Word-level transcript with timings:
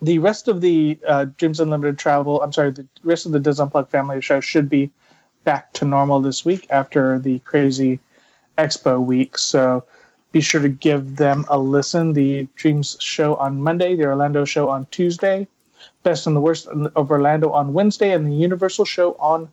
the 0.03 0.19
rest 0.19 0.49
of 0.49 0.61
the 0.61 0.99
uh, 1.07 1.27
Dreams 1.37 1.61
Unlimited 1.61 1.99
Travel, 1.99 2.41
I'm 2.43 2.53
sorry, 2.53 2.71
the 2.71 2.87
rest 3.03 3.27
of 3.27 3.33
the 3.33 3.41
Dis 3.41 3.61
Unplugged 3.61 3.91
family 3.91 4.21
show 4.21 4.41
should 4.41 4.69
be 4.69 4.91
back 5.45 5.73
to 5.75 5.85
normal 5.85 6.21
this 6.21 6.45
week 6.45 6.67
after 6.71 7.19
the 7.19 7.39
crazy 7.41 7.99
Expo 8.57 9.05
week. 9.05 9.37
So 9.37 9.85
be 10.33 10.41
sure 10.41 10.61
to 10.61 10.69
give 10.69 11.17
them 11.17 11.45
a 11.49 11.59
listen. 11.59 12.13
The 12.13 12.49
Dreams 12.57 12.97
show 13.01 13.37
on 13.37 13.61
Monday, 13.61 13.97
the 13.97 14.05
Orlando 14.05 14.45
show 14.45 14.69
on 14.69 14.87
Tuesday, 14.91 15.47
Best 16.03 16.27
and 16.27 16.37
the 16.37 16.41
Worst 16.41 16.67
of 16.69 17.11
Orlando 17.11 17.51
on 17.51 17.73
Wednesday, 17.73 18.13
and 18.13 18.27
the 18.27 18.35
Universal 18.37 18.85
show 18.85 19.15
on 19.15 19.49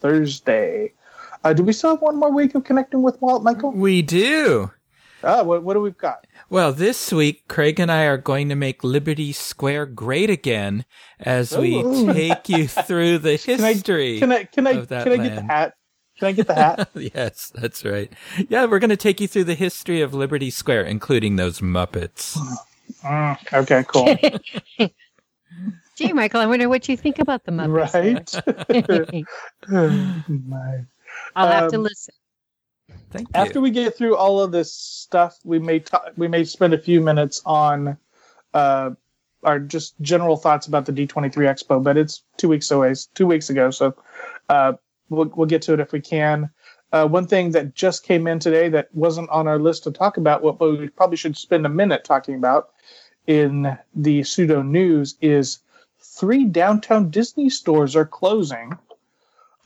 Thursday. 0.00 0.92
Uh, 1.46 1.52
do 1.52 1.62
we 1.62 1.72
still 1.72 1.90
have 1.90 2.02
one 2.02 2.16
more 2.18 2.32
week 2.32 2.56
of 2.56 2.64
connecting 2.64 3.02
with 3.02 3.22
Walt, 3.22 3.44
Michael? 3.44 3.70
We 3.70 4.02
do. 4.02 4.72
Ah, 5.22 5.44
what, 5.44 5.62
what 5.62 5.74
do 5.74 5.80
we've 5.80 5.96
got? 5.96 6.26
Well, 6.50 6.72
this 6.72 7.12
week, 7.12 7.46
Craig 7.46 7.78
and 7.78 7.88
I 7.90 8.02
are 8.06 8.16
going 8.18 8.48
to 8.48 8.56
make 8.56 8.82
Liberty 8.82 9.32
Square 9.32 9.86
great 9.86 10.28
again 10.28 10.84
as 11.20 11.56
we 11.56 11.76
Ooh. 11.76 12.12
take 12.12 12.48
you 12.48 12.66
through 12.88 13.18
the 13.18 13.38
Can 13.38 13.62
I- 13.62 13.74
history. 13.74 14.18
Can 14.18 14.32
I 14.32 14.42
can 14.42 14.66
I 14.66 14.70
of 14.72 14.88
that 14.88 15.04
can 15.04 15.20
I 15.20 15.28
get 15.28 15.36
the 15.36 15.42
hat? 15.42 15.74
Can 16.18 16.26
I 16.28 16.32
get 16.32 16.46
the 16.48 16.54
hat? 16.54 16.88
yes, 17.14 17.52
that's 17.54 17.84
right. 17.84 18.12
Yeah, 18.48 18.64
we're 18.64 18.80
going 18.80 18.90
to 18.90 18.96
take 18.96 19.20
you 19.20 19.28
through 19.28 19.44
the 19.44 19.54
history 19.54 20.00
of 20.00 20.12
Liberty 20.14 20.50
Square, 20.50 20.82
including 20.86 21.36
those 21.36 21.60
Muppets. 21.60 22.36
Mm, 23.02 23.36
okay, 23.52 23.84
cool. 23.86 24.88
Gee, 25.96 26.12
Michael, 26.12 26.40
I 26.40 26.46
wonder 26.46 26.68
what 26.68 26.88
you 26.88 26.96
think 26.96 27.20
about 27.20 27.44
the 27.44 27.52
Muppets. 27.52 28.34
right? 29.68 30.28
My. 30.28 30.86
I'll 31.36 31.48
have 31.48 31.70
to 31.70 31.76
Um, 31.76 31.82
listen. 31.82 32.14
Thank 33.10 33.28
you. 33.28 33.32
After 33.34 33.60
we 33.60 33.70
get 33.70 33.96
through 33.96 34.16
all 34.16 34.40
of 34.40 34.52
this 34.52 34.72
stuff, 34.72 35.38
we 35.44 35.58
may 35.58 35.80
ta- 35.80 36.10
we 36.16 36.28
may 36.28 36.44
spend 36.44 36.74
a 36.74 36.78
few 36.78 37.00
minutes 37.00 37.42
on 37.44 37.96
uh, 38.54 38.90
our 39.42 39.60
just 39.60 40.00
general 40.00 40.36
thoughts 40.36 40.66
about 40.66 40.86
the 40.86 40.92
D23 40.92 41.32
Expo, 41.32 41.82
but 41.82 41.96
it's 41.96 42.22
two 42.36 42.48
weeks 42.48 42.70
away, 42.70 42.94
two 43.14 43.26
weeks 43.26 43.50
ago, 43.50 43.70
so 43.70 43.94
uh, 44.48 44.72
we'll 45.08 45.30
we'll 45.36 45.46
get 45.46 45.62
to 45.62 45.74
it 45.74 45.80
if 45.80 45.92
we 45.92 46.00
can. 46.00 46.50
Uh, 46.92 47.06
one 47.06 47.26
thing 47.26 47.50
that 47.50 47.74
just 47.74 48.04
came 48.04 48.26
in 48.26 48.38
today 48.38 48.68
that 48.68 48.88
wasn't 48.94 49.28
on 49.30 49.46
our 49.46 49.58
list 49.58 49.84
to 49.84 49.90
talk 49.90 50.16
about, 50.16 50.42
what 50.42 50.58
but 50.58 50.78
we 50.78 50.88
probably 50.88 51.16
should 51.16 51.36
spend 51.36 51.66
a 51.66 51.68
minute 51.68 52.04
talking 52.04 52.36
about 52.36 52.70
in 53.26 53.76
the 53.94 54.22
pseudo 54.22 54.62
news 54.62 55.16
is 55.20 55.58
three 56.00 56.44
downtown 56.44 57.10
Disney 57.10 57.50
stores 57.50 57.96
are 57.96 58.06
closing. 58.06 58.72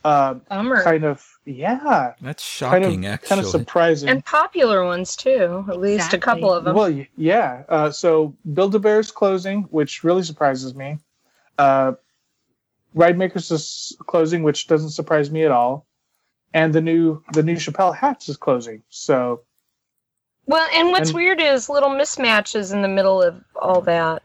Uh, 0.03 0.33
Bummer. 0.49 0.83
kind 0.83 1.03
of, 1.05 1.23
yeah, 1.45 2.13
That's 2.21 2.57
kind 2.59 2.83
shocking, 2.83 3.05
of, 3.05 3.11
actually. 3.13 3.27
kind 3.29 3.41
of 3.41 3.47
surprising. 3.47 4.09
and 4.09 4.25
popular 4.25 4.83
ones 4.83 5.15
too. 5.15 5.63
At 5.69 5.79
least 5.79 6.05
Exactly. 6.13 6.17
a 6.17 6.21
couple 6.21 6.53
of 6.53 6.63
them. 6.63 6.75
Well, 6.75 7.05
yeah. 7.15 7.63
Uh, 7.69 7.91
so 7.91 8.35
Build 8.53 8.73
a 8.73 8.79
Bear 8.79 8.99
is 8.99 9.11
closing, 9.11 9.63
which 9.69 10.03
really 10.03 10.23
surprises 10.23 10.73
me. 10.73 10.97
Uh, 11.59 11.93
Ridemakerz 12.95 13.51
is 13.51 13.95
closing, 14.07 14.41
which 14.43 14.67
doesn't 14.67 14.89
surprise 14.89 15.29
me 15.29 15.43
at 15.43 15.51
all. 15.51 15.85
And 16.53 16.73
the 16.73 16.81
new 16.81 17.23
the 17.33 17.43
new 17.43 17.55
Chappelle 17.55 17.95
Hats 17.95 18.27
is 18.27 18.35
closing. 18.37 18.81
So 18.89 19.41
Well, 20.47 20.67
and 20.73 20.89
what's 20.89 21.09
And- 21.09 21.15
weird 21.15 21.39
is 21.39 21.69
little 21.69 21.89
mismatches 21.91 22.73
in 22.73 22.81
the 22.81 22.87
middle 22.89 23.21
of 23.21 23.41
all 23.55 23.81
that. 23.81 24.23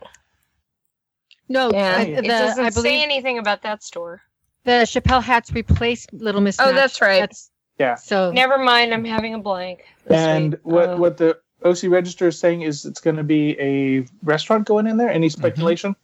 No, 1.49 1.71
And 1.71 2.15
uh, 2.15 2.19
it 2.19 2.23
the, 2.23 2.29
doesn't 2.29 2.65
I 2.65 2.71
say 2.71 3.03
anything 3.03 3.39
about 3.39 3.63
that 3.63 3.85
store. 3.85 4.23
The 4.67 4.83
Chappelle 4.85 5.23
hats 5.23 5.51
replaced 5.53 6.13
Little 6.13 6.41
Miss. 6.43 6.61
Oh, 6.61 6.67
Match. 6.67 6.75
that's 6.75 7.01
right. 7.01 7.21
That's, 7.21 7.51
yeah. 7.79 7.95
so 7.95 8.31
Never 8.33 8.59
mind, 8.59 8.93
I'm 8.93 9.05
having 9.05 9.33
a 9.35 9.39
blank. 9.39 9.85
And 10.11 10.53
week. 10.53 10.61
what 10.65 10.89
Uh, 10.91 10.97
what 10.97 11.17
the 11.17 11.39
OC 11.65 11.85
Register 11.85 12.29
is 12.29 12.39
saying 12.39 12.63
is 12.63 12.85
it's 12.85 13.01
going 13.01 13.17
to 13.17 13.25
be 13.25 13.59
a 13.59 14.07
restaurant 14.23 14.67
going 14.67 14.87
in 14.87 14.99
there. 14.99 15.09
Any 15.11 15.29
speculation? 15.31 15.97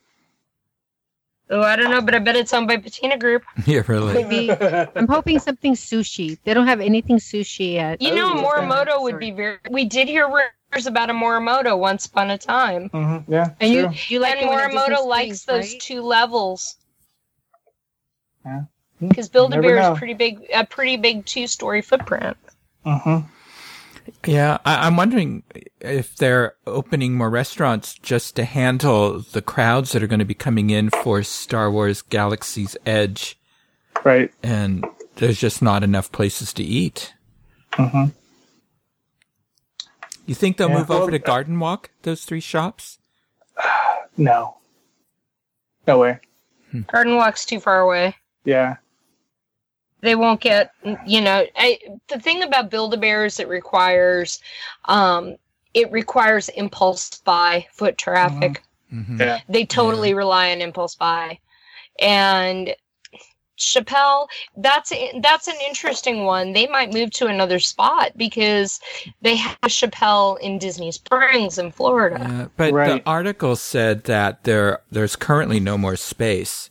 Oh, 1.51 1.61
I 1.61 1.77
don't 1.77 1.91
know, 1.91 2.01
but 2.01 2.15
I 2.15 2.19
bet 2.19 2.35
it's 2.37 2.55
owned 2.55 2.67
by 2.69 2.79
Patina 2.79 3.19
Group. 3.19 3.43
yeah, 3.67 3.83
really. 3.87 4.15
maybe 4.15 4.51
I'm 4.97 5.07
hoping 5.09 5.39
something 5.39 5.75
sushi. 5.75 6.39
They 6.45 6.55
don't 6.55 6.67
have 6.67 6.81
anything 6.81 7.19
sushi 7.19 7.75
yet. 7.75 8.01
You 8.01 8.15
know, 8.15 8.33
Oh, 8.33 8.43
Morimoto 8.43 8.89
okay. 8.95 9.03
would 9.03 9.19
be 9.19 9.33
very. 9.33 9.59
We 9.71 9.85
did 9.85 10.09
hear 10.09 10.27
rumors 10.29 10.87
about 10.87 11.11
a 11.11 11.13
Morimoto 11.13 11.77
once 11.79 12.07
upon 12.07 12.31
a 12.31 12.39
time. 12.39 12.89
Mhm, 12.91 13.25
Yeah. 13.29 13.51
And 13.61 13.73
you, 13.73 13.83
true. 13.83 13.93
you 14.09 14.19
like 14.21 14.37
and 14.37 14.47
it 14.47 14.49
when 14.49 14.59
it 14.61 14.73
Morimoto 14.75 15.05
likes 15.07 15.45
those 15.45 15.73
right? 15.73 15.81
two 15.81 16.01
levels. 16.01 16.77
Yeah. 18.45 18.63
Because 19.01 19.29
Build 19.29 19.53
a 19.55 19.61
Bear 19.61 19.79
is 19.93 19.99
pretty 19.99 20.15
big, 20.15 20.47
a 20.55 20.65
pretty 20.65 20.97
big 20.97 21.27
two-story 21.27 21.83
footprint. 21.83 22.37
Mhm. 22.87 23.27
Yeah, 24.27 24.59
I, 24.65 24.87
I'm 24.87 24.97
wondering 24.97 25.43
if 25.81 26.17
they're 26.17 26.55
opening 26.67 27.15
more 27.15 27.31
restaurants 27.31 27.95
just 27.95 28.35
to 28.37 28.45
handle 28.45 29.21
the 29.21 29.43
crowds 29.43 29.93
that 29.93 30.03
are 30.03 30.07
going 30.09 30.19
to 30.21 30.25
be 30.25 30.35
coming 30.35 30.71
in 30.71 30.91
for 30.91 31.23
Star 31.23 31.71
Wars 31.71 32.03
Galaxy's 32.03 32.77
Edge, 32.87 33.39
Right. 34.05 34.33
and 34.43 34.85
there's 35.17 35.39
just 35.41 35.63
not 35.63 35.83
enough 35.85 36.11
places 36.13 36.53
to 36.55 36.63
eat. 36.65 37.15
hmm 37.75 38.07
You 40.27 40.35
think 40.35 40.57
they'll 40.57 40.69
Yeah, 40.71 40.79
move 40.79 40.89
well, 40.89 41.03
over 41.03 41.11
to 41.11 41.19
Garden 41.19 41.59
Walk, 41.59 41.91
those 42.03 42.25
three 42.25 42.41
shops? 42.41 42.99
No. 44.17 44.59
No 45.87 45.99
way. 45.99 46.21
Garden 46.93 47.17
Walk's 47.17 47.47
too 47.47 47.61
far 47.61 47.81
away. 47.81 48.15
Yeah. 48.45 48.77
they 50.01 50.15
won't 50.17 50.41
get 50.41 50.73
you 51.07 51.21
know 51.21 51.45
I, 51.57 51.79
the 52.09 52.19
thing 52.19 52.43
about 52.43 52.71
build 52.71 52.93
a 52.95 52.97
bear 52.97 53.25
is 53.25 53.39
it 53.41 53.49
requires 53.49 54.41
um 54.87 55.37
it 55.75 55.91
requires 55.93 56.49
impulse 56.51 57.21
buy 57.21 57.67
foot 57.73 57.99
traffic 57.99 58.63
Mm-hmm. 58.93 59.21
Yeah. 59.23 59.41
they 59.49 59.65
totally 59.65 60.13
rely 60.13 60.53
on 60.53 60.61
impulse 60.61 60.95
buy 60.97 61.39
and 61.99 62.75
Chappelle, 63.59 64.27
that's 64.57 64.93
that's 65.21 65.47
an 65.47 65.55
interesting 65.69 66.25
one. 66.25 66.53
They 66.53 66.67
might 66.67 66.93
move 66.93 67.11
to 67.13 67.27
another 67.27 67.59
spot 67.61 68.11
because 68.17 68.81
they 69.21 69.37
have 69.37 69.57
Chappelle 69.67 70.39
in 70.41 70.59
Disney 70.59 70.91
Springs 70.91 71.59
in 71.59 71.71
Florida. 71.71 72.21
Uh, 72.25 72.49
but 72.57 72.73
Right. 72.73 73.03
the 73.03 73.09
article 73.09 73.55
said 73.55 74.05
that 74.05 74.45
there 74.45 74.81
there's 74.91 75.15
currently 75.17 75.61
no 75.61 75.79
more 75.79 75.97
space. 75.97 76.71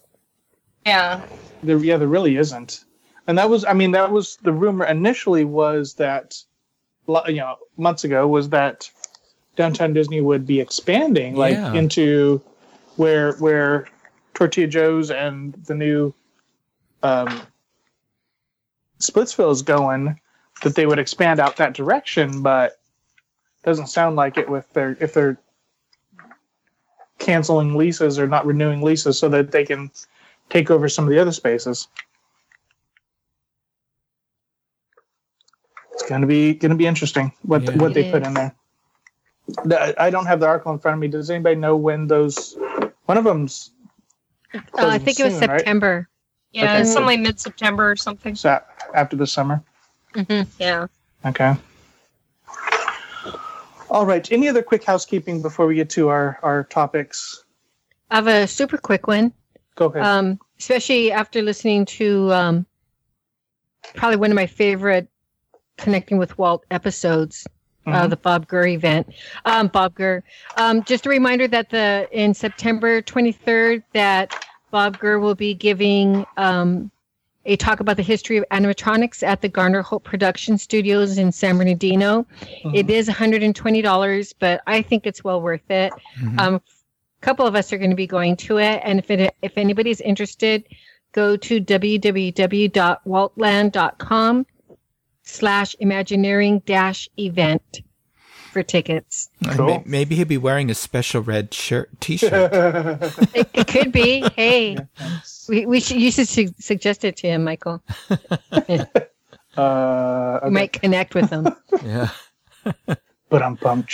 Yeah. 0.86 1.22
There, 1.64 1.78
yeah, 1.78 1.98
there 1.98 2.08
really 2.08 2.38
isn't. 2.38 2.84
And 3.28 3.38
that 3.38 3.50
was, 3.50 3.64
I 3.66 3.74
mean, 3.74 3.92
that 3.92 4.12
was 4.12 4.38
the 4.42 4.52
rumor 4.52 4.86
initially 4.86 5.46
was 5.46 5.94
that 5.96 6.38
you 7.28 7.36
know 7.36 7.56
months 7.78 8.04
ago 8.04 8.28
was 8.28 8.50
that 8.50 8.90
downtown 9.56 9.92
Disney 9.94 10.22
would 10.22 10.46
be 10.46 10.60
expanding 10.62 11.36
like 11.36 11.58
Yeah. 11.58 11.74
into 11.74 12.42
where 12.96 13.34
where 13.34 13.88
Tortilla 14.34 14.68
Joe's 14.68 15.12
and 15.12 15.54
the 15.66 15.76
new 15.76 16.14
um, 17.04 17.42
Splitsville 19.00 19.52
is 19.52 19.62
going. 19.62 20.20
That 20.64 20.76
they 20.76 20.86
would 20.86 21.00
expand 21.00 21.40
out 21.40 21.58
that 21.58 21.74
direction, 21.74 22.44
but 22.44 22.80
doesn't 23.64 23.88
sound 23.88 24.16
like 24.16 24.38
it 24.38 24.48
with 24.48 24.72
their 24.74 24.96
if 25.00 25.14
they're 25.14 25.38
canceling 27.18 27.76
leases 27.76 28.20
or 28.20 28.28
not 28.28 28.46
renewing 28.46 28.82
leases 28.82 29.18
so 29.18 29.28
that 29.30 29.52
they 29.52 29.66
can 29.66 29.90
take 30.52 30.70
over 30.70 30.88
some 30.90 31.06
of 31.06 31.10
the 31.10 31.20
other 31.20 31.32
spaces. 31.32 31.88
It's 35.94 36.04
gonna 36.08 36.28
be 36.28 36.54
gonna 36.54 36.76
be 36.76 36.86
interesting 36.86 37.32
what 37.44 37.64
Yeah. 37.64 37.72
what 37.78 37.94
they 37.94 38.02
It 38.02 38.12
put 38.12 38.24
in 38.24 38.34
there. 38.34 38.54
I 39.98 40.10
don't 40.10 40.26
have 40.28 40.40
the 40.40 40.48
article 40.48 40.72
in 40.72 40.80
front 40.80 40.96
of 40.96 41.00
me. 41.02 41.08
Does 41.08 41.30
anybody 41.30 41.56
know 41.56 41.76
when 41.76 42.08
those? 42.08 42.56
One 43.06 43.18
of 43.18 43.24
them's 43.24 43.72
Uh, 44.54 44.88
I 44.88 44.98
think 44.98 45.18
it 45.20 45.24
was 45.24 45.34
soon, 45.40 45.50
right? 45.50 45.60
September. 45.60 46.08
Yeah, 46.52 46.66
Okay. 46.66 46.84
something 46.84 47.06
like 47.06 47.20
mid 47.22 47.40
September 47.40 47.90
or 47.90 47.96
something. 47.96 48.36
sa- 48.36 48.60
after 48.94 49.16
the 49.16 49.26
summer. 49.28 49.64
hmm 50.14 50.42
Yeah. 50.60 50.88
Okay. 51.26 51.56
All 53.90 54.06
right. 54.06 54.30
Any 54.32 54.48
other 54.50 54.62
quick 54.62 54.84
housekeeping 54.84 55.42
before 55.42 55.66
we 55.68 55.76
get 55.76 55.90
to 55.92 56.10
our 56.10 56.38
our 56.44 56.64
topics? 56.66 57.44
I 58.10 58.16
have 58.16 58.28
a 58.28 58.48
super 58.48 58.78
quick 58.78 59.08
one. 59.08 59.32
Go 59.76 59.86
ahead. 59.88 60.04
um, 60.04 60.40
especially 60.60 61.12
after 61.12 61.42
listening 61.42 61.86
to 61.86 62.32
um, 62.34 62.66
probably 63.96 64.18
one 64.18 64.32
of 64.32 64.36
my 64.36 64.46
favorite 64.48 65.08
connecting 65.78 66.18
with 66.18 66.38
Walt 66.38 66.66
episodes, 66.72 67.48
uh, 67.88 67.92
Mhm. 68.04 68.10
the 68.12 68.18
Bob 68.18 68.48
Gurr 68.48 68.68
event. 68.68 69.08
Um, 69.46 69.68
Bob 69.68 69.96
Gurr. 69.96 70.24
Um, 70.58 70.84
just 70.84 71.06
a 71.06 71.10
reminder 71.10 71.48
that 71.48 71.70
the 71.70 72.08
in 72.12 72.34
September 72.34 73.02
23rd 73.02 73.84
that 73.94 74.46
Bob 74.70 75.00
Gurr 75.00 75.20
will 75.20 75.36
be 75.36 75.54
giving 75.54 76.26
um, 76.38 76.92
a 77.46 77.56
talk 77.56 77.80
about 77.80 77.98
the 77.98 78.04
history 78.04 78.38
of 78.38 78.46
animatronics 78.52 79.24
at 79.24 79.42
the 79.42 79.50
Garner 79.50 79.82
Holt 79.82 80.04
Production 80.04 80.60
Studios 80.60 81.18
in 81.18 81.32
San 81.32 81.58
Bernardino. 81.58 82.28
Mhm. 82.64 82.76
It 82.76 82.90
is 82.92 83.08
$120, 83.10 84.34
but 84.38 84.62
I 84.68 84.84
think 84.84 85.08
it's 85.08 85.24
well 85.24 85.42
worth 85.42 85.70
it. 85.72 85.92
Mhm. 86.20 86.62
A 87.22 87.26
couple 87.26 87.46
of 87.46 87.54
us 87.56 87.72
are 87.72 87.78
going 87.78 87.92
to 87.92 87.96
be 87.96 88.08
going 88.08 88.36
to 88.38 88.58
it, 88.58 88.82
and 88.84 88.98
if 88.98 89.12
it 89.12 89.36
if 89.42 89.54
anybody's 89.58 90.02
interested, 90.02 90.64
go 91.12 91.36
to 91.38 91.62
www.waltland.com 91.62 94.46
slash 95.24 95.76
imagineering 95.80 96.60
dash 96.66 97.08
event 97.20 97.82
for 98.52 98.64
tickets. 98.64 99.30
Cool. 99.52 99.66
may- 99.68 99.84
maybe 99.86 100.16
he'll 100.16 100.26
be 100.26 100.38
wearing 100.38 100.70
a 100.72 100.76
special 100.76 101.22
red 101.22 101.54
shirt, 101.54 101.90
T-shirt. 102.02 102.52
It, 103.34 103.50
it 103.54 103.68
could 103.68 103.92
be. 103.92 104.28
Hey, 104.36 104.78
we, 105.48 105.66
we 105.68 105.80
should 105.80 106.02
you 106.02 106.12
should 106.12 106.28
su- 106.28 106.54
suggest 106.60 107.06
it 107.06 107.16
to 107.18 107.28
him, 107.28 107.44
Michael. 107.46 107.82
uh, 109.58 110.40
You 110.44 110.52
might 110.52 110.74
connect 110.74 111.14
with 111.16 111.30
him. 111.30 111.48
yeah. 111.84 112.10
But 113.30 113.42
I'm 113.44 113.56
pumped. 113.58 113.94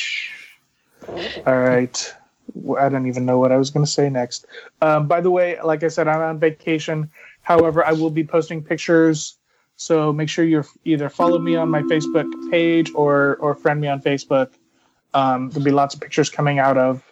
All 1.45 1.57
right. 1.59 2.15
I 2.79 2.89
don't 2.89 3.07
even 3.07 3.25
know 3.25 3.39
what 3.39 3.51
I 3.51 3.57
was 3.57 3.69
going 3.69 3.85
to 3.85 3.91
say 3.91 4.09
next. 4.09 4.45
Um, 4.81 5.07
by 5.07 5.21
the 5.21 5.31
way, 5.31 5.59
like 5.61 5.83
I 5.83 5.87
said, 5.87 6.07
I'm 6.07 6.21
on 6.21 6.39
vacation. 6.39 7.09
However, 7.41 7.85
I 7.85 7.93
will 7.93 8.09
be 8.09 8.23
posting 8.23 8.63
pictures. 8.63 9.37
So 9.75 10.11
make 10.11 10.27
sure 10.29 10.43
you 10.43 10.63
either 10.85 11.09
follow 11.09 11.39
me 11.39 11.55
on 11.55 11.69
my 11.69 11.83
Facebook 11.83 12.33
page 12.49 12.91
or 12.95 13.37
or 13.39 13.55
friend 13.55 13.79
me 13.79 13.87
on 13.87 14.01
Facebook. 14.01 14.49
Um, 15.13 15.49
there'll 15.49 15.63
be 15.63 15.71
lots 15.71 15.93
of 15.95 16.01
pictures 16.01 16.29
coming 16.29 16.59
out 16.59 16.77
of 16.77 17.03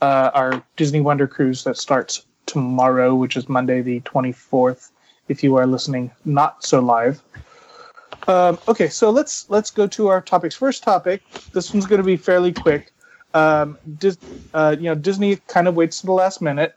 uh, 0.00 0.30
our 0.34 0.62
Disney 0.76 1.00
Wonder 1.00 1.26
Cruise 1.26 1.64
that 1.64 1.76
starts 1.76 2.26
tomorrow, 2.46 3.14
which 3.14 3.36
is 3.36 3.48
Monday 3.48 3.80
the 3.82 4.00
24th. 4.00 4.90
If 5.28 5.42
you 5.42 5.56
are 5.56 5.66
listening 5.66 6.10
not 6.24 6.64
so 6.64 6.80
live. 6.80 7.22
Um, 8.28 8.58
okay, 8.68 8.88
so 8.88 9.10
let's 9.10 9.48
let's 9.48 9.70
go 9.70 9.86
to 9.86 10.08
our 10.08 10.20
topics. 10.20 10.54
First 10.54 10.82
topic. 10.82 11.22
This 11.52 11.72
one's 11.72 11.86
going 11.86 12.00
to 12.00 12.06
be 12.06 12.16
fairly 12.16 12.52
quick. 12.52 12.92
Um, 13.34 13.78
Dis, 13.98 14.18
uh, 14.54 14.76
you 14.78 14.84
know, 14.84 14.94
Disney 14.94 15.36
kind 15.48 15.68
of 15.68 15.74
waits 15.74 16.00
to 16.00 16.06
the 16.06 16.12
last 16.12 16.42
minute, 16.42 16.74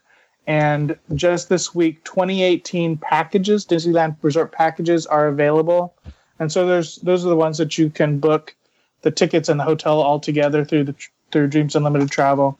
and 0.48 0.98
just 1.16 1.50
this 1.50 1.74
week, 1.75 2.04
2018 2.04 2.98
packages, 2.98 3.66
Disneyland 3.66 4.18
Resort 4.22 4.52
packages, 4.52 5.06
are 5.06 5.28
available, 5.28 5.94
and 6.40 6.52
so 6.52 6.68
there's 6.68 6.98
those 6.98 7.25
are 7.25 7.30
the 7.30 7.36
ones 7.36 7.57
that 7.57 7.78
you 7.78 7.90
can 7.90 8.19
book 8.19 8.56
the 9.02 9.12
tickets 9.12 9.50
and 9.50 9.60
the 9.60 9.63
hotel 9.63 10.02
all 10.02 10.19
together 10.19 10.66
through 10.66 10.84
the 10.84 10.96
through 11.31 11.48
Dreams 11.48 11.75
Unlimited 11.75 12.10
Travel, 12.10 12.57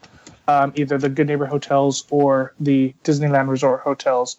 um, 0.48 0.74
either 0.76 0.98
the 0.98 1.10
Good 1.10 1.28
Neighbor 1.28 1.46
hotels 1.46 2.06
or 2.10 2.54
the 2.60 2.94
Disneyland 3.04 3.50
Resort 3.50 3.82
hotels. 3.82 4.38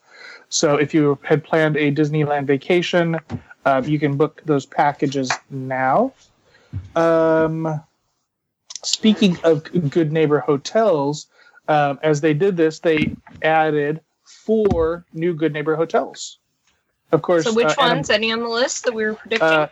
So 0.48 0.76
if 0.76 0.94
you 0.94 1.18
had 1.22 1.42
planned 1.44 1.76
a 1.76 1.92
Disneyland 1.92 2.46
vacation, 2.46 3.18
uh, 3.64 3.82
you 3.84 3.98
can 3.98 4.16
book 4.16 4.42
those 4.44 4.66
packages 4.66 5.30
now. 5.50 6.12
Um, 6.94 7.82
speaking 8.86 9.38
of 9.44 9.64
Good 9.90 10.12
Neighbor 10.12 10.40
hotels, 10.40 11.26
um, 11.68 11.98
as 12.02 12.20
they 12.20 12.34
did 12.34 12.56
this, 12.56 12.78
they 12.78 13.14
added 13.42 14.00
four 14.24 15.04
new 15.12 15.34
Good 15.34 15.52
Neighbor 15.52 15.76
hotels. 15.76 16.38
Of 17.12 17.22
course, 17.22 17.44
So 17.44 17.52
which 17.52 17.66
uh, 17.66 17.74
Annab- 17.74 17.94
ones? 17.96 18.10
Any 18.10 18.32
on 18.32 18.40
the 18.40 18.48
list 18.48 18.84
that 18.84 18.94
we 18.94 19.04
were 19.04 19.14
predicting? 19.14 19.48
uh, 19.48 19.68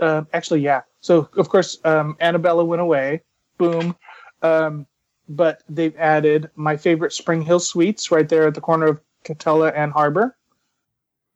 uh, 0.00 0.24
actually, 0.32 0.60
yeah. 0.60 0.82
So 1.00 1.28
of 1.36 1.48
course, 1.48 1.78
um, 1.84 2.16
Anabella 2.20 2.66
went 2.66 2.82
away. 2.82 3.22
Boom. 3.58 3.96
Um, 4.42 4.86
but 5.28 5.62
they've 5.68 5.96
added 5.96 6.50
my 6.54 6.76
favorite 6.76 7.12
Spring 7.12 7.42
Hill 7.42 7.58
Suites 7.60 8.10
right 8.10 8.28
there 8.28 8.46
at 8.46 8.54
the 8.54 8.60
corner 8.60 8.86
of 8.86 9.00
Katella 9.24 9.72
and 9.74 9.92
Harbor, 9.92 10.36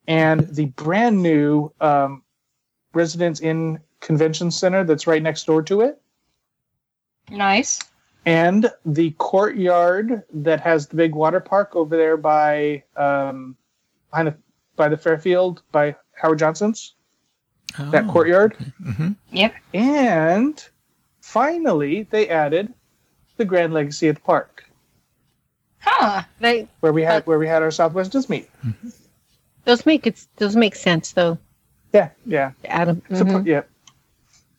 and 0.06 0.46
the 0.54 0.66
brand 0.66 1.20
new 1.20 1.72
um, 1.80 2.22
Residence 2.92 3.40
Inn 3.40 3.80
Convention 4.00 4.50
Center 4.50 4.84
that's 4.84 5.06
right 5.06 5.22
next 5.22 5.44
door 5.44 5.62
to 5.62 5.80
it, 5.80 6.00
nice. 7.28 7.80
and 8.26 8.70
the 8.84 9.10
courtyard 9.12 10.22
that 10.32 10.60
has 10.60 10.86
the 10.86 10.96
big 10.96 11.14
water 11.14 11.40
park 11.40 11.74
over 11.76 11.96
there 11.96 12.16
by 12.16 12.82
um, 12.96 13.56
behind 14.10 14.28
the, 14.28 14.36
by 14.76 14.88
the 14.88 14.96
Fairfield 14.96 15.62
by 15.72 15.96
Howard 16.12 16.38
Johnson's 16.38 16.94
that 17.78 18.04
Oh. 18.04 18.12
courtyard. 18.12 18.56
Mhm. 18.82 19.16
Yep. 19.30 19.54
And 19.74 20.68
finally, 21.20 22.02
they 22.10 22.28
added 22.28 22.72
the 23.36 23.44
Grand 23.44 23.72
Legacy 23.72 24.08
at 24.08 24.16
the 24.16 24.20
park, 24.20 24.64
Huh. 25.78 26.22
They, 26.40 26.68
where 26.80 26.92
we 26.92 27.02
had 27.02 27.26
where 27.26 27.38
we 27.38 27.46
had 27.48 27.62
our 27.62 27.70
Southwest 27.70 28.12
Disney. 28.12 28.46
those 29.64 29.86
make 29.86 30.06
it, 30.06 30.26
those 30.36 30.56
make 30.56 30.74
sense 30.74 31.12
though, 31.12 31.38
Yeah, 31.94 32.10
yeah, 32.26 32.52
Adam. 32.66 33.00
It's 33.08 33.20
a 33.20 33.24
par- 33.24 33.34
Mhm. 33.40 33.46
yeah. 33.46 33.62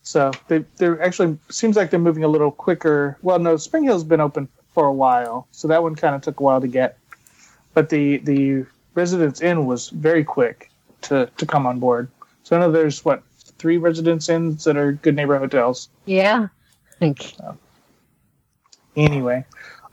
So 0.03 0.31
they 0.48 0.65
they're 0.77 1.01
actually 1.01 1.38
seems 1.50 1.75
like 1.75 1.89
they're 1.91 2.00
moving 2.00 2.24
a 2.24 2.27
little 2.27 2.51
quicker. 2.51 3.17
Well, 3.22 3.39
no, 3.39 3.55
Spring 3.58 3.84
Hill's 3.84 4.03
been 4.03 4.22
open 4.22 4.48
for 4.74 4.86
a 4.86 4.93
while, 4.93 5.48
so 5.51 5.67
that 5.67 5.84
one 5.84 5.96
kind 5.96 6.15
of 6.15 6.22
took 6.22 6.39
a 6.39 6.43
while 6.43 6.60
to 6.62 6.67
get. 6.67 6.98
But 7.74 7.89
the 7.89 8.17
the 8.17 8.65
Residence 8.96 9.41
Inn 9.41 9.65
was 9.65 9.89
very 9.89 10.24
quick 10.24 10.70
to 11.03 11.29
to 11.38 11.46
come 11.46 11.65
on 11.67 11.79
board. 11.79 12.10
So 12.43 12.55
I 12.55 12.60
know 12.60 12.72
there's 12.72 13.05
what 13.05 13.22
three 13.60 13.77
Residence 13.77 14.27
Inns 14.27 14.63
that 14.63 14.75
are 14.75 14.93
good 14.93 15.15
neighbor 15.15 15.38
hotels. 15.38 15.89
Yeah. 16.05 16.48
Thank- 17.00 17.36
Anyway, 18.98 19.46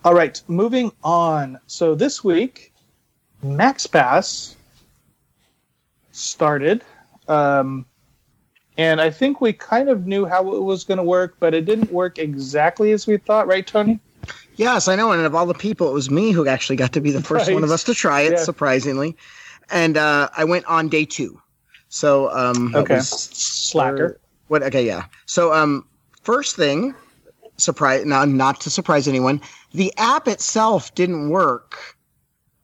all 0.04 0.12
right, 0.14 0.42
moving 0.48 0.90
on. 1.04 1.58
So 1.68 1.94
this 1.94 2.24
week, 2.24 2.72
Max 3.42 3.86
Pass 3.86 4.56
started, 6.10 6.82
um, 7.28 7.86
and 8.78 9.00
I 9.00 9.10
think 9.10 9.40
we 9.40 9.52
kind 9.52 9.88
of 9.88 10.06
knew 10.06 10.24
how 10.24 10.54
it 10.54 10.62
was 10.62 10.84
going 10.84 10.98
to 10.98 11.04
work, 11.04 11.36
but 11.40 11.52
it 11.52 11.64
didn't 11.64 11.90
work 11.92 12.18
exactly 12.18 12.92
as 12.92 13.06
we 13.06 13.16
thought, 13.18 13.46
right, 13.48 13.66
Tony? 13.66 13.98
Yes, 14.56 14.88
I 14.88 14.96
know. 14.96 15.12
And 15.12 15.22
of 15.22 15.34
all 15.34 15.46
the 15.46 15.54
people, 15.54 15.88
it 15.90 15.92
was 15.92 16.10
me 16.10 16.30
who 16.32 16.46
actually 16.46 16.76
got 16.76 16.92
to 16.92 17.00
be 17.00 17.10
the 17.10 17.20
first 17.22 17.46
Right. 17.48 17.54
one 17.54 17.64
of 17.64 17.70
us 17.70 17.84
to 17.84 17.94
try 17.94 18.22
it, 18.22 18.32
Yeah. 18.32 18.44
surprisingly. 18.44 19.16
And 19.70 19.96
uh, 19.96 20.30
I 20.36 20.44
went 20.44 20.64
on 20.66 20.88
day 20.88 21.04
two. 21.04 21.40
So, 21.88 22.30
um, 22.30 22.72
Okay. 22.74 22.94
was- 22.94 23.08
Slacker. 23.10 24.18
What? 24.48 24.62
Okay, 24.62 24.86
yeah. 24.86 25.04
So, 25.26 25.52
um, 25.52 25.84
first 26.22 26.56
thing, 26.56 26.94
surprise. 27.56 28.04
Not 28.06 28.28
not 28.28 28.60
to 28.62 28.70
surprise 28.70 29.06
anyone, 29.08 29.40
the 29.72 29.92
app 29.98 30.26
itself 30.28 30.94
didn't 30.94 31.28
work. 31.30 31.96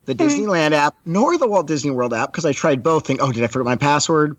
The 0.07 0.15
Disneyland 0.15 0.73
app, 0.73 0.95
nor 1.07 1.39
the 1.39 1.47
Walt 1.49 1.67
Disney 1.67 1.91
World 1.91 2.13
app, 2.13 2.31
because 2.33 2.45
I 2.45 2.53
tried 2.53 2.83
both. 2.83 3.07
Think, 3.07 3.21
oh, 3.23 3.33
did 3.33 3.43
I 3.43 3.47
forget 3.47 3.65
my 3.65 3.77
password? 3.77 4.37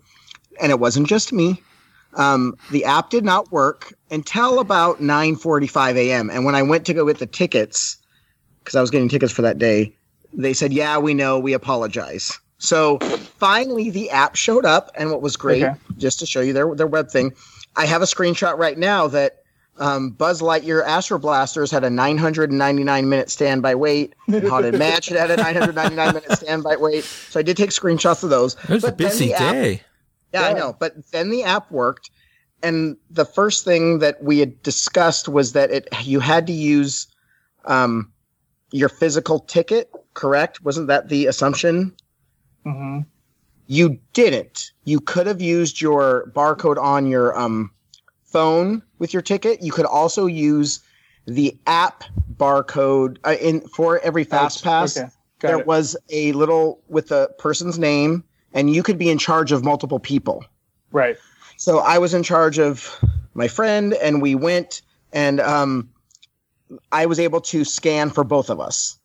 And 0.60 0.70
it 0.72 0.80
wasn't 0.80 1.08
just 1.08 1.32
me. 1.32 1.62
Um, 2.14 2.56
the 2.70 2.84
app 2.84 3.10
did 3.10 3.24
not 3.24 3.52
work 3.52 3.92
until 4.10 4.58
about 4.58 5.00
9:45 5.00 5.96
a.m. 5.96 6.30
And 6.30 6.44
when 6.44 6.54
I 6.54 6.62
went 6.62 6.86
to 6.86 6.94
go 6.94 7.06
get 7.06 7.18
the 7.18 7.26
tickets, 7.26 7.96
because 8.60 8.74
I 8.74 8.80
was 8.80 8.90
getting 8.90 9.08
tickets 9.08 9.32
for 9.32 9.42
that 9.42 9.58
day, 9.58 9.94
they 10.32 10.54
said, 10.54 10.72
"Yeah, 10.72 10.96
we 10.98 11.12
know. 11.14 11.38
We 11.38 11.52
apologize." 11.52 12.38
So 12.58 12.98
finally, 13.38 13.90
the 13.90 14.08
app 14.10 14.34
showed 14.34 14.64
up, 14.64 14.90
and 14.94 15.10
what 15.10 15.20
was 15.20 15.36
great, 15.36 15.64
Okay. 15.64 15.74
just 15.98 16.18
to 16.20 16.26
show 16.26 16.40
you 16.40 16.54
their 16.54 16.74
their 16.74 16.86
web 16.86 17.10
thing, 17.10 17.32
I 17.76 17.84
have 17.84 18.00
a 18.00 18.06
screenshot 18.06 18.56
right 18.56 18.78
now 18.78 19.08
that 19.08 19.42
um, 19.78 20.08
Buzz 20.12 20.40
Lightyear 20.40 20.82
Astro 20.86 21.18
Blasters 21.18 21.70
had 21.70 21.84
a 21.84 21.90
999 21.90 23.08
minute 23.10 23.30
standby 23.30 23.74
wait. 23.74 24.14
Haunted 24.30 24.78
Mansion 24.78 25.18
had 25.18 25.30
a 25.30 25.36
999 25.36 26.14
minute 26.14 26.32
standby 26.32 26.76
wait. 26.76 27.04
So 27.04 27.40
I 27.40 27.42
did 27.42 27.58
take 27.58 27.70
screenshots 27.70 28.24
of 28.24 28.30
those. 28.30 28.54
It 28.64 28.70
was 28.70 28.84
a 28.84 28.86
But 28.88 28.98
then 28.98 29.08
busy 29.08 29.26
the 29.28 29.34
app- 29.34 29.54
yeah, 30.32 30.44
I 30.44 30.52
know. 30.52 30.76
But 30.78 31.10
then 31.12 31.30
the 31.30 31.44
app 31.44 31.70
worked, 31.70 32.10
and 32.62 32.96
the 33.10 33.24
first 33.24 33.64
thing 33.64 34.00
that 34.00 34.22
we 34.22 34.38
had 34.38 34.62
discussed 34.62 35.28
was 35.28 35.52
that 35.52 35.70
it 35.70 35.88
you 36.02 36.20
had 36.20 36.46
to 36.46 36.52
use 36.52 37.06
um, 37.64 38.12
your 38.70 38.88
physical 38.88 39.40
ticket. 39.40 39.90
Correct? 40.14 40.62
Wasn't 40.62 40.88
that 40.88 41.08
the 41.08 41.26
assumption? 41.26 41.94
hmm 42.64 43.00
You 43.66 43.98
didn't. 44.12 44.72
You 44.84 45.00
could 45.00 45.26
have 45.26 45.40
used 45.40 45.80
your 45.80 46.30
barcode 46.34 46.78
on 46.78 47.06
your 47.06 47.38
um, 47.38 47.70
phone 48.24 48.82
with 48.98 49.12
your 49.12 49.22
ticket. 49.22 49.62
You 49.62 49.72
could 49.72 49.86
also 49.86 50.26
use 50.26 50.80
the 51.26 51.56
app 51.66 52.04
barcode 52.36 53.18
uh, 53.24 53.36
in 53.40 53.60
for 53.68 53.98
every 54.00 54.24
fast 54.24 54.62
pass 54.62 54.96
Okay. 54.96 55.08
There 55.40 55.58
it. 55.58 55.66
was 55.66 55.96
a 56.08 56.32
little 56.32 56.80
with 56.88 57.08
the 57.08 57.30
person's 57.38 57.78
name 57.78 58.24
and 58.56 58.74
you 58.74 58.82
could 58.82 58.98
be 58.98 59.10
in 59.10 59.18
charge 59.18 59.52
of 59.52 59.62
multiple 59.64 60.00
people 60.00 60.44
Right. 60.90 61.16
so 61.56 61.78
i 61.78 61.98
was 61.98 62.14
in 62.14 62.22
charge 62.22 62.58
of 62.58 62.98
my 63.34 63.46
friend 63.48 63.94
and 63.94 64.20
we 64.22 64.34
went 64.34 64.82
and 65.12 65.40
um 65.40 65.88
i 66.90 67.06
was 67.06 67.20
able 67.20 67.40
to 67.52 67.64
scan 67.64 68.10
for 68.10 68.24
both 68.24 68.50
of 68.50 68.58
us 68.58 68.98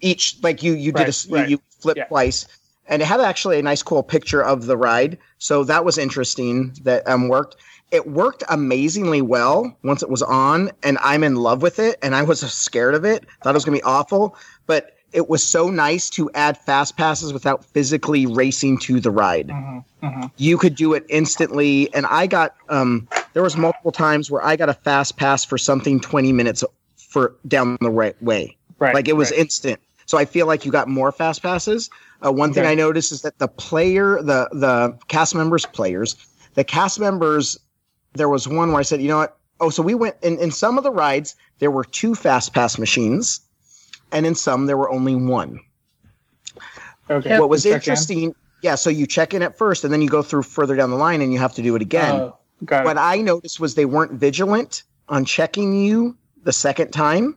each 0.00 0.36
like 0.42 0.62
you 0.62 0.74
you 0.74 0.92
did 0.92 1.02
a 1.02 1.04
Right, 1.06 1.24
you, 1.28 1.34
right. 1.36 1.48
you 1.48 1.58
flip 1.80 1.96
Yeah. 1.96 2.04
twice 2.04 2.46
and 2.90 3.02
it 3.02 3.04
had 3.06 3.20
actually 3.20 3.58
a 3.58 3.62
nice 3.62 3.82
cool 3.82 4.02
picture 4.02 4.42
of 4.42 4.66
the 4.66 4.76
ride 4.76 5.18
so 5.38 5.64
that 5.64 5.84
was 5.84 5.98
interesting 5.98 6.74
that 6.84 7.06
um 7.08 7.28
worked 7.28 7.56
it 7.90 8.06
worked 8.06 8.44
amazingly 8.48 9.22
well 9.22 9.76
once 9.82 10.02
it 10.02 10.10
was 10.10 10.22
on 10.22 10.70
and 10.82 10.98
i'm 11.02 11.24
in 11.24 11.36
love 11.36 11.62
with 11.62 11.78
it 11.78 11.98
and 12.02 12.14
i 12.14 12.22
was 12.22 12.40
scared 12.52 12.94
of 12.94 13.04
it 13.04 13.24
thought 13.42 13.50
it 13.50 13.54
was 13.54 13.64
going 13.64 13.76
to 13.78 13.82
be 13.82 13.90
awful 13.98 14.36
but 14.66 14.92
it 15.12 15.28
was 15.28 15.42
so 15.44 15.68
nice 15.68 16.10
to 16.10 16.30
add 16.34 16.56
fast 16.56 16.96
passes 16.96 17.32
without 17.32 17.64
physically 17.64 18.26
racing 18.26 18.78
to 18.78 19.00
the 19.00 19.10
ride. 19.10 19.50
Hmm 19.50 19.78
hmm 20.02 20.26
you 20.36 20.56
could 20.56 20.74
do 20.74 20.94
it 20.94 21.04
instantly 21.08 21.92
and 21.94 22.06
i 22.06 22.26
got 22.26 22.54
um 22.68 23.08
there 23.32 23.42
was 23.42 23.56
multiple 23.56 23.90
times 23.90 24.30
where 24.30 24.44
i 24.44 24.54
got 24.56 24.68
a 24.68 24.74
fast 24.74 25.16
pass 25.16 25.44
for 25.44 25.58
something 25.58 26.00
20 26.00 26.32
minutes 26.32 26.64
for 26.96 27.34
down 27.46 27.76
the 27.80 27.90
right 27.90 28.20
way. 28.22 28.56
Right. 28.78 28.94
like 28.94 29.08
it 29.08 29.14
was 29.14 29.30
right. 29.30 29.40
instant. 29.40 29.80
So 30.06 30.18
i 30.18 30.24
feel 30.24 30.46
like 30.46 30.64
you 30.64 30.72
got 30.72 30.88
more 30.88 31.10
fast 31.10 31.42
passes. 31.42 31.90
Uh, 32.24 32.32
one 32.32 32.52
thing 32.52 32.66
i 32.66 32.74
noticed 32.74 33.10
is 33.12 33.22
that 33.22 33.38
the 33.38 33.48
player 33.48 34.22
the 34.22 34.48
the 34.52 34.96
cast 35.08 35.34
members 35.34 35.66
players 35.66 36.16
the 36.54 36.64
cast 36.64 37.00
members 37.00 37.58
there 38.14 38.28
was 38.28 38.46
one 38.46 38.70
where 38.70 38.80
i 38.80 38.82
said 38.82 39.02
you 39.02 39.08
know 39.08 39.18
what? 39.18 39.36
Oh 39.60 39.70
so 39.70 39.82
we 39.82 39.94
went 39.94 40.16
in, 40.22 40.38
in 40.38 40.50
some 40.52 40.78
of 40.78 40.84
the 40.84 40.92
rides 40.92 41.34
there 41.58 41.70
were 41.70 41.84
two 41.84 42.14
fast 42.14 42.54
pass 42.54 42.78
machines 42.78 43.40
and 44.12 44.26
in 44.26 44.34
some 44.34 44.66
there 44.66 44.76
were 44.76 44.90
only 44.90 45.14
one 45.14 45.60
okay. 47.10 47.38
what 47.38 47.48
was 47.48 47.62
Check 47.62 47.70
in. 47.70 47.74
interesting 47.76 48.34
yeah 48.62 48.74
so 48.74 48.90
you 48.90 49.06
check 49.06 49.34
in 49.34 49.42
at 49.42 49.56
first 49.56 49.84
and 49.84 49.92
then 49.92 50.02
you 50.02 50.08
go 50.08 50.22
through 50.22 50.42
further 50.42 50.76
down 50.76 50.90
the 50.90 50.96
line 50.96 51.20
and 51.20 51.32
you 51.32 51.38
have 51.38 51.54
to 51.54 51.62
do 51.62 51.74
it 51.76 51.82
again 51.82 52.14
Oh, 52.14 52.38
got 52.64 52.84
what 52.84 52.96
it. 52.96 53.00
i 53.00 53.20
noticed 53.20 53.60
was 53.60 53.74
they 53.74 53.84
weren't 53.84 54.12
vigilant 54.12 54.82
on 55.08 55.24
checking 55.24 55.74
you 55.74 56.16
the 56.44 56.52
second 56.52 56.90
time 56.90 57.36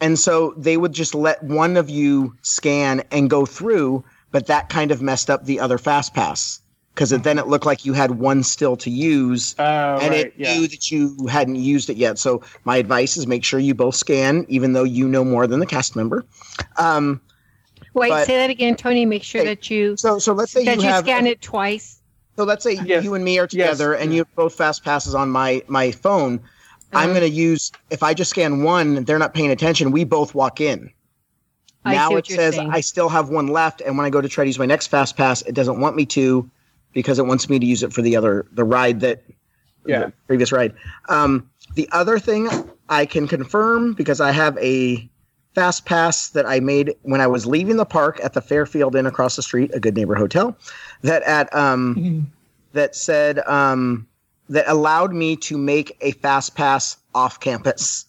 and 0.00 0.18
so 0.18 0.52
they 0.58 0.76
would 0.76 0.92
just 0.92 1.14
let 1.14 1.42
one 1.42 1.76
of 1.76 1.88
you 1.88 2.34
scan 2.42 3.02
and 3.10 3.30
go 3.30 3.46
through 3.46 4.04
but 4.30 4.46
that 4.46 4.68
kind 4.68 4.90
of 4.90 5.00
messed 5.00 5.30
up 5.30 5.44
the 5.44 5.58
other 5.60 5.78
fast 5.78 6.12
pass 6.14 6.60
because 6.96 7.10
then 7.10 7.38
it 7.38 7.46
looked 7.46 7.66
like 7.66 7.84
you 7.84 7.92
had 7.92 8.12
one 8.12 8.42
still 8.42 8.74
to 8.78 8.88
use 8.90 9.54
Oh, 9.58 9.98
and 10.00 10.10
right. 10.10 10.26
it 10.28 10.34
Yeah. 10.36 10.54
knew 10.58 10.66
that 10.66 10.90
you 10.90 11.26
hadn't 11.28 11.56
used 11.56 11.90
it 11.90 11.98
yet 11.98 12.18
so 12.18 12.40
my 12.64 12.78
advice 12.78 13.18
is 13.18 13.26
make 13.26 13.44
sure 13.44 13.60
you 13.60 13.74
both 13.74 13.94
scan 13.94 14.46
even 14.48 14.72
though 14.72 14.82
you 14.84 15.06
know 15.06 15.22
more 15.22 15.46
than 15.46 15.60
the 15.60 15.66
cast 15.66 15.94
member 15.94 16.24
um, 16.78 17.20
Wait, 17.92 18.08
But- 18.10 18.26
say 18.26 18.36
that 18.36 18.50
again, 18.50 18.76
Tony. 18.76 19.06
Make 19.06 19.22
sure 19.22 19.40
Hey, 19.42 19.46
that 19.48 19.70
you 19.70 19.96
so 19.96 20.18
so 20.18 20.32
let's 20.32 20.52
say 20.52 20.64
that 20.64 20.76
you 20.78 20.82
you, 20.82 20.88
have 20.88 21.04
scan 21.04 21.26
it 21.26 21.40
twice. 21.40 22.00
So 22.36 22.44
let's 22.44 22.62
say 22.62 22.78
Yes. 22.84 23.04
you 23.04 23.14
and 23.14 23.24
me 23.24 23.38
are 23.38 23.46
together 23.46 23.92
Yes. 23.92 24.02
and 24.02 24.12
you 24.12 24.18
have 24.20 24.34
both 24.34 24.54
fast 24.54 24.84
passes 24.84 25.14
on 25.14 25.30
my 25.30 25.62
my 25.68 25.92
phone. 25.92 26.40
I'm 26.92 27.10
Uh-huh. 27.10 27.18
going 27.20 27.30
to 27.30 27.36
use 27.36 27.72
if 27.90 28.02
I 28.02 28.12
just 28.14 28.30
scan 28.30 28.62
one, 28.62 29.04
they're 29.04 29.18
not 29.18 29.32
paying 29.34 29.50
attention. 29.50 29.92
We 29.92 30.04
both 30.04 30.34
walk 30.34 30.60
in. 30.60 30.90
I 31.86 31.94
now 31.94 32.08
see 32.08 32.12
it 32.12 32.16
what 32.16 32.28
you're 32.28 32.38
says 32.38 32.54
saying. 32.56 32.70
I 32.70 32.80
still 32.80 33.08
have 33.08 33.28
one 33.30 33.46
left, 33.48 33.80
and 33.80 33.96
when 33.96 34.04
I 34.06 34.10
go 34.10 34.20
to 34.20 34.28
try 34.28 34.44
to 34.44 34.48
use 34.48 34.58
my 34.58 34.66
next 34.66 34.88
fast 34.88 35.16
pass, 35.16 35.40
it 35.42 35.54
doesn't 35.54 35.80
want 35.80 35.96
me 35.96 36.04
to 36.06 36.50
because 36.96 37.18
it 37.18 37.26
wants 37.26 37.50
me 37.50 37.58
to 37.58 37.66
use 37.66 37.82
it 37.82 37.92
for 37.92 38.00
the 38.00 38.16
other 38.16 38.46
the 38.52 38.64
ride 38.64 39.00
that 39.00 39.22
Yeah. 39.84 40.06
the 40.06 40.12
previous 40.26 40.50
ride. 40.50 40.72
Um, 41.10 41.48
the 41.74 41.86
other 41.92 42.18
thing 42.18 42.48
I 42.88 43.04
can 43.04 43.28
confirm 43.28 43.92
because 43.92 44.18
I 44.18 44.32
have 44.32 44.56
a 44.58 45.06
fast 45.54 45.84
pass 45.84 46.30
that 46.30 46.46
I 46.46 46.58
made 46.58 46.94
when 47.02 47.20
I 47.20 47.26
was 47.26 47.44
leaving 47.44 47.76
the 47.76 47.84
park 47.84 48.18
at 48.24 48.32
the 48.32 48.40
Fairfield 48.40 48.96
Inn 48.96 49.04
across 49.04 49.36
the 49.36 49.42
street, 49.42 49.70
a 49.74 49.78
good 49.78 49.94
neighbor 49.94 50.14
hotel, 50.14 50.56
that 51.02 51.22
at 51.24 51.54
um, 51.54 51.96
Mhm. 51.96 52.24
that 52.72 52.96
said 52.96 53.40
um, 53.46 54.06
that 54.48 54.64
allowed 54.66 55.12
me 55.12 55.36
to 55.36 55.58
make 55.58 55.98
a 56.00 56.12
fast 56.12 56.54
pass 56.54 56.96
off 57.14 57.40
campus. 57.40 58.06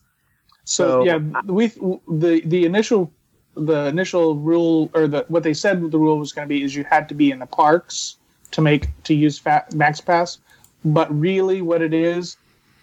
So, 0.64 1.04
So, 1.04 1.04
yeah, 1.04 1.20
we 1.46 1.68
the 2.08 2.42
the 2.46 2.64
initial 2.66 3.12
the 3.56 3.88
initial 3.88 4.36
rule 4.38 4.90
or 4.94 5.08
the 5.08 5.26
what 5.28 5.44
they 5.44 5.54
said 5.54 5.92
the 5.92 6.00
rule 6.00 6.20
was 6.20 6.32
going 6.32 6.48
to 6.48 6.50
be 6.50 6.64
is 6.64 6.74
you 6.74 6.86
had 6.86 7.10
to 7.10 7.16
be 7.16 7.32
in 7.32 7.40
the 7.40 7.46
parks 7.46 8.16
to 8.58 8.62
make 8.62 8.88
to 9.04 9.14
use 9.14 9.38
fa- 9.38 9.66
Max 9.76 10.02
Pass, 10.02 10.40
but 10.84 11.08
really 11.18 11.62
what 11.62 11.84
it 11.84 11.94
is, 11.94 12.38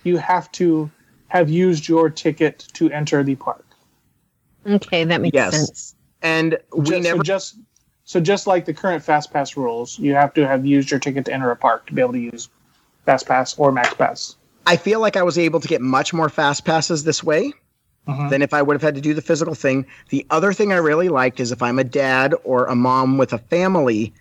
you 0.05 0.17
have 0.19 0.51
to 0.53 0.89
have 1.27 1.51
used 1.51 1.89
your 1.89 2.09
ticket 2.09 2.61
to 2.75 2.89
enter 2.93 3.25
the 3.25 3.35
park. 3.35 3.65
okay, 4.67 5.03
that 5.05 5.21
makes 5.21 5.35
Yes. 5.35 5.53
sense. 5.55 5.95
and 6.23 6.57
we 6.75 6.85
Ju- 6.87 7.01
never 7.01 7.19
so 7.19 7.23
just 7.23 7.57
so 8.05 8.21
just 8.21 8.47
like 8.47 8.65
the 8.67 8.73
current 8.73 9.03
Fast 9.03 9.33
Pass 9.33 9.57
rules, 9.57 9.99
you 9.99 10.15
have 10.15 10.33
to 10.35 10.47
have 10.47 10.65
used 10.65 10.91
your 10.93 11.01
ticket 11.01 11.25
to 11.27 11.33
enter 11.33 11.51
a 11.51 11.57
park 11.57 11.87
to 11.89 11.93
be 11.93 12.01
able 12.01 12.13
to 12.13 12.19
use 12.21 12.49
Fast 13.05 13.27
Pass 13.27 13.59
or 13.59 13.73
Max 13.73 13.93
Pass. 13.95 14.37
I 14.67 14.77
feel 14.77 15.01
like 15.01 15.17
I 15.17 15.23
was 15.25 15.37
able 15.39 15.59
to 15.61 15.67
get 15.69 15.81
much 15.83 16.15
more 16.15 16.29
fast 16.31 16.65
passes 16.65 17.03
this 17.05 17.23
way 17.25 17.53
Mhm. 18.09 18.31
than 18.31 18.43
if 18.43 18.55
I 18.55 18.63
would 18.63 18.75
have 18.75 18.83
had 18.83 18.95
to 18.95 19.01
do 19.03 19.13
the 19.13 19.21
physical 19.23 19.55
thing. 19.55 19.85
The 20.11 20.25
other 20.31 20.53
thing 20.53 20.73
I 20.73 20.77
really 20.77 21.09
liked 21.09 21.41
is 21.41 21.51
if 21.53 21.61
I'm 21.63 21.79
a 21.81 21.85
dad 21.85 22.33
or 22.45 22.67
a 22.67 22.75
mom 22.77 23.19
with 23.19 23.33
a 23.33 23.39
family, 23.39 24.15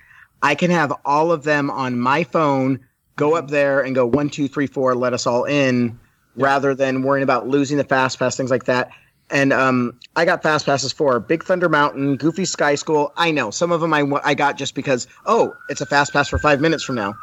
I 0.43 0.55
can 0.55 0.69
have 0.69 0.93
all 1.05 1.31
of 1.31 1.43
them 1.43 1.71
on 1.71 1.97
my 1.97 2.23
phone 2.25 2.85
go 3.15 3.35
up 3.35 3.47
there 3.49 3.81
and 3.81 3.95
go 3.95 4.05
one, 4.05 4.29
two, 4.29 4.47
three, 4.47 4.67
four, 4.67 4.93
let 4.93 5.13
us 5.13 5.25
all 5.25 5.45
in, 5.45 5.97
rather 6.35 6.75
than 6.75 7.01
worrying 7.01 7.23
about 7.23 7.47
losing 7.47 7.77
the 7.77 7.83
fast 7.83 8.19
pass, 8.19 8.35
things 8.35 8.51
like 8.51 8.65
that. 8.65 8.91
And 9.29 9.53
um, 9.53 9.97
I 10.15 10.25
got 10.25 10.43
fast 10.43 10.65
passes 10.65 10.91
for 10.91 11.19
Big 11.19 11.43
Thunder 11.43 11.69
Mountain, 11.69 12.17
Goofy 12.17 12.45
Sky 12.45 12.75
School. 12.75 13.13
I 13.15 13.31
know 13.31 13.51
some 13.51 13.71
of 13.71 13.81
them 13.81 13.93
I, 13.93 14.03
I 14.23 14.33
got 14.33 14.57
just 14.57 14.75
because 14.75 15.07
oh, 15.25 15.55
it's 15.69 15.81
a 15.81 15.85
fast 15.85 16.11
pass 16.11 16.27
for 16.27 16.37
five 16.37 16.59
minutes 16.59 16.83
from 16.83 16.95
now. 16.95 17.15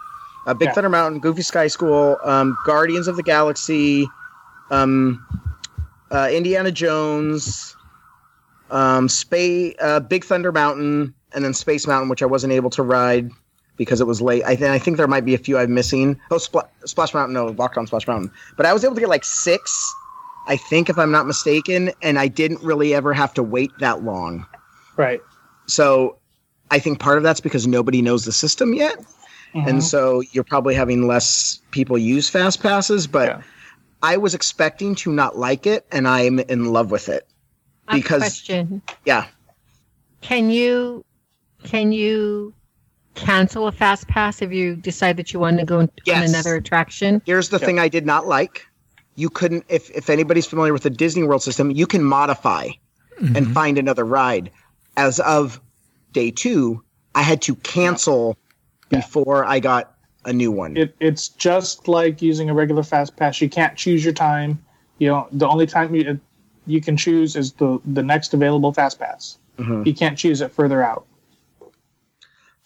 Uh, 0.46 0.54
Big 0.54 0.68
Yeah. 0.68 0.74
Thunder 0.74 0.88
Mountain, 0.88 1.20
Goofy 1.20 1.42
Sky 1.42 1.66
School, 1.66 2.16
um, 2.24 2.56
Guardians 2.64 3.06
of 3.06 3.16
the 3.16 3.22
Galaxy, 3.22 4.08
um, 4.70 5.24
uh, 6.10 6.28
Indiana 6.32 6.72
Jones, 6.72 7.76
um, 8.70 9.08
Space, 9.08 9.74
uh, 9.80 10.00
Big 10.00 10.24
Thunder 10.24 10.52
Mountain, 10.52 11.14
and 11.32 11.44
then 11.44 11.54
Space 11.54 11.86
Mountain, 11.86 12.08
which 12.08 12.22
I 12.22 12.26
wasn't 12.26 12.52
able 12.52 12.70
to 12.70 12.82
ride 12.82 13.30
because 13.76 14.00
it 14.00 14.06
was 14.06 14.20
late. 14.20 14.44
I, 14.44 14.54
th- 14.56 14.70
I 14.70 14.78
think 14.78 14.96
there 14.96 15.06
might 15.06 15.24
be 15.24 15.34
a 15.34 15.38
few 15.38 15.56
I'm 15.58 15.72
missing. 15.72 16.20
Oh, 16.30 16.36
Spl- 16.36 16.68
Splash 16.84 17.14
Mountain, 17.14 17.32
no, 17.34 17.46
Locked 17.46 17.78
on 17.78 17.86
Splash 17.86 18.06
Mountain. 18.06 18.30
But 18.56 18.66
I 18.66 18.72
was 18.72 18.84
able 18.84 18.94
to 18.94 19.00
get 19.00 19.08
like 19.08 19.24
six, 19.24 19.94
I 20.48 20.56
think, 20.56 20.90
if 20.90 20.98
I'm 20.98 21.10
not 21.10 21.26
mistaken, 21.26 21.90
and 22.02 22.18
I 22.18 22.28
didn't 22.28 22.62
really 22.62 22.94
ever 22.94 23.12
have 23.14 23.32
to 23.34 23.42
wait 23.42 23.70
that 23.80 24.02
long. 24.04 24.44
Right. 24.96 25.22
So 25.66 26.18
I 26.70 26.78
think 26.78 26.98
part 27.00 27.16
of 27.16 27.22
that's 27.24 27.40
because 27.40 27.66
nobody 27.66 28.02
knows 28.02 28.24
the 28.24 28.32
system 28.32 28.74
yet. 28.74 28.96
And 29.54 29.78
Mhm. 29.78 29.82
so 29.82 30.20
you're 30.32 30.44
probably 30.44 30.74
having 30.74 31.06
less 31.08 31.60
people 31.72 31.96
use 31.98 32.28
fast 32.28 32.62
passes, 32.62 33.06
but 33.06 33.28
Yeah. 33.28 33.42
I 34.02 34.16
was 34.16 34.34
expecting 34.34 34.94
to 34.96 35.12
not 35.12 35.38
like 35.38 35.66
it, 35.66 35.86
and 35.90 36.06
I'm 36.06 36.38
in 36.38 36.66
love 36.72 36.90
with 36.90 37.08
it. 37.08 37.26
I 37.88 37.96
Because- 37.96 38.20
question. 38.20 38.82
Yeah. 39.04 39.26
Can 40.20 40.50
you 40.50 41.04
can 41.64 41.92
you 41.92 42.54
cancel 43.14 43.66
a 43.66 43.72
fast 43.72 44.06
pass 44.08 44.40
if 44.40 44.52
you 44.52 44.76
decide 44.76 45.16
that 45.16 45.32
you 45.32 45.40
want 45.40 45.58
to 45.58 45.64
go 45.64 45.80
on 45.80 45.90
Yes. 46.04 46.28
another 46.30 46.54
attraction? 46.56 47.20
Here's 47.26 47.48
the 47.48 47.58
Yeah. 47.58 47.66
thing 47.66 47.78
I 47.78 47.88
did 47.88 48.06
not 48.06 48.26
like. 48.26 48.66
You 49.16 49.28
couldn't, 49.28 49.64
if, 49.68 49.90
if 49.90 50.08
anybody's 50.08 50.46
familiar 50.46 50.72
with 50.72 50.82
the 50.84 50.90
Disney 50.90 51.24
World 51.24 51.42
system, 51.42 51.70
you 51.70 51.86
can 51.86 52.02
modify 52.02 52.68
and 53.34 53.52
find 53.52 53.76
another 53.76 54.04
ride. 54.04 54.50
As 54.96 55.20
of 55.20 55.60
day 56.12 56.30
two, 56.30 56.82
I 57.14 57.22
had 57.22 57.42
to 57.42 57.54
cancel 57.56 58.38
Yeah. 58.90 58.98
before 59.00 59.44
I 59.44 59.60
got 59.60 59.94
a 60.24 60.32
new 60.32 60.50
one. 60.50 60.76
It, 60.76 60.94
it's 61.00 61.28
just 61.28 61.86
like 61.88 62.22
using 62.22 62.48
a 62.48 62.54
regular 62.54 62.82
fast 62.82 63.16
pass. 63.16 63.40
You 63.40 63.48
can't 63.50 63.76
choose 63.76 64.04
your 64.04 64.14
time. 64.14 64.58
You 64.98 65.08
know, 65.08 65.28
the 65.32 65.46
only 65.48 65.66
time 65.66 65.94
you 65.94 66.18
you 66.66 66.80
can 66.80 66.96
choose 66.96 67.36
is 67.36 67.52
the 67.52 67.80
the 67.84 68.02
next 68.02 68.32
available 68.34 68.72
fast 68.72 68.98
pass. 68.98 69.38
Mhm. 69.58 69.86
You 69.86 69.94
can't 69.94 70.16
choose 70.16 70.40
it 70.40 70.52
further 70.52 70.82
out. 70.82 71.06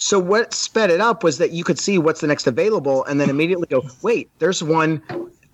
So 0.05 0.19
what 0.19 0.53
sped 0.53 0.91
it 0.91 1.01
up 1.01 1.25
was 1.25 1.39
that 1.39 1.53
you 1.53 1.65
could 1.65 1.79
see 1.79 1.97
what's 1.97 2.21
the 2.21 2.27
next 2.27 2.47
available 2.47 3.07
and 3.07 3.19
then 3.19 3.31
immediately 3.31 3.67
go, 3.67 3.83
wait, 4.03 4.29
there's 4.39 4.63
one 4.63 5.03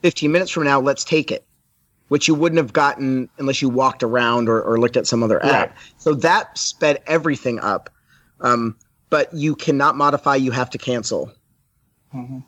15 0.02 0.32
minutes 0.32 0.50
from 0.50 0.64
now, 0.64 0.80
let's 0.80 1.04
take 1.04 1.30
it. 1.30 1.44
Which 2.08 2.26
you 2.26 2.34
wouldn't 2.34 2.56
have 2.56 2.72
gotten 2.72 3.28
unless 3.38 3.62
you 3.62 3.68
walked 3.68 4.02
around 4.02 4.48
or, 4.48 4.60
or 4.60 4.80
looked 4.80 4.96
at 4.96 5.06
some 5.06 5.22
other 5.22 5.40
app. 5.44 5.68
Right. 5.68 5.78
So 5.98 6.14
that 6.14 6.58
sped 6.58 7.00
everything 7.06 7.60
up. 7.60 7.90
Um, 8.40 8.76
but 9.08 9.32
you 9.32 9.54
cannot 9.54 9.96
modify, 9.96 10.34
you 10.34 10.50
have 10.50 10.68
to 10.70 10.78
cancel. 10.78 11.30
Mhm. 12.12 12.42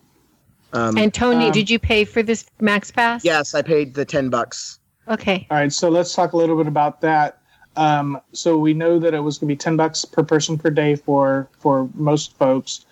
Um, 0.72 0.98
And 0.98 1.14
Tony, 1.14 1.46
Um, 1.46 1.52
did 1.52 1.70
you 1.70 1.78
pay 1.78 2.04
for 2.04 2.20
this 2.20 2.46
Max 2.60 2.90
Pass? 2.90 3.24
yes, 3.24 3.54
I 3.54 3.62
paid 3.62 3.94
the 3.94 4.04
10 4.04 4.28
bucks. 4.28 4.80
Okay. 5.06 5.46
All 5.52 5.56
right, 5.58 5.72
so 5.72 5.88
let's 5.88 6.12
talk 6.12 6.32
a 6.32 6.36
little 6.36 6.56
bit 6.56 6.66
about 6.66 7.00
that. 7.02 7.41
Um, 7.76 8.20
so 8.32 8.58
we 8.58 8.74
know 8.74 8.98
that 8.98 9.14
it 9.14 9.20
was 9.20 9.38
going 9.38 9.48
to 9.48 9.54
be 9.54 9.56
ten 9.56 9.76
bucks 9.76 10.04
per 10.04 10.22
person 10.22 10.58
per 10.58 10.70
day 10.70 10.94
for 10.94 11.48
for 11.58 11.88
most 11.94 12.36
folks. 12.36 12.84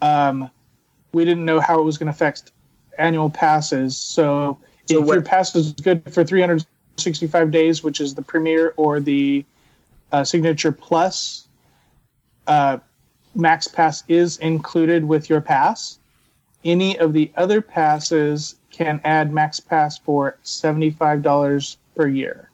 Um, 0.00 0.50
we 1.12 1.24
didn't 1.24 1.44
know 1.44 1.60
how 1.60 1.78
it 1.78 1.84
was 1.84 1.98
going 1.98 2.06
to 2.06 2.12
affect 2.12 2.52
annual 2.98 3.30
passes. 3.30 3.96
So, 3.96 4.58
So 4.88 5.00
if 5.00 5.06
what- 5.06 5.14
your 5.14 5.22
pass 5.22 5.54
is 5.54 5.72
good 5.72 6.02
for 6.12 6.24
365 6.24 7.50
days, 7.50 7.82
which 7.82 8.00
is 8.00 8.14
the 8.14 8.22
Premier 8.22 8.74
or 8.76 9.00
the 9.00 9.44
uh, 10.10 10.24
Signature 10.24 10.72
Plus, 10.72 11.48
uh, 12.46 12.78
Max 13.34 13.68
Pass 13.68 14.02
is 14.08 14.38
included 14.38 15.04
with 15.04 15.30
your 15.30 15.40
pass. 15.40 15.98
Any 16.64 16.98
of 16.98 17.12
the 17.12 17.30
other 17.36 17.60
passes 17.60 18.56
can 18.70 19.00
add 19.04 19.32
Max 19.32 19.58
Pass 19.60 19.98
for 19.98 20.36
$75 20.44 21.76
per 21.94 22.06
year. 22.08 22.50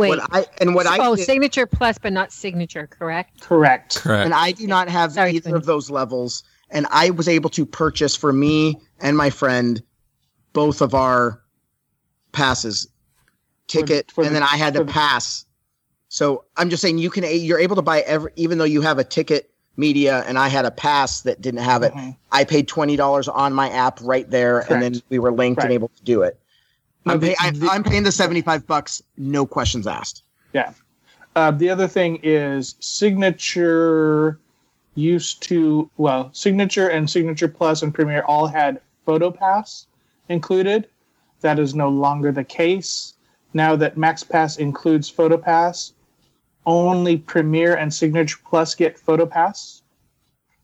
Wait. 0.00 0.08
What 0.08 0.28
I 0.32 0.46
and 0.58 0.74
what 0.74 0.86
I 0.86 0.98
oh, 0.98 1.14
did- 1.14 1.26
signature 1.26 1.66
plus, 1.66 1.98
but 1.98 2.12
not 2.12 2.32
signature, 2.32 2.86
correct? 2.86 3.40
Correct. 3.42 4.00
Correct. 4.00 4.24
and 4.24 4.34
I 4.34 4.52
do 4.52 4.66
not 4.66 4.88
have 4.88 5.12
Sorry, 5.12 5.32
either 5.32 5.54
of 5.54 5.66
those 5.66 5.90
levels. 5.90 6.42
And 6.70 6.86
I 6.90 7.10
was 7.10 7.28
able 7.28 7.50
to 7.50 7.66
purchase 7.66 8.16
for 8.16 8.32
me 8.32 8.76
and 9.00 9.16
my 9.16 9.30
friend 9.30 9.82
both 10.52 10.80
of 10.80 10.94
our 10.94 11.40
passes, 12.32 12.86
ticket, 13.66 14.10
for 14.10 14.22
and 14.22 14.30
the- 14.30 14.34
then 14.34 14.42
I 14.42 14.56
had 14.56 14.74
to 14.74 14.84
the- 14.84 14.92
pass. 14.92 15.44
So 16.08 16.44
I'm 16.56 16.70
just 16.70 16.82
saying 16.82 16.98
you 16.98 17.10
can 17.10 17.24
you're 17.24 17.60
able 17.60 17.76
to 17.76 17.82
buy 17.82 18.00
every 18.00 18.32
even 18.36 18.58
though 18.58 18.64
you 18.64 18.80
have 18.80 18.98
a 18.98 19.04
ticket 19.04 19.50
media 19.76 20.24
and 20.26 20.38
I 20.38 20.48
had 20.48 20.64
a 20.64 20.70
pass 20.70 21.20
that 21.22 21.40
didn't 21.40 21.60
have 21.60 21.82
it. 21.84 21.92
Mhm. 21.92 22.16
I 22.32 22.44
paid 22.44 22.66
twenty 22.66 22.96
dollars 22.96 23.28
on 23.28 23.52
my 23.52 23.70
app 23.70 24.00
right 24.02 24.28
there, 24.28 24.60
and 24.72 24.82
then 24.82 25.00
we 25.08 25.18
were 25.20 25.30
linked 25.30 25.62
and 25.62 25.72
able 25.72 25.88
to 25.88 26.02
do 26.02 26.22
it. 26.22 26.39
I'm, 27.06 27.20
pay, 27.20 27.34
I, 27.38 27.52
I'm 27.70 27.82
paying 27.82 28.02
the 28.02 28.12
seventy 28.12 28.42
five 28.42 28.66
bucks, 28.66 29.02
no 29.16 29.46
questions 29.46 29.86
asked. 29.86 30.22
Yeah. 30.52 30.72
Uh, 31.36 31.50
the 31.50 31.70
other 31.70 31.88
thing 31.88 32.20
is 32.22 32.74
signature 32.80 34.38
used 34.94 35.42
to 35.44 35.90
well, 35.96 36.30
signature 36.32 36.88
and 36.88 37.08
signature 37.08 37.48
plus 37.48 37.82
and 37.82 37.94
Premiere 37.94 38.22
all 38.22 38.46
had 38.46 38.80
PhotoPass 39.06 39.86
included. 40.28 40.88
That 41.40 41.58
is 41.58 41.74
no 41.74 41.88
longer 41.88 42.32
the 42.32 42.44
case. 42.44 43.14
Now 43.54 43.74
that 43.76 43.96
MaxPass 43.96 44.58
includes 44.58 45.10
PhotoPass, 45.10 45.92
only 46.66 47.16
Premiere 47.16 47.76
and 47.76 47.92
Signature 47.92 48.38
Plus 48.44 48.74
get 48.74 49.00
PhotoPass. 49.00 49.82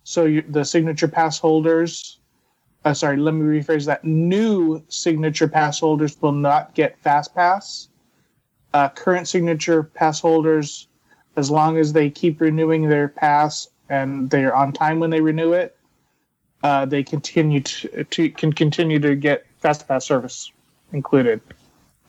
So 0.05 0.25
you, 0.27 0.43
the 0.43 0.65
signature 0.65 1.09
pass 1.09 1.39
holders, 1.39 2.16
uh, 2.87 2.95
sorry, 2.95 3.19
let 3.19 3.35
me 3.35 3.61
rephrase 3.61 3.85
that. 3.85 4.03
New 4.05 4.83
signature 4.89 5.49
pass 5.49 5.81
holders 5.81 6.17
will 6.23 6.33
not 6.33 6.75
get 6.75 7.01
FastPass 7.03 7.89
uh, 8.77 8.91
current 8.91 9.27
signature 9.27 9.83
pass 9.83 10.21
holders, 10.21 10.89
as 11.37 11.51
long 11.51 11.79
as 11.79 11.95
they 11.95 12.11
keep 12.11 12.43
renewing 12.43 12.89
their 12.89 13.09
pass 13.09 13.69
and 13.89 14.29
they're 14.29 14.55
on 14.55 14.71
time 14.71 15.01
when 15.01 15.09
they 15.09 15.21
renew 15.21 15.55
it, 15.55 15.75
uh, 16.63 16.85
they 16.85 17.03
continue 17.03 17.61
to, 17.61 18.05
to 18.05 18.29
can 18.29 18.53
continue 18.53 18.99
to 18.99 19.15
get 19.15 19.47
fast 19.61 19.89
pass 19.89 20.05
service 20.05 20.53
included. 20.93 21.41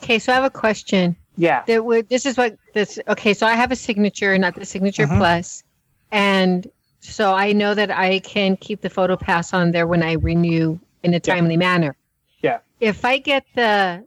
Okay, 0.04 0.20
so 0.20 0.34
I 0.34 0.36
have 0.36 0.44
a 0.44 0.50
question. 0.50 1.16
Yeah. 1.38 1.64
That 1.68 1.86
would 1.86 2.10
this 2.10 2.26
is 2.26 2.36
what 2.36 2.58
this 2.74 3.00
okay, 3.08 3.34
so 3.34 3.48
I 3.48 3.54
have 3.54 3.72
a 3.72 3.76
signature, 3.76 4.38
not 4.38 4.56
the 4.56 4.66
signature 4.66 5.08
Mhm. 5.08 5.18
plus, 5.18 5.64
and 6.12 6.68
so 7.08 7.34
I 7.34 7.54
know 7.54 7.74
that 7.74 7.92
I 7.92 8.20
can 8.20 8.58
keep 8.58 8.82
the 8.82 8.90
photo 8.90 9.16
pass 9.16 9.54
on 9.54 9.72
there 9.72 9.88
when 9.88 10.04
I 10.04 10.14
renew 10.14 10.80
in 11.04 11.12
a 11.14 11.16
Yeah. 11.16 11.20
timely 11.20 11.58
manner. 11.58 11.96
Yeah. 12.42 12.60
If 12.80 13.06
I 13.06 13.18
get 13.18 13.46
the 13.56 14.04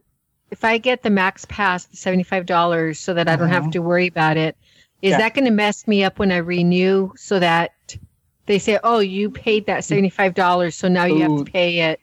if 0.51 0.65
I 0.65 0.77
get 0.79 1.01
the 1.01 1.09
max 1.09 1.45
pass, 1.45 1.85
the 1.85 1.95
seventy 1.95 2.23
five 2.23 2.45
dollars, 2.45 2.99
so 2.99 3.13
that 3.13 3.29
I 3.29 3.37
don't 3.37 3.47
have 3.47 3.65
Mhm. 3.65 3.71
to 3.73 3.79
worry 3.81 4.07
about 4.07 4.35
it, 4.35 4.57
is 5.01 5.11
Yeah. 5.11 5.17
that 5.19 5.33
going 5.33 5.45
to 5.45 5.51
mess 5.51 5.87
me 5.87 6.03
up 6.03 6.19
when 6.19 6.29
I 6.29 6.37
renew? 6.37 7.11
So 7.15 7.39
that 7.39 7.71
they 8.47 8.59
say, 8.59 8.77
"Oh, 8.83 8.99
you 8.99 9.29
paid 9.29 9.65
that 9.67 9.85
seventy 9.85 10.09
five 10.09 10.33
dollars, 10.33 10.75
so 10.75 10.89
now 10.89 11.05
you 11.05 11.21
have 11.21 11.37
to 11.45 11.49
pay 11.49 11.79
it." 11.79 12.01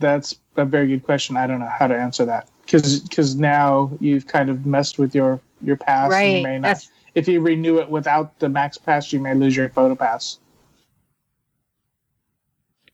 That's 0.00 0.34
a 0.56 0.64
very 0.64 0.86
good 0.86 1.02
question. 1.04 1.36
I 1.36 1.46
don't 1.46 1.60
know 1.60 1.68
how 1.78 1.86
to 1.86 1.94
answer 1.94 2.24
that 2.24 2.48
because 2.64 3.00
because 3.00 3.36
now 3.36 3.90
you've 4.00 4.26
kind 4.26 4.48
of 4.48 4.64
messed 4.64 4.98
with 4.98 5.14
your 5.14 5.40
your 5.62 5.76
pass. 5.76 6.10
and 6.12 6.26
You 6.26 6.34
right. 6.36 6.42
may 6.42 6.58
not, 6.58 6.62
That's 6.68 6.88
if 7.14 7.28
you 7.28 7.40
renew 7.40 7.78
it 7.78 7.88
without 7.88 8.38
the 8.38 8.48
max 8.48 8.76
pass, 8.78 9.12
you 9.12 9.20
may 9.20 9.34
lose 9.34 9.56
your 9.56 9.68
photo 9.68 9.94
pass. 9.94 10.38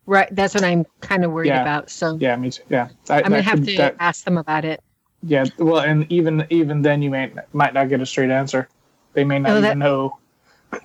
right. 0.07 0.29
That's 0.35 0.55
what 0.55 0.65
I'm 0.65 0.85
kind 1.01 1.25
of 1.25 1.31
worried 1.33 1.49
Yeah. 1.49 1.63
about. 1.63 1.89
So 1.91 2.17
Yeah, 2.21 2.35
me 2.37 2.51
too. 2.51 2.63
Yeah, 2.69 2.89
I, 3.09 3.19
I'm 3.19 3.23
gonna 3.25 3.37
that 3.37 3.43
have 3.45 3.59
could- 3.61 3.69
to 3.69 3.77
that- 3.77 3.97
ask 4.01 4.25
them 4.25 4.39
about 4.39 4.65
it. 4.65 4.83
Yeah, 5.23 5.45
well, 5.59 5.81
and 5.81 6.11
even 6.11 6.47
even 6.51 6.83
then, 6.83 7.03
you 7.03 7.11
may 7.11 7.31
might 7.53 7.75
not 7.75 7.89
get 7.89 8.01
a 8.01 8.07
straight 8.07 8.31
answer. 8.31 8.69
They 9.13 9.23
may 9.25 9.39
not 9.39 9.51
Oh, 9.53 9.61
that- 9.61 9.67
even 9.69 9.79
know. 9.81 10.19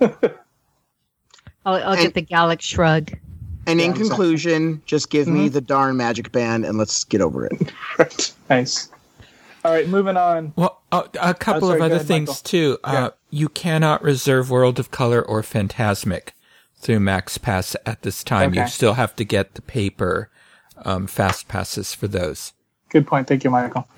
I'll, 1.64 1.74
I'll 1.82 1.92
And- 1.92 2.00
get 2.02 2.14
the 2.14 2.22
Gallic 2.22 2.60
shrug. 2.60 3.12
And 3.68 3.80
in 3.80 3.86
Yeah, 3.86 3.90
exactly. 3.90 4.08
conclusion, 4.08 4.82
just 4.86 5.10
give 5.10 5.26
Mm-hmm. 5.26 5.36
me 5.36 5.48
the 5.48 5.60
darn 5.60 5.96
magic 5.96 6.30
band 6.30 6.64
and 6.64 6.78
let's 6.78 7.02
get 7.02 7.20
over 7.20 7.46
it. 7.46 7.72
Right. 7.98 8.32
Nice. 8.48 8.90
All 9.66 9.72
right, 9.72 9.88
moving 9.88 10.16
on. 10.16 10.52
Well, 10.54 10.80
uh, 10.92 11.08
a 11.20 11.34
couple 11.34 11.66
sorry, 11.68 11.80
of 11.80 11.84
other 11.86 11.94
ahead, 11.96 12.06
things 12.06 12.28
Michael. 12.28 12.42
too. 12.44 12.78
Uh, 12.84 12.92
Yeah. 12.92 13.08
You 13.30 13.48
cannot 13.48 14.00
reserve 14.00 14.48
World 14.48 14.78
of 14.78 14.92
Color 14.92 15.20
or 15.20 15.42
Fantasmic 15.42 16.28
through 16.76 17.00
Max 17.00 17.36
Pass 17.36 17.74
at 17.84 18.02
this 18.02 18.22
time. 18.22 18.54
You 18.54 18.68
still 18.68 18.94
have 18.94 19.16
to 19.16 19.24
get 19.24 19.56
the 19.56 19.62
paper 19.62 20.30
um, 20.84 21.08
fast 21.08 21.48
passes 21.48 21.94
for 21.94 22.06
those. 22.06 22.52
Good 22.90 23.08
point. 23.08 23.26
Thank 23.26 23.42
you, 23.42 23.50
Michael. 23.50 23.88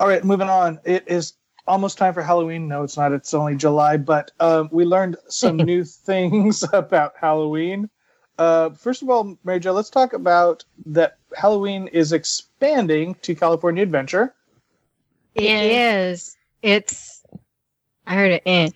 All 0.00 0.08
right, 0.08 0.24
moving 0.24 0.48
on. 0.48 0.80
It 0.84 1.04
is 1.06 1.34
almost 1.66 1.98
time 1.98 2.14
for 2.14 2.22
Halloween. 2.22 2.68
No, 2.68 2.84
it's 2.84 2.96
not. 2.96 3.12
It's 3.12 3.34
only 3.34 3.54
July, 3.54 3.98
but 3.98 4.30
um, 4.40 4.70
we 4.72 4.86
learned 4.86 5.16
some 5.28 5.56
new 5.58 5.84
things 5.84 6.64
about 6.72 7.12
Halloween. 7.20 7.90
Uh, 8.38 8.70
first 8.70 9.02
of 9.02 9.10
all, 9.10 9.36
Mary 9.44 9.60
Jo, 9.60 9.72
let's 9.72 9.90
talk 9.90 10.14
about 10.14 10.64
that 10.86 11.17
Halloween 11.36 11.88
is 11.88 12.12
expanding 12.12 13.14
to 13.22 13.34
California 13.34 13.82
Adventure. 13.82 14.34
It 15.34 15.44
Yeah. 15.44 16.08
is. 16.10 16.36
It's. 16.62 17.22
I 18.06 18.14
heard 18.14 18.32
it. 18.32 18.42
Eh. 18.46 18.70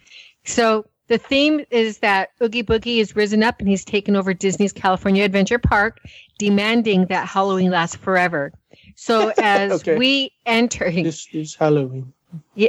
So 0.45 0.87
the 1.09 1.19
theme 1.19 1.65
is 1.71 1.99
that 1.99 2.31
Oogie 2.43 2.63
Boogie 2.63 2.99
has 2.99 3.17
risen 3.17 3.43
up 3.43 3.59
and 3.61 3.69
he's 3.69 3.85
taken 3.85 4.15
over 4.17 4.35
Disney's 4.35 4.73
California 4.73 5.25
Adventure 5.25 5.59
Park, 5.59 6.01
demanding 6.39 7.07
that 7.07 7.27
Halloween 7.27 7.71
lasts 7.71 7.97
forever. 7.97 8.53
So 8.95 9.33
as 9.39 9.73
Okay. 9.73 9.97
we 9.97 10.33
enter, 10.47 10.91
This 10.91 11.29
is 11.33 11.55
Halloween. 11.55 12.13
Yeah, 12.55 12.69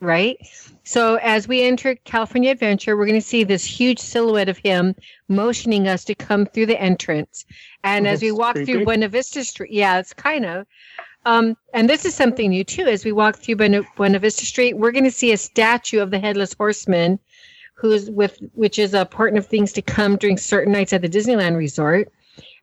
right. 0.00 0.38
So 0.84 1.16
as 1.16 1.48
we 1.48 1.62
enter 1.62 1.94
California 1.96 2.50
Adventure, 2.50 2.96
we're 2.96 3.06
going 3.06 3.20
to 3.20 3.26
see 3.26 3.44
this 3.44 3.64
huge 3.64 3.98
silhouette 3.98 4.48
of 4.48 4.58
him 4.58 4.94
motioning 5.28 5.88
us 5.88 6.04
to 6.04 6.14
come 6.14 6.46
through 6.46 6.66
the 6.66 6.80
entrance. 6.80 7.44
And 7.84 8.06
as 8.06 8.22
we 8.22 8.32
walk 8.32 8.54
creepy. 8.54 8.72
through 8.72 8.84
Buena 8.84 9.08
Vista 9.08 9.44
Street, 9.44 9.72
yeah, 9.72 9.98
it's 9.98 10.12
kind 10.12 10.44
of. 10.44 10.66
Um, 11.24 11.56
and 11.72 11.88
this 11.88 12.04
is 12.04 12.14
something 12.14 12.50
new 12.50 12.64
too. 12.64 12.84
As 12.84 13.04
we 13.04 13.12
walk 13.12 13.36
through 13.36 13.56
Buena, 13.56 13.82
Buena 13.96 14.18
Vista 14.18 14.44
Street, 14.44 14.76
we're 14.76 14.92
going 14.92 15.04
to 15.04 15.10
see 15.10 15.32
a 15.32 15.36
statue 15.36 16.00
of 16.00 16.10
the 16.10 16.18
headless 16.18 16.54
horseman, 16.54 17.18
who's 17.74 18.10
with 18.10 18.38
which 18.54 18.78
is 18.78 18.94
a 18.94 19.00
important 19.00 19.38
of 19.38 19.46
things 19.46 19.72
to 19.72 19.82
come 19.82 20.16
during 20.16 20.36
certain 20.36 20.72
nights 20.72 20.92
at 20.92 21.02
the 21.02 21.08
Disneyland 21.08 21.56
Resort. 21.56 22.12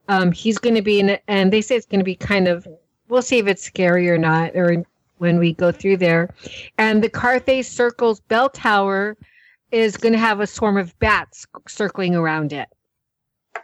Um, 0.08 0.32
he's 0.32 0.58
going 0.58 0.76
to 0.76 0.82
be 0.82 1.00
in, 1.00 1.10
it, 1.10 1.24
and 1.28 1.54
they 1.54 1.62
say 1.62 1.76
it's 1.76 1.86
going 1.86 2.00
to 2.00 2.06
be 2.06 2.16
kind 2.16 2.48
of. 2.48 2.68
We'll 3.08 3.22
see 3.22 3.40
if 3.40 3.48
it's 3.48 3.64
scary 3.64 4.10
or 4.10 4.18
not, 4.18 4.56
or 4.56 4.84
when 5.20 5.38
we 5.38 5.54
go 5.54 5.72
through 5.72 5.98
there. 5.98 6.34
And 6.78 7.04
the 7.04 7.10
Carthay 7.10 7.64
Circle's 7.64 8.20
bell 8.20 8.50
tower 8.50 9.16
is 9.72 9.98
going 9.98 10.14
to 10.14 10.20
have 10.20 10.40
a 10.40 10.48
swarm 10.48 10.78
of 10.78 10.98
bats 11.00 11.46
circling 11.68 12.16
around 12.16 12.52
it. 12.52 12.68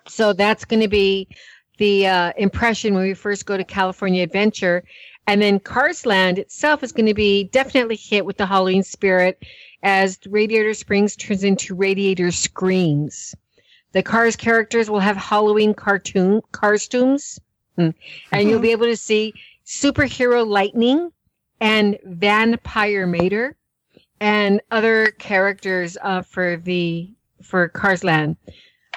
So 0.07 0.33
that's 0.33 0.65
going 0.65 0.81
to 0.81 0.87
be 0.87 1.27
the 1.77 2.07
uh, 2.07 2.33
impression 2.37 2.93
when 2.93 3.03
we 3.03 3.13
first 3.13 3.45
go 3.45 3.57
to 3.57 3.63
California 3.63 4.23
Adventure. 4.23 4.83
And 5.27 5.41
then 5.41 5.59
Cars 5.59 6.05
Land 6.05 6.37
itself 6.37 6.83
is 6.83 6.91
going 6.91 7.07
to 7.07 7.13
be 7.15 7.45
definitely 7.45 7.95
hit 7.95 8.25
with 8.25 8.37
the 8.37 8.45
Halloween 8.45 8.83
spirit 8.83 9.43
as 9.81 10.19
Radiator 10.27 10.73
Springs 10.73 11.15
turns 11.15 11.43
into 11.43 11.73
Radiator 11.73 12.31
Screams. 12.31 13.33
The 13.93 14.03
Cars 14.03 14.35
characters 14.35 14.89
will 14.89 14.99
have 14.99 15.17
Halloween 15.17 15.73
cartoon 15.73 16.41
costumes, 16.51 17.39
Hmm. 17.77 17.89
and 18.31 18.49
you'll 18.49 18.59
be 18.59 18.71
able 18.71 18.85
to 18.85 18.95
see 18.95 19.33
superhero 19.65 20.47
Lightning 20.47 21.11
and 21.59 21.97
Vampire 22.03 23.07
Mater 23.07 23.55
and 24.19 24.61
other 24.71 25.07
characters 25.19 25.97
uh, 26.01 26.21
for 26.21 26.57
the 26.57 27.11
for 27.41 27.69
Carsland. 27.69 28.37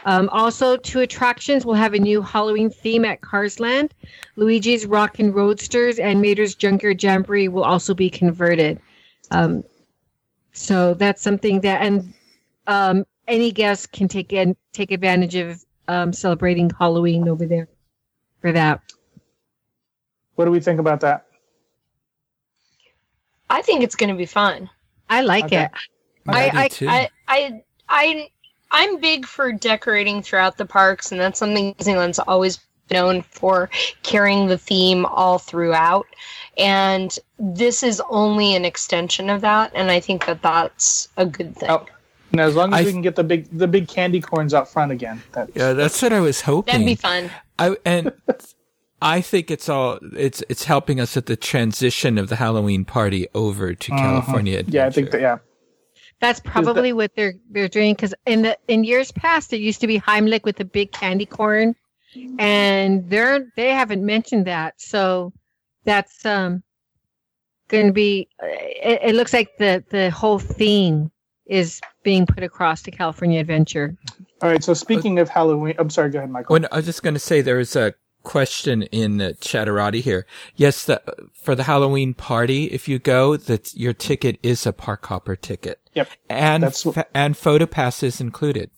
Um, 0.04 0.28
also, 0.30 0.76
two 0.76 1.00
attractions 1.00 1.66
will 1.66 1.74
have 1.74 1.92
a 1.92 1.98
new 1.98 2.22
Halloween 2.22 2.70
theme 2.70 3.04
at 3.04 3.20
Carsland. 3.20 3.90
Luigi's 4.36 4.86
Rock 4.86 5.18
and 5.18 5.34
Roadsters 5.34 5.98
and 5.98 6.20
Mater's 6.20 6.54
Junkyard 6.54 7.02
Jamboree 7.02 7.48
will 7.48 7.64
also 7.64 7.94
be 7.94 8.08
converted. 8.08 8.80
Um, 9.30 9.64
so 10.52 10.94
that's 10.94 11.20
something 11.20 11.60
that, 11.60 11.82
and 11.82 12.14
um, 12.66 13.04
any 13.26 13.52
guest 13.52 13.92
can 13.92 14.08
take 14.08 14.32
in, 14.32 14.56
take 14.72 14.92
advantage 14.92 15.34
of 15.34 15.64
um, 15.88 16.12
celebrating 16.12 16.70
Halloween 16.70 17.28
over 17.28 17.46
there 17.46 17.68
for 18.40 18.52
that. 18.52 18.80
What 20.36 20.44
do 20.44 20.50
we 20.50 20.60
think 20.60 20.78
about 20.78 21.00
that? 21.00 21.26
I 23.50 23.62
think 23.62 23.82
it's 23.82 23.96
going 23.96 24.10
to 24.10 24.16
be 24.16 24.26
fun. 24.26 24.68
I 25.10 25.22
like 25.22 25.46
Okay. 25.46 25.64
it. 25.64 25.70
I, 26.28 26.50
do 26.50 26.58
I, 26.58 26.68
too. 26.68 26.88
I, 26.88 27.08
I, 27.28 27.62
I, 27.88 28.28
I'm 28.70 29.00
big 29.00 29.24
for 29.24 29.50
decorating 29.52 30.22
throughout 30.22 30.58
the 30.58 30.66
parks, 30.66 31.10
and 31.10 31.20
that's 31.20 31.38
something 31.38 31.74
Disneyland's 31.76 32.18
always 32.18 32.58
known 32.90 33.22
for 33.22 33.70
carrying 34.02 34.46
the 34.48 34.58
theme 34.58 35.06
all 35.06 35.38
throughout. 35.38 36.06
And 36.58 37.16
this 37.38 37.82
is 37.82 38.02
only 38.10 38.54
an 38.54 38.64
extension 38.66 39.30
of 39.30 39.40
that, 39.40 39.72
and 39.74 39.90
I 39.90 40.00
think 40.00 40.26
that 40.26 40.42
that's 40.42 41.08
a 41.16 41.24
good 41.24 41.56
thing. 41.56 41.70
Oh, 41.70 41.86
and 42.32 42.40
as 42.42 42.54
long 42.54 42.74
as 42.74 42.80
I- 42.80 42.84
we 42.84 42.92
can 42.92 43.00
get 43.00 43.16
the 43.16 43.24
big 43.24 43.48
the 43.56 43.66
big 43.68 43.88
candy 43.88 44.20
corns 44.20 44.52
out 44.52 44.68
front 44.68 44.92
again, 44.92 45.22
that's, 45.32 45.50
yeah, 45.54 45.72
that's 45.72 46.02
what 46.02 46.12
I 46.12 46.20
was 46.20 46.42
hoping. 46.42 46.72
That'd 46.72 46.86
be 46.86 46.94
fun. 46.94 47.30
I 47.58 47.76
and 47.86 48.12
I 49.00 49.20
think 49.20 49.50
it's 49.50 49.68
all 49.68 49.98
it's 50.16 50.42
it's 50.48 50.64
helping 50.64 51.00
us 51.00 51.16
at 51.16 51.26
the 51.26 51.36
transition 51.36 52.18
of 52.18 52.28
the 52.28 52.36
Halloween 52.36 52.84
party 52.84 53.28
over 53.34 53.74
to 53.74 53.90
California 53.90 54.58
Adventure. 54.58 54.76
yeah, 54.76 54.86
I 54.86 54.90
think 54.90 55.10
that 55.12 55.20
yeah. 55.20 55.38
That's 56.20 56.40
probably 56.40 56.92
what 56.92 57.12
they're 57.14 57.34
they're 57.50 57.68
doing 57.68 57.94
because 57.94 58.12
in 58.26 58.42
the 58.42 58.58
in 58.66 58.82
years 58.82 59.12
past 59.12 59.52
it 59.52 59.60
used 59.60 59.80
to 59.82 59.86
be 59.86 60.00
Heimlich 60.00 60.42
with 60.42 60.56
the 60.56 60.64
big 60.64 60.90
candy 60.90 61.26
corn, 61.26 61.76
and 62.40 63.08
they're 63.08 63.46
they 63.56 63.72
haven't 63.72 64.04
mentioned 64.04 64.46
that, 64.46 64.74
so 64.80 65.32
that's 65.84 66.26
um 66.26 66.64
going 67.68 67.86
to 67.86 67.92
be. 67.92 68.28
It, 68.42 69.00
it 69.02 69.14
looks 69.14 69.32
like 69.32 69.56
the 69.58 69.84
the 69.90 70.10
whole 70.10 70.40
theme 70.40 71.12
is 71.46 71.80
being 72.02 72.26
put 72.26 72.42
across 72.42 72.82
to 72.82 72.90
California 72.90 73.40
Adventure. 73.40 73.96
All 74.42 74.50
right. 74.50 74.62
So 74.62 74.74
speaking 74.74 75.18
of 75.18 75.28
Halloween, 75.28 75.74
I'm 75.78 75.90
sorry. 75.90 76.10
Go 76.10 76.18
ahead, 76.18 76.30
Michael. 76.30 76.52
When 76.52 76.66
I 76.72 76.76
was 76.76 76.86
just 76.86 77.02
going 77.02 77.14
to 77.14 77.20
say 77.20 77.40
there 77.40 77.60
is 77.60 77.76
a 77.76 77.94
question 78.28 78.82
in 78.82 79.20
uh, 79.22 79.32
Chatterati 79.40 80.02
here. 80.02 80.26
Yes, 80.54 80.84
the, 80.84 81.02
for 81.32 81.54
the 81.54 81.62
Halloween 81.62 82.12
party, 82.12 82.66
if 82.66 82.86
you 82.86 82.98
go, 82.98 83.38
that 83.38 83.72
your 83.74 83.94
ticket 83.94 84.38
is 84.42 84.66
a 84.66 84.72
park 84.72 85.06
hopper 85.06 85.34
ticket, 85.34 85.80
Yep. 85.94 86.10
and 86.28 86.62
That's 86.62 86.82
wh- 86.84 86.92
fa- 86.92 87.06
and 87.14 87.36
photo 87.36 87.64
passes 87.64 88.20
included. 88.20 88.70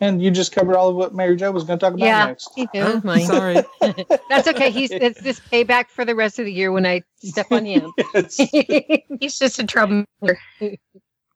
And 0.00 0.22
you 0.22 0.30
just 0.30 0.52
covered 0.52 0.76
all 0.76 0.88
of 0.88 0.96
what 0.96 1.14
Mary 1.14 1.36
Jo 1.36 1.50
was 1.50 1.64
going 1.64 1.78
to 1.78 1.84
talk 1.84 1.92
about 1.92 2.06
yeah, 2.06 2.24
next. 2.24 2.48
he 2.56 2.66
knows 2.72 3.04
mine. 3.04 3.26
Sorry. 3.26 3.56
That's 4.30 4.48
okay. 4.48 4.70
He's 4.70 4.90
it's 4.90 5.20
this 5.20 5.40
payback 5.40 5.88
for 5.88 6.06
the 6.06 6.14
rest 6.14 6.38
of 6.38 6.46
the 6.46 6.52
year 6.52 6.72
when 6.72 6.86
I 6.86 7.02
step 7.16 7.52
on 7.52 7.66
him. 7.66 7.92
Yes. 8.14 8.36
He's 9.20 9.38
just 9.38 9.58
a 9.58 9.66
troublemaker. 9.66 10.38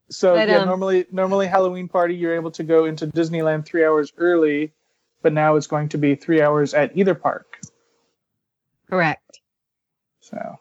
So 0.09 0.35
But, 0.35 0.49
yeah, 0.49 0.61
um, 0.61 0.67
normally 0.69 1.05
normally 1.13 1.47
Halloween 1.47 1.89
party 1.89 2.15
you're 2.15 2.35
able 2.35 2.51
to 2.53 2.63
go 2.65 2.87
into 2.87 3.07
Disneyland 3.07 3.67
three 3.67 3.85
hours 3.85 4.11
early, 4.17 4.73
but 5.25 5.33
now 5.33 5.57
it's 5.57 5.67
going 5.67 5.89
to 5.89 5.99
be 5.99 6.15
three 6.15 6.41
hours 6.43 6.75
at 6.75 6.97
either 6.97 7.15
park. 7.15 7.59
Correct. 8.89 9.41
So, 10.21 10.59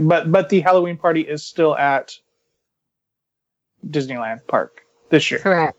but 0.00 0.30
but 0.32 0.48
the 0.48 0.60
Halloween 0.60 0.96
party 0.96 1.20
is 1.22 1.44
still 1.44 1.76
at 1.76 2.16
Disneyland 3.86 4.46
Park 4.46 4.82
this 5.10 5.30
year. 5.30 5.40
Correct. 5.40 5.76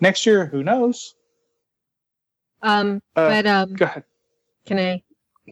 Next 0.00 0.24
year, 0.24 0.46
who 0.46 0.62
knows? 0.62 1.14
Um, 2.62 3.02
Uh, 3.16 3.28
but 3.28 3.46
um, 3.46 3.74
Go 3.74 3.84
ahead. 3.84 4.04
can 4.64 4.78
I? 4.78 5.02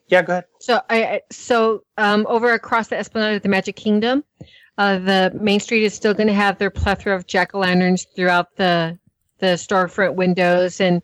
Yeah, 0.06 0.22
go 0.22 0.34
ahead. 0.34 0.44
So 0.60 0.80
I 0.88 1.22
so 1.32 1.82
um 1.98 2.26
over 2.28 2.52
across 2.52 2.88
the 2.88 2.96
Esplanade 2.96 3.36
of 3.36 3.42
the 3.42 3.48
Magic 3.48 3.74
Kingdom, 3.74 4.22
uh, 4.78 4.98
the 4.98 5.36
Main 5.40 5.58
Street 5.58 5.82
is 5.82 5.94
still 5.94 6.14
going 6.14 6.28
to 6.28 6.32
have 6.32 6.58
their 6.58 6.70
plethora 6.70 7.16
of 7.16 7.26
jack 7.26 7.54
o' 7.54 7.58
lanterns 7.58 8.06
throughout 8.14 8.54
the 8.54 8.96
the 9.38 9.56
storefront 9.56 10.14
windows, 10.14 10.80
and 10.80 11.02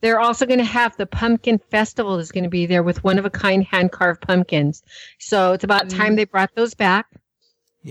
they're 0.00 0.20
also 0.20 0.46
going 0.46 0.58
to 0.58 0.64
have 0.64 0.96
the 0.96 1.06
Pumpkin 1.06 1.58
Festival 1.70 2.18
is 2.18 2.32
going 2.32 2.44
to 2.44 2.50
be 2.50 2.66
there 2.66 2.82
with 2.82 3.04
one 3.04 3.18
of 3.18 3.24
a 3.24 3.30
kind 3.30 3.64
hand 3.64 3.92
carved 3.92 4.22
pumpkins. 4.22 4.82
So 5.18 5.52
it's 5.52 5.64
about 5.64 5.86
mm. 5.86 5.96
time 5.96 6.16
they 6.16 6.24
brought 6.24 6.54
those 6.54 6.74
back. 6.74 7.06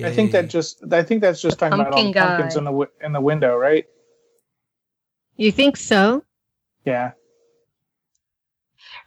I 0.04 0.12
think 0.12 0.32
that 0.34 0.50
just 0.50 0.84
I 0.92 1.02
think 1.02 1.22
that's 1.22 1.42
just 1.42 1.58
talking 1.58 1.80
about 1.80 1.94
all 1.94 2.04
the 2.04 2.14
pumpkins 2.14 2.56
in 2.56 2.64
the 2.64 2.72
wi- 2.72 2.92
in 3.04 3.12
the 3.12 3.22
window, 3.22 3.56
right? 3.56 3.86
You 5.36 5.52
think 5.52 5.78
so? 5.78 6.24
Yeah. 6.86 7.12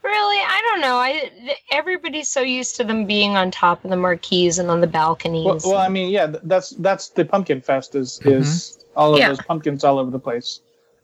Really, 0.03 0.39
I 0.39 0.61
don't 0.71 0.81
know. 0.81 0.97
I 0.99 1.31
th- 1.45 1.59
everybody's 1.71 2.29
so 2.29 2.41
used 2.41 2.75
to 2.77 2.85
them 2.85 3.07
being 3.07 3.37
on 3.37 3.53
top 3.53 3.85
of 3.85 3.91
the 3.91 3.97
marquees 3.97 4.59
and 4.59 4.69
on 4.69 4.81
the 4.81 4.89
balconies. 4.89 5.45
Well, 5.45 5.61
well, 5.65 5.77
I 5.77 5.89
mean, 5.89 6.11
yeah, 6.11 6.27
th- 6.27 6.43
that's 6.45 6.71
that's 6.71 7.11
the 7.11 7.25
pumpkin 7.25 7.61
fest 7.61 7.95
is 7.95 8.21
is 8.25 8.49
mm-hmm. 8.49 8.99
all 8.99 9.13
of 9.15 9.21
Yeah. 9.21 9.29
those 9.29 9.43
pumpkins 9.43 9.85
all 9.85 10.01
over 10.01 10.11
the 10.11 10.19
place. 10.19 10.61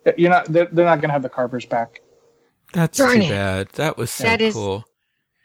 Uh, 0.07 0.13
You're 0.17 0.31
not 0.31 0.47
they're, 0.47 0.69
they're 0.73 0.85
not 0.85 0.97
going 1.01 1.09
to 1.09 1.13
have 1.13 1.23
the 1.23 1.29
carvers 1.29 1.67
back. 1.67 2.01
That's 2.73 2.99
Darn 2.99 3.17
too 3.17 3.23
it. 3.23 3.29
bad. 3.31 3.69
That 3.75 3.97
was 3.97 4.11
so 4.11 4.25
That 4.25 4.41
is- 4.41 4.55
cool 4.55 4.85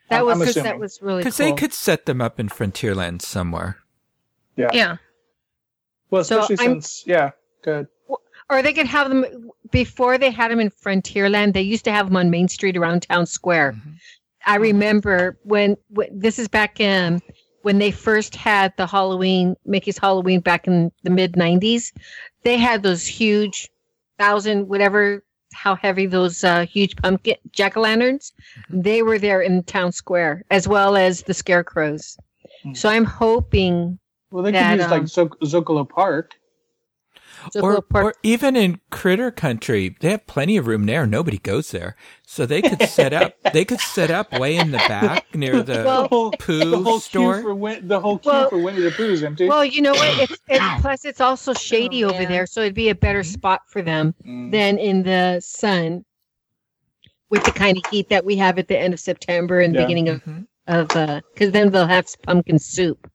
That 0.09 0.17
I'm- 0.17 0.25
was 0.25 0.33
I'm 0.33 0.39
'cause 0.39 0.49
assuming. 0.49 0.71
that 0.71 0.79
was 0.79 0.99
really 1.01 1.17
because 1.19 1.37
cool. 1.37 1.45
they 1.47 1.53
could 1.53 1.73
set 1.73 2.05
them 2.05 2.21
up 2.21 2.39
in 2.39 2.49
Frontierland 2.49 3.21
somewhere. 3.21 3.77
yeah. 4.55 4.69
Yeah. 4.73 4.97
Well, 6.11 6.23
So 6.23 6.41
especially 6.41 6.65
I'm- 6.65 6.75
since 6.81 7.03
yeah, 7.07 7.31
good. 7.63 7.87
or 8.49 8.61
they 8.61 8.73
could 8.73 8.85
have 8.87 9.09
them 9.09 9.25
before 9.71 10.17
they 10.17 10.29
had 10.29 10.51
them 10.51 10.59
in 10.59 10.69
Frontierland. 10.69 11.53
They 11.53 11.61
used 11.61 11.85
to 11.85 11.91
have 11.91 12.07
them 12.07 12.17
on 12.17 12.29
Main 12.29 12.47
Street 12.47 12.77
around 12.77 13.01
Town 13.03 13.25
Square. 13.25 13.73
Mhm. 13.73 13.95
I 14.45 14.57
remember 14.57 15.39
when, 15.43 15.77
when 15.89 16.07
this 16.19 16.37
is 16.37 16.47
back 16.47 16.79
in 16.79 17.21
when 17.63 17.79
they 17.79 17.89
first 17.91 18.35
had 18.35 18.73
the 18.77 18.85
Halloween 18.85 19.55
Mickey's 19.65 19.97
Halloween 19.97 20.41
back 20.41 20.67
in 20.67 20.91
the 21.03 21.09
mid 21.09 21.33
'90s. 21.37 21.93
They 22.43 22.57
had 22.57 22.83
those 22.83 23.07
huge 23.07 23.69
thousand 24.17 24.67
whatever 24.67 25.23
how 25.53 25.75
heavy 25.75 26.05
those 26.07 26.43
uh, 26.43 26.65
huge 26.65 26.95
pumpkin 26.95 27.35
jack 27.51 27.77
o' 27.77 27.81
lanterns. 27.81 28.33
They 28.69 29.03
were 29.03 29.19
there 29.19 29.41
in 29.41 29.63
Town 29.63 29.91
Square 29.91 30.43
as 30.49 30.67
well 30.67 30.95
as 30.97 31.23
the 31.23 31.33
scarecrows. 31.33 32.17
Hmm. 32.63 32.73
So 32.73 32.89
I'm 32.89 33.05
hoping 33.05 33.99
Well, 34.31 34.43
they 34.43 34.51
That, 34.51 34.71
could 34.71 34.81
use 34.81 34.91
like 34.91 35.01
um, 35.01 35.05
Zoc- 35.07 35.39
Zocalo 35.43 35.87
Park. 35.87 36.31
Or, 37.61 37.83
or 37.93 38.13
even 38.23 38.55
in 38.55 38.79
Critter 38.89 39.31
Country, 39.31 39.95
they 39.99 40.11
have 40.11 40.25
plenty 40.27 40.57
of 40.57 40.67
room 40.67 40.85
there. 40.85 41.05
Nobody 41.05 41.37
goes 41.37 41.71
there, 41.71 41.95
so 42.25 42.45
they 42.45 42.61
could 42.61 42.81
set 42.89 43.13
up. 43.13 43.33
they 43.53 43.65
could 43.65 43.79
set 43.79 44.09
up 44.11 44.31
way 44.39 44.55
in 44.55 44.71
the 44.71 44.77
back 44.77 45.33
near 45.35 45.61
the 45.63 45.83
Well, 45.85 46.01
the 46.03 46.07
whole, 46.09 46.31
Pooh 46.31 46.69
the 46.71 46.81
whole 46.81 46.99
store. 46.99 47.41
for 47.41 47.53
Win- 47.55 47.87
the 47.87 47.99
whole 47.99 48.17
queue 48.17 48.31
Well- 48.31 48.49
for 48.49 48.57
Winnie 48.59 48.81
the 48.81 48.91
Pooh 48.91 49.11
is 49.11 49.23
empty. 49.23 49.47
Well, 49.47 49.65
you 49.65 49.81
know 49.81 49.93
what? 49.93 50.19
It's, 50.29 50.37
it's 50.47 50.81
plus 50.81 51.05
it's 51.05 51.21
also 51.21 51.53
shady 51.53 52.03
Oh, 52.03 52.09
over 52.11 52.25
there, 52.25 52.45
so 52.45 52.61
it'd 52.61 52.73
be 52.73 52.89
a 52.89 52.95
better 52.95 53.23
spot 53.23 53.61
for 53.67 53.81
them 53.81 54.13
Mm. 54.25 54.51
than 54.51 54.77
in 54.77 55.03
the 55.03 55.39
sun 55.43 56.05
with 57.29 57.43
the 57.45 57.51
kind 57.51 57.77
of 57.77 57.83
heat 57.91 58.09
that 58.09 58.23
we 58.25 58.35
have 58.37 58.59
at 58.59 58.67
the 58.67 58.77
end 58.77 58.93
of 58.93 58.99
September 58.99 59.59
and 59.59 59.73
Yeah. 59.73 59.81
beginning 59.81 60.09
of 60.09 60.23
Mhm. 60.23 60.47
of 60.67 60.87
because 61.33 61.51
then 61.51 61.71
they'll 61.71 61.87
have 61.87 62.07
pumpkin 62.25 62.57
soup 62.59 63.09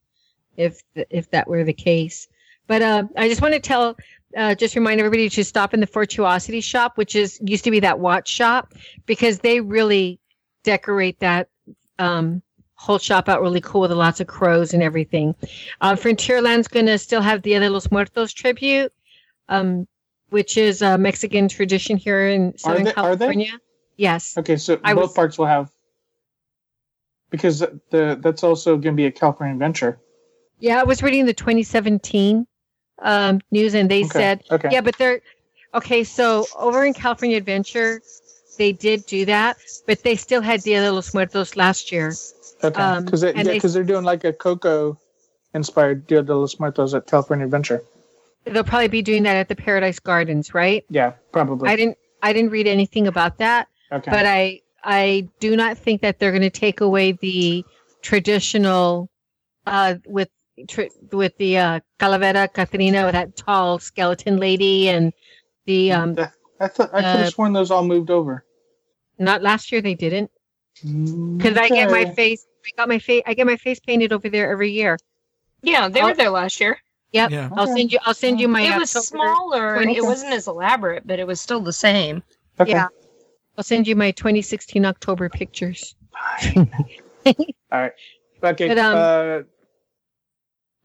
if 0.57 0.83
if 1.11 1.31
that 1.31 1.49
were 1.49 1.65
the 1.65 1.73
case. 1.73 2.29
But 2.67 2.83
uh, 2.83 3.05
I 3.17 3.29
just 3.29 3.41
want 3.41 3.55
to 3.55 3.61
tell, 3.61 3.97
uh, 4.37 4.55
just 4.55 4.75
remind 4.77 5.01
everybody 5.01 5.29
to 5.31 5.45
stop 5.45 5.73
in 5.75 5.81
the 5.81 5.87
Fortuosity 5.87 6.61
shop, 6.61 6.99
which 6.99 7.15
is 7.17 7.41
used 7.45 7.65
to 7.65 7.71
be 7.71 7.81
that 7.81 7.99
watch 7.99 8.29
shop, 8.29 8.75
because 9.07 9.39
they 9.41 9.61
really 9.61 10.21
decorate 10.65 11.19
that 11.21 11.49
um, 11.99 12.43
whole 12.75 12.99
shop 12.99 13.29
out 13.29 13.41
really 13.41 13.61
cool 13.61 13.81
with 13.81 13.91
lots 13.93 14.21
of 14.21 14.27
crows 14.27 14.75
and 14.75 14.83
everything. 14.83 15.35
Uh, 15.81 15.95
Frontierland's 15.95 16.69
going 16.69 16.87
to 16.87 16.99
still 16.99 17.23
have 17.23 17.43
Dia 17.43 17.61
de 17.61 17.71
los 17.71 17.91
Muertos 17.91 18.33
tribute, 18.33 18.93
um, 19.49 19.87
which 20.29 20.57
is 20.57 20.83
a 20.83 20.99
Mexican 20.99 21.49
tradition 21.49 21.97
here 21.97 22.29
in 22.29 22.57
Southern 22.59 22.85
they- 22.85 22.95
are 22.95 23.17
they? 23.17 23.25
California. 23.25 23.53
Yes. 23.97 24.37
Okay, 24.39 24.57
so 24.57 24.79
I 24.85 24.95
both 24.95 25.05
was- 25.05 25.13
parks 25.15 25.39
will 25.39 25.47
have 25.47 25.71
because 27.31 27.59
the 27.59 28.19
that's 28.21 28.43
also 28.45 28.73
going 28.77 28.95
to 28.95 28.97
be 28.97 29.07
a 29.07 29.11
California 29.11 29.55
Adventure. 29.55 29.99
Yeah, 30.61 30.81
I 30.81 30.85
was 30.85 31.03
reading 31.03 31.27
the 31.27 31.35
2017 31.35 32.47
um, 33.01 33.41
news, 33.51 33.75
and 33.75 33.91
they 33.91 34.01
Okay. 34.05 34.09
said, 34.09 34.43
okay, 34.51 34.69
yeah, 34.73 34.81
but 34.81 34.97
they're 34.99 35.21
okay. 35.75 36.05
So 36.05 36.47
over 36.57 36.85
in 36.85 36.95
California 36.95 37.37
Adventure, 37.37 38.01
they 38.59 38.73
did 38.73 39.07
do 39.07 39.25
that, 39.27 39.57
but 39.87 40.03
they 40.03 40.17
still 40.17 40.41
had 40.41 40.63
Dia 40.63 40.81
de 40.81 40.91
los 40.93 41.15
Muertos 41.15 41.57
last 41.57 41.93
year. 41.93 42.13
okay, 42.65 42.81
um, 42.83 43.05
because 43.05 43.21
they, 43.21 43.33
and 43.35 43.47
they- 43.47 43.55
because 43.55 43.73
they're 43.75 43.85
doing 43.85 44.05
like 44.05 44.25
a 44.25 44.33
Coco 44.33 44.99
inspired 45.55 46.07
Dia 46.07 46.23
de 46.23 46.35
los 46.35 46.59
Muertos 46.59 46.95
at 46.95 47.07
California 47.07 47.45
Adventure. 47.45 47.83
They'll 48.45 48.65
probably 48.65 48.89
be 48.89 49.03
doing 49.03 49.23
that 49.25 49.37
at 49.37 49.49
the 49.49 49.57
Paradise 49.57 49.99
Gardens, 49.99 50.55
right? 50.55 50.85
Yeah, 50.89 51.13
probably. 51.33 51.69
I 51.69 51.77
didn't, 51.77 51.99
I 52.23 52.33
didn't 52.33 52.51
read 52.51 52.67
anything 52.67 53.07
about 53.07 53.39
that, 53.39 53.69
okay, 53.93 54.11
but 54.11 54.25
I, 54.27 54.63
I 54.83 55.29
do 55.39 55.55
not 55.55 55.77
think 55.77 56.01
that 56.01 56.19
they're 56.19 56.31
going 56.33 56.43
to 56.43 56.51
take 56.51 56.81
away 56.81 57.13
the 57.13 57.65
traditional, 58.03 59.09
uh, 59.67 59.97
with. 60.07 60.29
Tr- 60.67 60.83
with 61.13 61.37
the 61.39 61.59
uh, 61.59 61.81
Calavera 61.99 62.53
Catrina, 62.53 63.05
with 63.05 63.13
that 63.13 63.37
tall 63.37 63.79
skeleton 63.79 64.39
lady, 64.39 64.89
and 64.89 65.13
The 65.67 65.93
um, 65.93 66.17
I 66.61 66.69
thought 66.69 66.91
I 66.93 66.97
could 67.03 67.05
have 67.05 67.27
Uh, 67.27 67.31
sworn 67.31 67.53
those 67.53 67.71
all 67.71 67.85
moved 67.85 68.11
over. 68.11 68.45
not 69.19 69.43
last 69.43 69.71
year 69.71 69.81
they 69.83 69.95
didn't 69.95 70.31
because 71.37 71.57
I 71.57 71.69
get 71.69 71.91
my 71.91 72.07
face. 72.07 72.47
I 72.67 72.71
got 72.77 72.89
my 72.89 72.99
face. 72.99 73.23
I 73.27 73.35
get 73.35 73.47
my 73.47 73.57
face 73.57 73.81
painted 73.81 74.13
over 74.13 74.29
there 74.29 74.51
every 74.51 74.71
year. 74.71 74.99
Yeah, 75.63 75.89
they 75.89 76.01
I'll- 76.01 76.09
were 76.09 76.15
there 76.15 76.31
last 76.31 76.61
year. 76.61 76.79
Yep. 77.13 77.31
Yeah. 77.31 77.49
I'll 77.57 77.67
send 77.67 77.91
you. 77.93 77.99
I'll 78.05 78.13
send 78.15 78.39
you 78.41 78.49
my. 78.49 78.63
it 78.63 78.79
was 78.79 78.91
smaller 78.91 79.77
and 79.77 79.91
it 79.91 80.03
wasn't 80.05 80.35
as 80.35 80.47
elaborate, 80.47 81.07
but 81.07 81.19
it 81.19 81.27
was 81.27 81.41
still 81.41 81.61
the 81.61 81.73
same. 81.73 82.23
Okay. 82.61 82.73
Yeah. 82.73 82.89
I'll 83.57 83.65
send 83.65 83.89
you 83.89 83.97
my 83.97 84.11
2016 84.13 84.85
October 84.85 85.29
pictures. 85.29 85.97
All 86.57 86.67
right. 87.73 87.93
Okay. 88.43 88.69
But, 88.69 88.79
um, 88.79 88.97
uh, 88.97 89.39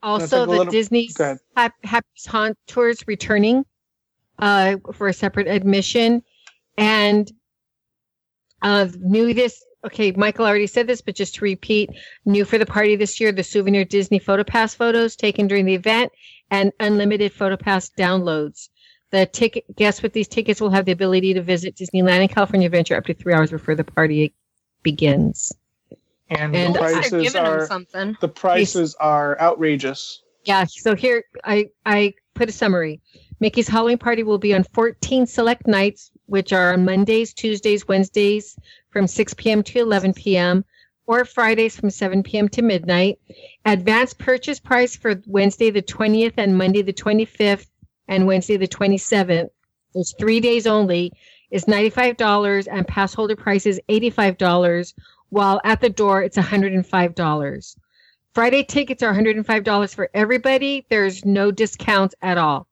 Also, 0.04 0.44
a 0.44 0.46
the 0.46 0.52
little- 0.52 0.72
Disney's. 0.72 1.18
Happy's 1.56 2.26
Haunt 2.28 2.58
tours 2.68 3.04
returning 3.08 3.66
uh, 4.40 4.76
for 4.94 5.08
a 5.08 5.14
separate 5.14 5.48
admission, 5.48 6.22
and 6.78 7.32
uh, 8.62 8.88
new 9.00 9.34
this. 9.34 9.64
Okay, 9.86 10.12
Michael 10.12 10.46
already 10.46 10.68
said 10.68 10.88
this, 10.88 11.02
but 11.02 11.16
just 11.16 11.36
to 11.36 11.44
repeat, 11.44 11.90
new 12.26 12.46
for 12.46 12.58
the 12.58 12.66
party 12.66 12.96
this 12.96 13.20
year: 13.20 13.32
the 13.32 13.44
souvenir 13.44 13.86
Disney 13.86 14.20
PhotoPass 14.20 14.76
photos 14.76 15.16
taken 15.16 15.48
during 15.48 15.66
the 15.66 15.76
event 15.76 16.12
and 16.52 16.72
unlimited 16.80 17.34
PhotoPass 17.34 17.92
downloads. 17.98 18.70
The 19.12 19.26
ticket 19.28 19.64
guests 19.76 20.02
with 20.02 20.14
these 20.14 20.28
tickets 20.28 20.60
will 20.60 20.72
have 20.72 20.86
the 20.86 20.92
ability 20.92 21.34
to 21.36 21.42
visit 21.42 21.76
Disneyland 21.76 22.22
and 22.22 22.30
California 22.30 22.66
Adventure 22.66 22.98
up 22.98 23.06
to 23.06 23.14
three 23.14 23.34
hours 23.34 23.52
before 23.52 23.76
the 23.76 23.84
party 23.84 24.34
begins. 24.82 25.52
And, 26.30 26.56
and 26.56 26.76
the 26.76 26.82
At 26.82 26.96
least 26.96 27.12
they're 27.12 27.22
prices 27.22 27.36
are 27.36 27.68
something. 27.68 28.18
the 28.22 28.28
prices 28.28 28.96
are 29.00 29.40
outrageous. 29.40 30.22
Yeah, 30.46 30.66
so 30.66 30.96
here 30.96 31.24
I 31.44 31.70
I 31.86 32.14
put 32.34 32.50
a 32.50 32.52
summary. 32.52 33.02
Mickey's 33.40 33.68
Halloween 33.68 33.98
party 33.98 34.24
will 34.24 34.38
be 34.38 34.54
on 34.54 34.64
14 34.74 35.26
select 35.26 35.68
nights, 35.68 36.12
which 36.28 36.54
are 36.54 36.74
on 36.74 36.86
Mondays, 36.86 37.34
Tuesdays, 37.34 37.88
Wednesdays 37.88 38.58
from 38.90 39.08
6 39.08 39.34
p.m. 39.36 39.64
to 39.64 39.80
11 39.80 40.14
p.m. 40.14 40.64
or 41.08 41.26
Fridays 41.26 41.78
from 41.78 41.90
7 41.90 42.24
p.m. 42.24 42.48
to 42.50 42.62
midnight. 42.62 43.20
Advance 43.66 44.14
purchase 44.14 44.60
price 44.60 44.96
for 44.96 45.22
Wednesday 45.28 45.70
the 45.72 45.82
20th 45.82 46.34
and 46.38 46.58
Monday 46.58 46.82
the 46.82 46.94
25th 46.94 47.68
and 48.08 48.28
Wednesday 48.28 48.58
the 48.58 48.68
27th. 48.68 49.50
Those 49.94 50.14
three 50.18 50.40
days 50.40 50.66
only 50.66 51.12
is 51.52 51.66
$95 51.66 52.68
and 52.72 52.88
pass 52.88 53.14
holder 53.14 53.36
price 53.36 53.66
is 53.66 53.80
$85 53.90 54.94
while 55.34 55.60
at 55.64 55.82
the 55.82 55.90
door 55.90 56.22
it's 56.22 56.38
$105. 56.38 57.76
Friday 58.36 58.64
tickets 58.64 59.02
are 59.02 59.14
$105 59.14 59.96
for 59.96 60.10
everybody. 60.14 60.86
There's 60.90 61.26
no 61.26 61.50
discounts 61.50 62.14
at 62.22 62.38
all. 62.38 62.68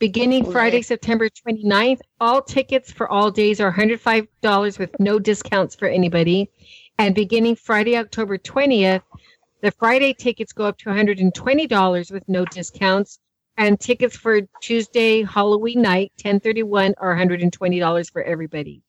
Beginning 0.00 0.42
oh, 0.42 0.46
Okay. 0.46 0.52
Friday, 0.52 0.82
September 0.82 1.28
29th, 1.28 2.00
all 2.20 2.42
tickets 2.42 2.90
for 2.90 3.08
all 3.08 3.30
days 3.30 3.60
are 3.60 3.72
$105 3.72 4.78
with 4.78 4.90
no 4.98 5.20
discounts 5.20 5.76
for 5.76 5.86
anybody. 5.86 6.50
And 6.98 7.14
beginning 7.14 7.54
Friday, 7.54 7.96
October 7.96 8.38
20th, 8.38 9.02
the 9.62 9.70
Friday 9.70 10.14
tickets 10.14 10.52
go 10.52 10.64
up 10.64 10.78
to 10.78 10.90
$120 10.90 12.12
with 12.12 12.28
no 12.28 12.44
discounts. 12.44 13.20
And 13.56 13.78
tickets 13.78 14.16
for 14.16 14.40
Tuesday, 14.60 15.22
Halloween 15.22 15.80
night, 15.80 16.10
1031 16.16 16.94
are 16.98 17.16
$120 17.16 18.12
for 18.12 18.22
everybody. 18.22 18.82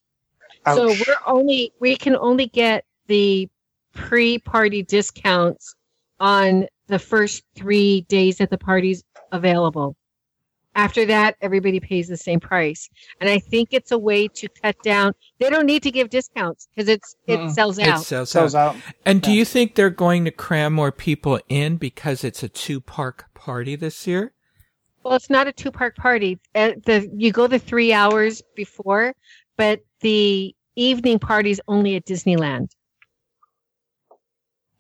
So 0.66 0.88
we're 0.88 1.18
only 1.28 1.72
we 1.80 1.96
can 1.96 2.16
only 2.16 2.48
get 2.48 2.84
the 3.08 3.50
pre-party 3.94 4.84
discounts 4.84 5.76
on 6.20 6.66
the 6.88 7.00
first 7.00 7.44
three 7.56 8.02
days 8.02 8.38
that 8.38 8.50
the 8.50 8.58
party's 8.58 9.04
available. 9.32 9.96
After 10.78 11.06
that, 11.06 11.38
everybody 11.40 11.80
pays 11.80 12.10
the 12.10 12.18
same 12.18 12.42
price, 12.42 12.90
and 13.22 13.30
I 13.30 13.40
think 13.40 13.70
it's 13.72 13.92
a 13.94 13.98
way 13.98 14.28
to 14.28 14.50
cut 14.62 14.76
down. 14.84 15.14
They 15.40 15.50
don't 15.50 15.66
need 15.66 15.84
to 15.84 15.92
give 15.92 16.10
discounts 16.10 16.68
because 16.76 16.90
it's 16.90 17.16
it 17.28 17.40
Mm-mm. 17.40 17.52
sells 17.52 17.78
It 17.80 17.88
out. 17.88 18.04
sells 18.04 18.30
sells 18.30 18.56
out. 18.56 18.76
out. 18.76 18.82
And 19.06 19.22
do 19.22 19.32
you 19.32 19.46
think 19.46 19.76
they're 19.76 19.90
going 19.90 20.26
to 20.26 20.32
cram 20.32 20.74
more 20.74 20.92
people 20.92 21.40
in 21.48 21.78
because 21.78 22.26
it's 22.26 22.44
a 22.44 22.50
two 22.50 22.82
park 22.82 23.24
party 23.34 23.78
this 23.78 24.06
year? 24.06 24.34
Well, 25.02 25.14
it's 25.16 25.30
not 25.30 25.48
a 25.48 25.54
two 25.54 25.72
park 25.72 25.96
party. 25.96 26.40
Uh, 26.54 26.72
the 26.86 27.10
you 27.16 27.32
go 27.32 27.48
the 27.48 27.60
three 27.60 27.94
hours 27.94 28.42
before, 28.54 29.14
but 29.56 29.80
the 30.02 30.54
evening 30.76 31.20
party's 31.20 31.62
only 31.70 31.96
at 31.96 32.06
Disneyland. 32.06 32.68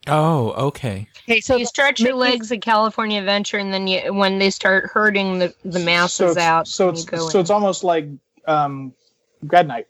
Oh, 0.07 0.51
okay. 0.67 1.07
Okay, 1.27 1.41
so 1.41 1.55
you 1.55 1.65
stretch 1.65 1.99
your 1.99 2.13
legs 2.15 2.51
at 2.51 2.61
California 2.61 3.19
Adventure, 3.19 3.57
and 3.57 3.73
then 3.73 3.87
you, 3.87 4.13
when 4.13 4.37
they 4.39 4.49
start 4.49 4.85
hurting 4.93 5.39
the, 5.39 5.53
the 5.63 5.79
masses 5.79 6.17
so 6.17 6.27
it's, 6.29 6.37
out, 6.37 6.67
So 6.67 6.85
you 6.85 6.91
it's 6.91 7.05
go 7.05 7.29
so 7.29 7.39
in. 7.39 7.41
it's 7.41 7.49
almost 7.49 7.83
like 7.83 8.07
um, 8.47 8.93
grad 9.47 9.67
night. 9.67 9.87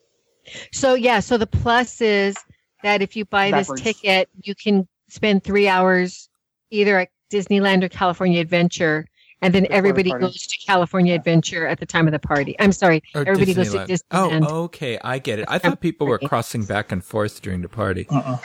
So 0.71 0.93
yeah, 0.93 1.19
so 1.19 1.37
the 1.37 1.47
plus 1.47 2.01
is 2.01 2.35
that 2.83 3.01
if 3.01 3.15
you 3.15 3.25
buy 3.25 3.51
Backwards. 3.51 3.81
this 3.81 3.95
ticket, 3.95 4.29
you 4.43 4.55
can 4.55 4.87
spend 5.09 5.43
three 5.43 5.67
hours 5.67 6.29
either 6.71 6.99
at 6.99 7.09
Disneyland 7.31 7.83
or 7.83 7.89
California 7.89 8.39
Adventure, 8.39 9.07
and 9.41 9.53
then 9.53 9.63
Before 9.63 9.75
everybody 9.75 10.09
party. 10.11 10.25
goes 10.25 10.47
to 10.47 10.57
California 10.65 11.13
Adventure 11.13 11.67
at 11.67 11.79
the 11.79 11.85
time 11.85 12.07
of 12.07 12.13
the 12.13 12.19
party. 12.19 12.55
I'm 12.59 12.71
sorry, 12.71 13.03
Or 13.13 13.21
everybody 13.27 13.53
goes 13.53 13.71
to 13.73 13.79
Disneyland. 13.79 13.87
Disneyland. 14.11 14.45
Oh, 14.49 14.63
okay. 14.63 14.97
I 15.03 15.19
get 15.19 15.39
it. 15.39 15.45
I 15.49 15.57
thought 15.57 15.81
people 15.81 16.07
were 16.07 16.19
crossing 16.19 16.63
back 16.63 16.91
and 16.91 17.03
forth 17.03 17.41
during 17.41 17.61
the 17.61 17.69
party. 17.69 18.07
Uh-uh. 18.09 18.37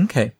Okay. 0.00 0.32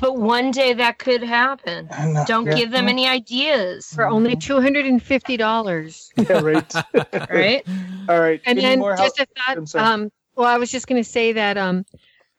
But 0.00 0.16
one 0.18 0.50
day 0.50 0.74
that 0.74 0.98
could 0.98 1.22
happen. 1.22 1.88
Don't 2.26 2.46
Yeah. 2.46 2.54
give 2.56 2.70
them 2.70 2.88
any 2.88 3.06
ideas, 3.06 3.86
For 3.86 4.06
only 4.08 4.36
two 4.36 4.60
hundred 4.60 4.86
and 4.86 5.02
fifty 5.02 5.36
dollars. 5.36 6.10
Yeah, 6.28 6.40
right. 6.40 6.72
right? 7.30 7.66
All 8.08 8.20
right. 8.20 8.40
And 8.46 8.58
Any 8.58 8.62
then 8.68 8.78
more 8.80 8.96
just 8.96 9.18
help? 9.18 9.28
a 9.28 9.54
thought. 9.64 9.82
Um, 9.82 10.10
well, 10.34 10.46
I 10.46 10.58
was 10.58 10.70
just 10.70 10.86
going 10.86 11.02
to 11.02 11.08
say 11.08 11.32
that. 11.32 11.56
Um, 11.56 11.84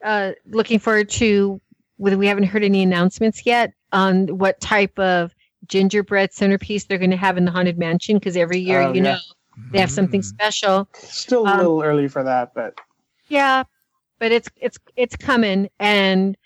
uh, 0.03 0.33
looking 0.47 0.79
forward 0.79 1.09
to. 1.11 1.59
Whether 1.99 2.17
we 2.19 2.27
haven't 2.27 2.43
heard 2.43 2.63
any 2.63 2.83
announcements 2.83 3.43
yet 3.43 3.73
on 3.91 4.27
what 4.37 4.61
type 4.61 4.99
of 4.99 5.33
gingerbread 5.67 6.31
centerpiece 6.31 6.85
they're 6.85 6.99
going 6.99 7.09
to 7.09 7.17
have 7.17 7.37
in 7.37 7.45
the 7.45 7.49
haunted 7.51 7.79
mansion 7.79 8.17
because 8.17 8.37
every 8.37 8.59
year, 8.59 8.81
Oh, 8.81 8.93
you 8.93 9.01
yeah. 9.01 9.13
know, 9.13 9.17
they 9.71 9.79
have 9.79 9.89
something 9.89 10.21
Mm. 10.21 10.25
special. 10.25 10.87
Still 10.93 11.45
a 11.47 11.49
um, 11.49 11.57
little 11.57 11.81
early 11.81 12.07
for 12.07 12.23
that, 12.23 12.53
but 12.53 12.79
Yeah, 13.29 13.63
but 14.19 14.31
it's 14.31 14.47
it's 14.57 14.77
it's 14.95 15.15
coming, 15.15 15.69
and 15.79 16.37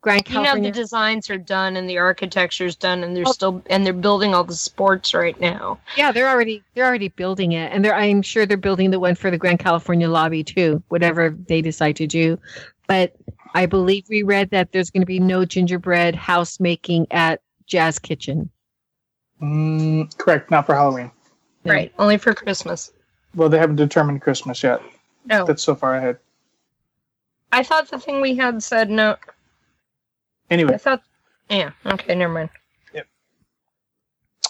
Grand 0.00 0.28
You 0.30 0.42
know 0.42 0.54
the 0.60 0.70
designs 0.70 1.28
are 1.28 1.36
done 1.38 1.76
and 1.76 1.88
the 1.90 1.98
architecture's 1.98 2.76
done, 2.76 3.02
and 3.02 3.16
they're 3.16 3.24
Oh. 3.26 3.32
still 3.32 3.62
and 3.68 3.84
they're 3.84 3.92
building 3.92 4.32
all 4.32 4.44
the 4.44 4.54
sports 4.54 5.12
right 5.12 5.38
now. 5.40 5.78
yeah, 5.96 6.12
they're 6.12 6.28
already 6.28 6.62
they're 6.74 6.86
already 6.86 7.08
building 7.08 7.52
it, 7.52 7.72
and 7.72 7.84
they're 7.84 7.94
I'm 7.94 8.22
sure 8.22 8.46
they're 8.46 8.56
building 8.56 8.90
the 8.92 9.00
one 9.00 9.16
for 9.16 9.30
the 9.30 9.38
Grand 9.38 9.58
Californian 9.58 10.12
lobby 10.12 10.44
too, 10.44 10.82
whatever 10.88 11.30
they 11.48 11.60
decide 11.62 11.96
to 11.96 12.06
do. 12.06 12.38
But 12.86 13.16
I 13.54 13.66
believe 13.66 14.04
we 14.08 14.22
read 14.22 14.50
that 14.50 14.70
there's 14.72 14.90
going 14.90 15.02
to 15.02 15.06
be 15.06 15.18
no 15.18 15.44
gingerbread 15.44 16.14
house 16.14 16.60
making 16.60 17.06
at 17.10 17.40
Jazz 17.66 17.98
Kitchen. 17.98 18.50
mm, 19.42 20.16
correct. 20.16 20.50
Not 20.50 20.66
for 20.66 20.74
Halloween. 20.74 21.10
Yeah. 21.64 21.72
Right, 21.72 21.92
only 21.98 22.18
for 22.18 22.34
Christmas. 22.34 22.92
Well, 23.34 23.48
they 23.48 23.58
haven't 23.58 23.76
determined 23.76 24.22
Christmas 24.22 24.62
yet. 24.62 24.80
No, 25.26 25.44
That's 25.44 25.62
so 25.62 25.74
far 25.74 25.96
ahead. 25.96 26.18
I 27.52 27.62
thought 27.62 27.90
the 27.90 27.98
thing 27.98 28.20
we 28.20 28.36
had 28.36 28.62
said 28.62 28.90
no. 28.90 29.16
I 30.50 30.54
Anyway, 30.54 30.78
thought, 30.78 31.02
yeah, 31.50 31.70
okay, 31.86 32.14
never 32.14 32.32
mind. 32.32 32.50
Yep. 32.94 33.06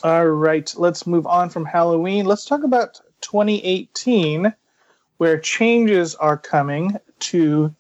All 0.05 0.27
right. 0.27 0.73
Let's 0.77 1.07
move 1.07 1.27
on 1.27 1.51
from 1.51 1.65
Halloween. 1.65 2.25
Let's 2.25 2.45
talk 2.45 2.63
about 2.63 3.01
2018, 3.21 4.53
where 5.17 5.39
changes 5.41 6.15
are 6.15 6.37
coming 6.37 6.97
to 7.21 7.75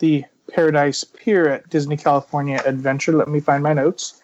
the 0.00 0.24
Paradise 0.52 1.02
Pier 1.04 1.48
at 1.48 1.70
Disney 1.70 1.96
California 1.96 2.60
Adventure. 2.66 3.12
Let 3.12 3.28
me 3.28 3.40
find 3.40 3.62
my 3.62 3.72
notes. 3.72 4.20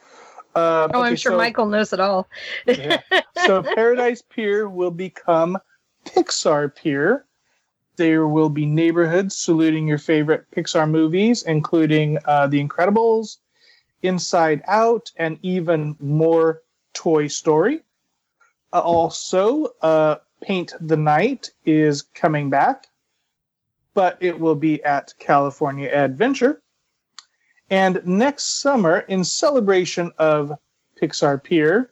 Uh, 0.55 0.89
Oh, 0.93 1.03
I'm 1.03 1.17
sure 1.17 1.33
so- 1.33 1.39
Michael 1.39 1.67
knows 1.67 1.93
it 1.93 2.01
all. 2.01 2.29
Yeah. 2.67 3.01
so 3.47 3.63
Paradise 3.63 4.23
Pier 4.29 4.69
will 4.69 4.91
become 4.91 5.57
Pixar 6.05 6.75
Pier. 6.75 7.25
There 7.99 8.29
will 8.29 8.49
be 8.49 8.65
neighborhoods 8.65 9.37
saluting 9.37 9.89
your 9.89 9.99
favorite 9.99 10.49
Pixar 10.53 10.89
movies, 10.89 11.43
including 11.43 12.17
uh, 12.27 12.47
The 12.47 12.65
Incredibles, 12.65 13.39
Inside 14.03 14.63
Out, 14.69 15.11
and 15.17 15.37
even 15.43 15.97
more 15.99 16.63
Toy 16.95 17.27
Story. 17.27 17.83
Uh, 18.73 18.81
also, 18.81 19.75
uh, 19.83 20.19
Paint 20.41 20.75
the 20.81 20.97
Night 20.97 21.51
is 21.65 22.03
coming 22.03 22.49
back, 22.49 22.87
but 23.95 24.17
it 24.21 24.39
will 24.39 24.55
be 24.55 24.81
at 24.85 25.13
California 25.19 25.91
Adventure. 25.93 26.63
And 27.69 28.01
next 28.07 28.61
summer, 28.61 29.01
in 29.01 29.25
celebration 29.25 30.13
of 30.19 30.53
Pixar 31.03 31.43
Pier, 31.43 31.91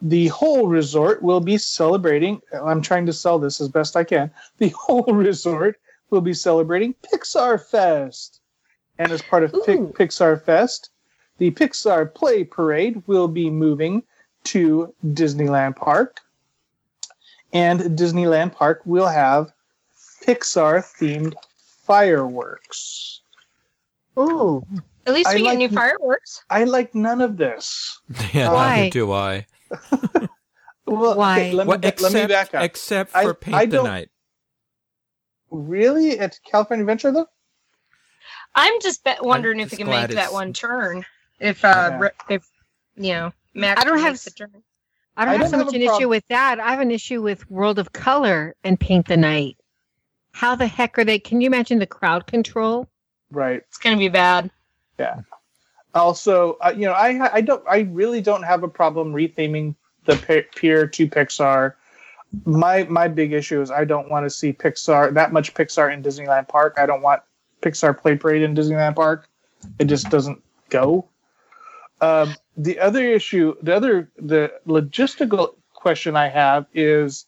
the 0.00 0.28
whole 0.28 0.68
resort 0.68 1.22
will 1.22 1.40
be 1.40 1.58
celebrating. 1.58 2.40
I'm 2.52 2.82
trying 2.82 3.06
to 3.06 3.12
sell 3.12 3.38
this 3.38 3.60
as 3.60 3.68
best 3.68 3.96
I 3.96 4.04
can. 4.04 4.30
The 4.58 4.68
whole 4.76 5.04
resort 5.12 5.78
will 6.10 6.20
be 6.20 6.34
celebrating 6.34 6.94
Pixar 7.02 7.60
Fest. 7.64 8.40
And 8.98 9.12
as 9.12 9.22
part 9.22 9.44
of 9.44 9.52
Pic- 9.66 9.80
Pixar 9.94 10.42
Fest, 10.42 10.90
the 11.38 11.50
Pixar 11.52 12.12
Play 12.14 12.44
Parade 12.44 13.02
will 13.06 13.28
be 13.28 13.48
moving 13.50 14.02
to 14.44 14.92
Disneyland 15.04 15.76
Park. 15.76 16.20
and 17.52 17.80
Disneyland 17.98 18.52
Park 18.52 18.82
will 18.84 19.06
have 19.08 19.52
Pixar 20.26 20.78
themed 20.98 21.34
fireworks. 21.84 23.20
Ooh. 24.18 24.64
At 25.06 25.14
least 25.14 25.28
I 25.30 25.34
we 25.34 25.42
get 25.42 25.48
like- 25.48 25.58
new 25.58 25.68
fireworks. 25.70 26.44
I 26.50 26.64
like 26.64 26.94
none 26.94 27.20
of 27.20 27.36
this. 27.36 28.00
Yeah, 28.32 28.52
Why? 28.52 28.76
neither 28.76 28.90
do 28.90 29.12
I. 29.12 29.46
Well, 30.86 31.16
Why? 31.16 31.38
okay, 31.40 31.52
let, 31.52 31.66
me, 31.66 31.68
Well, 31.68 31.78
ba- 31.78 31.86
let 32.00 32.00
me 32.00 32.06
except, 32.22 32.28
back 32.30 32.54
up. 32.54 32.62
except 32.62 33.14
I- 33.14 33.22
for 33.24 33.34
Paint 33.34 33.56
I 33.56 33.66
the 33.66 33.76
don't- 33.76 33.84
Night. 33.84 34.08
really? 35.50 36.18
At 36.18 36.38
California 36.50 36.82
Adventure, 36.82 37.12
though? 37.12 37.26
I'm 38.54 38.80
just 38.80 39.04
be- 39.04 39.12
wondering 39.20 39.60
if 39.60 39.66
just 39.70 39.74
it 39.74 39.76
can 39.84 39.86
glad 39.86 40.08
make 40.08 40.16
that 40.16 40.32
one 40.32 40.52
turn. 40.54 41.04
If 41.40 41.62
uh, 41.64 41.88
Yeah. 41.92 41.98
re- 41.98 42.10
if 42.30 42.48
you 42.96 43.12
know, 43.12 43.32
Max 43.54 43.80
I 43.80 43.84
don't 43.84 43.98
have 43.98 44.22
the 44.22 44.30
turn. 44.30 44.50
I 45.16 45.24
don't 45.24 45.28
I 45.28 45.32
have 45.32 45.40
don't 45.42 45.50
so 45.50 45.56
have 45.58 45.66
much 45.66 45.74
an 45.74 45.84
prob- 45.86 46.00
issue 46.00 46.08
with 46.08 46.24
that. 46.28 46.58
I 46.58 46.70
have 46.70 46.80
an 46.80 46.90
issue 46.90 47.20
with 47.22 47.48
World 47.50 47.78
of 47.78 47.92
Color 47.92 48.54
and 48.64 48.80
Paint 48.80 49.08
the 49.08 49.16
Night. 49.16 49.56
How 50.32 50.54
the 50.54 50.66
heck 50.66 50.98
are 50.98 51.04
they? 51.04 51.18
Can 51.18 51.40
you 51.40 51.46
imagine 51.48 51.78
the 51.80 51.86
crowd 51.86 52.26
control? 52.26 52.88
Right. 53.30 53.60
It's 53.68 53.76
gonna 53.78 53.96
be 53.98 54.08
bad. 54.08 54.50
Also, 55.94 56.58
uh, 56.60 56.72
you 56.74 56.86
know, 56.86 56.92
I 56.92 57.34
I 57.34 57.40
don't 57.40 57.62
I 57.68 57.80
really 57.90 58.20
don't 58.20 58.42
have 58.42 58.62
a 58.62 58.68
problem 58.68 59.12
retheming 59.12 59.74
the 60.04 60.16
Pi- 60.16 60.46
Pier 60.54 60.86
to 60.86 61.06
Pixar. 61.06 61.74
My 62.44 62.84
my 62.84 63.08
big 63.08 63.32
issue 63.32 63.60
is 63.60 63.70
I 63.70 63.84
don't 63.84 64.10
want 64.10 64.26
to 64.26 64.30
see 64.30 64.52
Pixar 64.52 65.14
that 65.14 65.32
much 65.32 65.54
Pixar 65.54 65.92
in 65.92 66.02
Disneyland 66.02 66.48
Park. 66.48 66.74
I 66.76 66.86
don't 66.86 67.02
want 67.02 67.22
Pixar 67.62 67.96
Play 67.96 68.16
Parade 68.16 68.42
in 68.42 68.54
Disneyland 68.54 68.96
Park. 68.96 69.28
It 69.78 69.86
just 69.86 70.10
doesn't 70.10 70.42
go. 70.68 71.08
Um, 72.00 72.34
the 72.56 72.78
other 72.78 73.04
issue, 73.04 73.56
the 73.62 73.74
other 73.74 74.10
the 74.18 74.52
logistical 74.66 75.54
question 75.72 76.16
I 76.16 76.28
have 76.28 76.66
is 76.74 77.26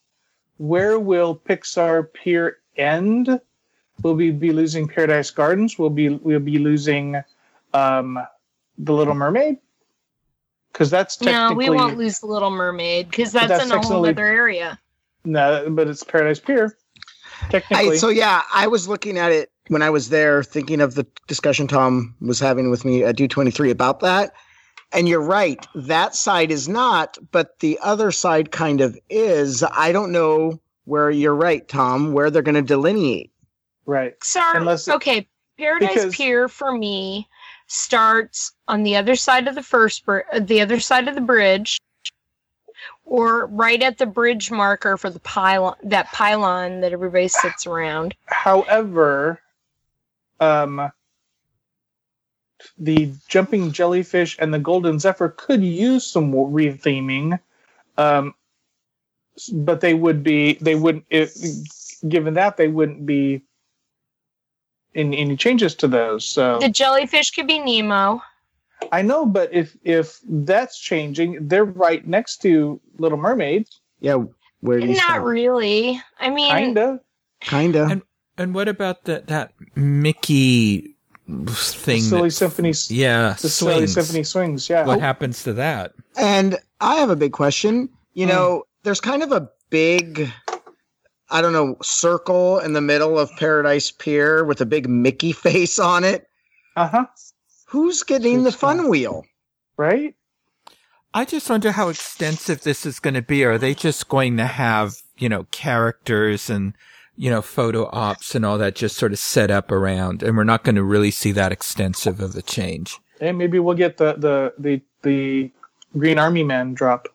where 0.59 0.99
will 0.99 1.35
Pixar 1.35 2.13
Pier 2.13 2.59
end? 2.77 3.41
Will 4.03 4.15
we 4.15 4.31
be 4.31 4.53
losing 4.53 4.87
Paradise 4.87 5.31
Gardens? 5.31 5.79
Will 5.79 5.91
be 5.91 6.11
we'll 6.11 6.41
be 6.41 6.59
losing 6.59 7.23
um, 7.75 8.19
the 8.85 8.93
Little 8.93 9.15
Mermaid? 9.15 9.57
Because 10.73 10.91
that's 10.91 11.21
No, 11.21 11.53
we 11.53 11.69
won't 11.71 11.99
lose 11.99 12.21
the 12.21 12.27
Little 12.27 12.51
Mermaid 12.51 13.11
because 13.11 13.33
that's, 13.33 13.49
that's 13.49 13.65
in 13.67 13.73
a 13.73 13.81
whole 13.81 14.07
other 14.07 14.27
area. 14.27 14.79
no, 15.25 15.67
but 15.71 15.89
it's 15.89 16.03
Paradise 16.05 16.39
Pier. 16.41 16.77
Technically, 17.51 17.95
I, 17.95 17.97
so 17.97 18.09
yeah, 18.09 18.43
I 18.55 18.67
was 18.67 18.87
looking 18.87 19.19
at 19.19 19.33
it 19.33 19.51
when 19.69 19.83
I 19.83 19.91
was 19.91 20.11
there, 20.11 20.43
thinking 20.43 20.81
of 20.81 20.95
the 20.95 21.07
discussion 21.27 21.67
Tom 21.67 22.15
was 22.21 22.39
having 22.39 22.71
with 22.71 22.85
me 22.85 23.03
at 23.03 23.17
D 23.17 23.27
Twenty 23.29 23.51
Three 23.51 23.71
about 23.71 24.01
that. 24.01 24.33
And 24.93 25.09
you're 25.09 25.23
right, 25.23 25.65
that 25.75 26.15
side 26.17 26.51
is 26.51 26.69
not, 26.69 27.17
but 27.31 27.61
the 27.61 27.79
other 27.83 28.11
side 28.11 28.51
kind 28.51 28.81
of 28.81 28.99
is. 29.09 29.63
I 29.63 29.93
don't 29.93 30.11
know 30.13 30.61
where 30.85 31.11
you're 31.11 31.35
right, 31.35 31.67
Tom, 31.69 32.13
where 32.13 32.31
they're 32.31 32.43
going 32.43 32.57
to 32.57 32.63
delineate. 32.63 33.31
right. 33.87 34.15
Sorry. 34.23 34.59
Unless 34.59 34.89
it- 34.89 34.95
okay, 34.97 35.29
Paradise 35.59 35.95
because- 35.95 36.17
Pier 36.17 36.49
for 36.49 36.73
me 36.77 37.29
starts 37.71 38.53
on 38.67 38.83
the 38.83 38.97
other 38.97 39.15
side 39.15 39.47
of 39.47 39.55
the 39.55 39.63
first 39.63 40.05
br- 40.05 40.21
the 40.41 40.61
other 40.61 40.81
side 40.81 41.07
of 41.07 41.15
the 41.15 41.21
bridge 41.21 41.81
or 43.05 43.47
right 43.47 43.81
at 43.83 43.97
the 43.97 44.07
bridge 44.07 44.51
marker 44.51 44.97
for 44.97 45.09
the 45.09 45.21
pylon 45.21 45.75
that 45.85 46.11
pylon 46.13 46.81
that 46.81 46.93
everybody 46.93 47.29
sits 47.29 47.67
around. 47.67 48.15
However, 48.27 49.41
um, 50.41 50.91
the 52.77 53.13
jumping 53.29 53.71
jellyfish 53.71 54.37
and 54.41 54.53
the 54.53 54.59
golden 54.59 54.99
zephyr 54.99 55.29
could 55.29 55.63
use 55.63 56.05
some 56.05 56.33
retheming, 56.33 57.39
um, 57.97 58.35
but 59.53 59.81
they 59.81 59.95
would 59.95 60.25
be 60.25 60.55
they 60.55 60.75
wouldn't. 60.75 61.05
If, 61.09 61.35
given 62.09 62.35
that, 62.35 62.57
they 62.57 62.69
wouldn't 62.69 63.07
be 63.07 63.43
in 64.95 65.15
any 65.15 65.37
changes 65.37 65.75
to 65.77 65.89
those. 65.89 66.25
So 66.27 66.59
The 66.59 66.69
jellyfish 66.69 67.31
could 67.31 67.47
be 67.47 67.59
Nemo. 67.59 68.21
I 68.93 69.03
know, 69.03 69.27
but 69.27 69.53
if 69.53 69.77
if 69.85 70.19
that's 70.29 70.79
changing, 70.79 71.47
they're 71.49 71.65
right 71.67 72.07
next 72.07 72.39
to 72.43 72.81
Little 72.99 73.19
Mermaid, 73.19 73.67
Yeah, 74.01 74.25
where 74.61 74.81
do 74.81 74.87
you 74.87 74.95
Not 74.95 75.03
start? 75.03 75.23
really. 75.25 76.01
I 76.19 76.31
mean, 76.31 76.51
kinda. 76.51 77.01
Kinda. 77.41 77.87
And- 77.91 78.03
And 78.39 78.55
what 78.55 78.69
about 78.69 79.05
that 79.05 79.27
that 79.27 79.53
Mickey 79.77 80.97
The 81.29 81.53
thing? 81.53 82.01
silly 82.03 82.29
that- 82.31 82.35
symphony, 82.35 82.73
yeah, 82.89 83.37
the 83.41 83.49
silly 83.51 83.75
swings. 83.75 83.93
symphony 83.95 84.25
swings. 84.25 84.71
Yeah. 84.71 84.87
What 84.87 85.01
happens 85.01 85.43
to 85.45 85.53
that? 85.55 85.93
And 86.17 86.59
I 86.81 86.95
have 86.97 87.11
a 87.11 87.17
big 87.17 87.33
question. 87.33 87.91
You 88.15 88.25
Hmm. 88.27 88.33
know, 88.33 88.63
there's 88.83 89.01
kind 89.01 89.23
of 89.23 89.31
a 89.31 89.49
big, 89.69 90.33
I 91.31 91.41
don't 91.41 91.53
know, 91.53 91.77
circle 91.83 92.59
in 92.59 92.73
the 92.73 92.81
middle 92.81 93.19
of 93.19 93.31
Paradise 93.37 93.91
Pier 93.91 94.45
with 94.45 94.61
a 94.61 94.67
big 94.67 94.89
Mickey 94.89 95.33
face 95.47 95.79
on 95.79 96.05
it. 96.05 96.29
Uh 96.77 96.89
huh. 96.89 97.07
Who's 97.67 98.03
getting 98.03 98.43
the 98.43 98.53
fun 98.53 98.89
wheel? 98.89 99.25
Right. 99.77 100.15
I 101.13 101.25
just 101.25 101.51
wonder 101.51 101.73
how 101.73 101.89
extensive 101.89 102.63
this 102.63 102.87
is 102.87 103.01
going 103.01 103.15
to 103.15 103.23
be. 103.23 103.45
Are 103.45 103.59
they 103.59 103.75
just 103.75 104.09
going 104.09 104.37
to 104.37 104.47
have, 104.47 104.97
you 105.19 105.29
know, 105.29 105.45
characters 105.51 106.49
and, 106.51 106.75
you 107.17 107.31
know, 107.31 107.43
photo 107.43 107.89
ops 107.93 108.35
and 108.35 108.45
all 108.45 108.59
that 108.59 108.77
just 108.77 108.97
sort 108.97 109.13
of 109.13 109.19
set 109.19 109.51
up 109.51 109.73
around 109.73 110.23
and 110.23 110.37
we're 110.37 110.45
not 110.45 110.63
going 110.63 110.77
to 110.77 110.85
really 110.85 111.11
see 111.11 111.33
that 111.33 111.53
extensive 111.53 112.21
of 112.21 112.35
a 112.37 112.43
change? 112.43 112.99
And 113.21 113.39
maybe 113.39 113.59
we'll 113.59 113.77
get 113.77 113.97
the 113.97 114.15
the 114.15 114.55
the 114.59 114.83
the 115.03 115.51
Green 115.97 116.19
Army 116.19 116.45
Man 116.45 116.75
drop. 116.75 117.09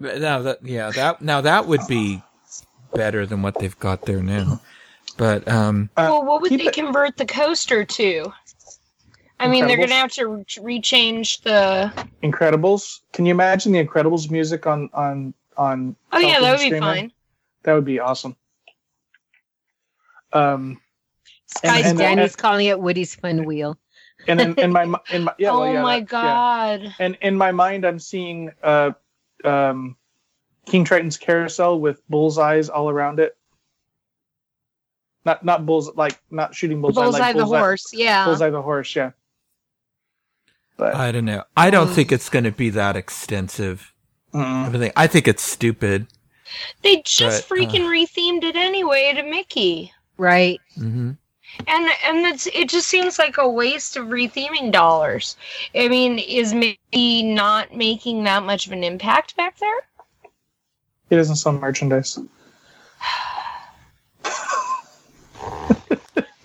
But 0.00 0.20
Now 0.20 0.42
that, 0.42 0.64
yeah, 0.64 0.90
that, 0.90 1.22
now 1.22 1.40
that 1.40 1.66
would 1.66 1.86
be 1.88 2.22
better 2.94 3.26
than 3.26 3.42
what 3.42 3.58
they've 3.58 3.78
got 3.78 4.02
there 4.02 4.22
now. 4.22 4.60
But, 5.16 5.46
um, 5.48 5.90
well, 5.96 6.24
what 6.24 6.40
would 6.42 6.50
they 6.52 6.66
it- 6.66 6.72
convert 6.74 7.16
the 7.16 7.26
coaster 7.26 7.84
to? 7.84 8.32
I 9.38 9.48
mean, 9.48 9.66
they're 9.66 9.76
going 9.76 9.88
to 9.88 9.94
have 9.94 10.12
to 10.12 10.28
re- 10.28 10.44
rechange 10.80 11.42
the. 11.42 11.92
Incredibles. 12.22 13.00
Can 13.12 13.26
you 13.26 13.32
imagine 13.32 13.72
the 13.72 13.84
Incredibles 13.84 14.30
music 14.30 14.66
on 14.66 14.88
on 14.94 15.34
on? 15.56 15.96
Oh 16.12 16.18
yeah, 16.18 16.40
that 16.40 16.58
would 16.58 16.70
be 16.70 16.78
fine. 16.78 17.12
That 17.64 17.74
would 17.74 17.84
be 17.84 17.98
awesome. 17.98 18.36
Um, 20.32 20.80
Sky's 21.46 21.86
and- 21.86 21.98
Danny. 21.98 22.16
Danny's 22.16 22.36
calling 22.36 22.66
it 22.66 22.80
Woody's 22.80 23.14
Fun 23.14 23.44
Wheel. 23.44 23.76
and 24.28 24.40
in, 24.40 24.54
in 24.58 24.72
my 24.72 24.84
mi- 24.84 24.98
in 25.12 25.24
my 25.24 25.34
yeah, 25.38 25.50
oh 25.52 25.60
well, 25.60 25.72
yeah, 25.74 25.82
my 25.82 26.00
that- 26.00 26.12
yeah. 26.12 26.78
god. 26.80 26.94
And 26.98 27.18
in 27.20 27.36
my 27.36 27.52
mind, 27.52 27.84
I'm 27.84 27.98
seeing 27.98 28.52
uh, 28.62 28.92
um, 29.44 29.96
King 30.66 30.84
Triton's 30.84 31.16
carousel 31.16 31.78
with 31.80 32.06
bullseyes 32.08 32.68
all 32.68 32.88
around 32.88 33.20
it. 33.20 33.36
Not 35.24 35.44
not 35.44 35.64
bulls 35.66 35.94
like 35.96 36.18
not 36.30 36.54
shooting 36.54 36.80
bullseye, 36.80 37.02
Bullseye 37.04 37.18
like 37.18 37.36
the 37.36 37.42
bullseye, 37.44 37.58
horse. 37.58 37.86
Yeah. 37.92 38.24
bullseye 38.26 38.50
the 38.50 38.62
horse. 38.62 38.94
Yeah. 38.94 39.12
But 40.76 40.94
I 40.94 41.12
don't 41.12 41.24
know. 41.24 41.44
I 41.56 41.70
don't 41.70 41.88
Mm. 41.88 41.94
think 41.94 42.12
it's 42.12 42.28
going 42.28 42.44
to 42.44 42.50
be 42.52 42.68
that 42.70 42.96
extensive. 42.96 43.92
mm, 44.34 44.66
Everything. 44.66 44.92
I 44.96 45.06
think 45.06 45.28
it's 45.28 45.42
stupid. 45.42 46.08
They 46.82 47.02
just 47.04 47.48
But, 47.48 47.58
uh, 47.58 47.62
freaking 47.62 47.86
rethemed 47.88 48.42
it 48.44 48.56
anyway 48.56 49.12
to 49.14 49.22
Mickey. 49.22 49.92
Right. 50.18 50.60
hmm 50.76 51.12
And 51.68 51.90
and 52.04 52.26
it's, 52.26 52.46
it 52.48 52.68
just 52.68 52.88
seems 52.88 53.18
like 53.18 53.38
a 53.38 53.48
waste 53.48 53.96
of 53.96 54.06
retheming 54.08 54.72
dollars. 54.72 55.36
I 55.74 55.88
mean, 55.88 56.18
is 56.18 56.52
Mickey 56.52 57.22
not 57.22 57.74
making 57.74 58.24
that 58.24 58.42
much 58.42 58.66
of 58.66 58.72
an 58.72 58.82
impact 58.84 59.36
back 59.36 59.56
there? 59.58 59.86
He 61.14 61.18
doesn't 61.18 61.36
sell 61.36 61.52
merchandise. 61.52 62.18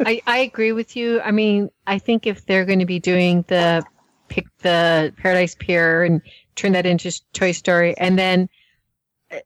I, 0.05 0.21
I 0.25 0.37
agree 0.39 0.71
with 0.71 0.95
you. 0.95 1.19
I 1.21 1.31
mean, 1.31 1.69
I 1.85 1.99
think 1.99 2.25
if 2.25 2.45
they're 2.45 2.65
going 2.65 2.79
to 2.79 2.85
be 2.85 2.99
doing 2.99 3.43
the 3.47 3.83
pick 4.27 4.45
the 4.59 5.13
Paradise 5.17 5.55
Pier 5.55 6.03
and 6.03 6.21
turn 6.55 6.71
that 6.73 6.85
into 6.85 7.11
Toy 7.33 7.51
Story, 7.51 7.97
and 7.97 8.17
then 8.17 8.49
eh, 9.31 9.39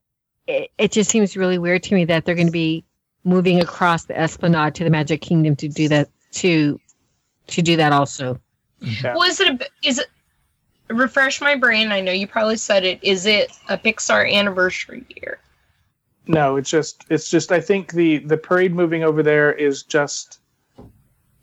it, 0.47 0.71
it 0.78 0.91
just 0.91 1.09
seems 1.09 1.36
really 1.36 1.57
weird 1.57 1.84
to 1.84 1.95
me 1.95 2.05
that 2.05 2.26
they're 2.26 2.36
going 2.36 2.47
to 2.47 2.51
be 2.51 2.84
moving 3.24 3.61
across 3.61 4.05
the 4.05 4.17
Esplanade 4.17 4.76
to 4.76 4.84
the 4.84 4.89
Magic 4.89 5.21
Kingdom 5.21 5.55
to 5.55 5.67
do 5.67 5.88
that 5.88 6.09
to 6.34 6.80
to 7.47 7.61
do 7.61 7.78
that 7.78 7.91
also. 7.91 8.39
Yeah. 8.80 9.15
Was 9.15 9.39
it 9.39 9.61
a 9.61 9.88
is 9.88 9.99
it 9.99 10.07
refresh 10.97 11.41
my 11.41 11.55
brain? 11.55 11.91
I 11.91 11.99
know 12.01 12.11
you 12.11 12.27
probably 12.27 12.57
said 12.57 12.83
it. 12.83 12.99
Is 13.03 13.25
it 13.25 13.51
a 13.69 13.77
Pixar 13.77 14.31
anniversary 14.31 15.05
year? 15.17 15.39
No, 16.27 16.55
it's 16.55 16.69
just 16.69 17.05
it's 17.09 17.29
just 17.29 17.51
I 17.51 17.59
think 17.59 17.91
the 17.91 18.19
the 18.19 18.37
parade 18.37 18.73
moving 18.73 19.03
over 19.03 19.21
there 19.21 19.51
is 19.51 19.83
just 19.83 20.39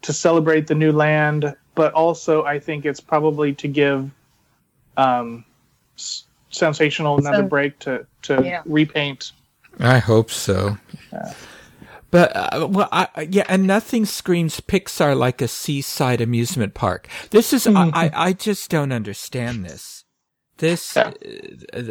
to 0.03 0.12
celebrate 0.12 0.66
the 0.66 0.74
new 0.74 0.92
land, 0.92 1.55
but 1.74 1.92
also 1.92 2.44
I 2.44 2.59
think 2.59 2.86
it's 2.86 3.01
probably 3.01 3.53
to 3.55 3.68
give 3.68 4.11
um 4.96 5.44
S- 5.98 6.24
sensational 6.51 7.18
another 7.18 7.38
Sen- 7.38 7.48
break 7.48 7.78
to 7.80 8.07
to 8.22 8.42
Yeah. 8.42 8.62
repaint. 8.64 9.32
I 9.78 9.98
hope 9.98 10.30
so. 10.30 10.78
But 12.11 12.35
uh, 12.35 12.67
well, 12.71 12.89
I, 12.91 13.09
I- 13.15 13.29
yeah, 13.31 13.45
and 13.49 13.67
nothing 13.67 14.05
screams 14.05 14.61
Pixar 14.61 15.17
like 15.17 15.41
a 15.41 15.49
seaside 15.49 16.21
amusement 16.21 16.75
park. 16.75 17.09
This 17.31 17.53
is 17.53 17.67
I, 17.67 17.91
I, 17.95 18.11
I 18.15 18.33
just 18.33 18.71
don't 18.71 18.93
understand 18.93 19.65
this. 19.65 20.05
This, 20.59 20.95
Yeah. 20.95 21.13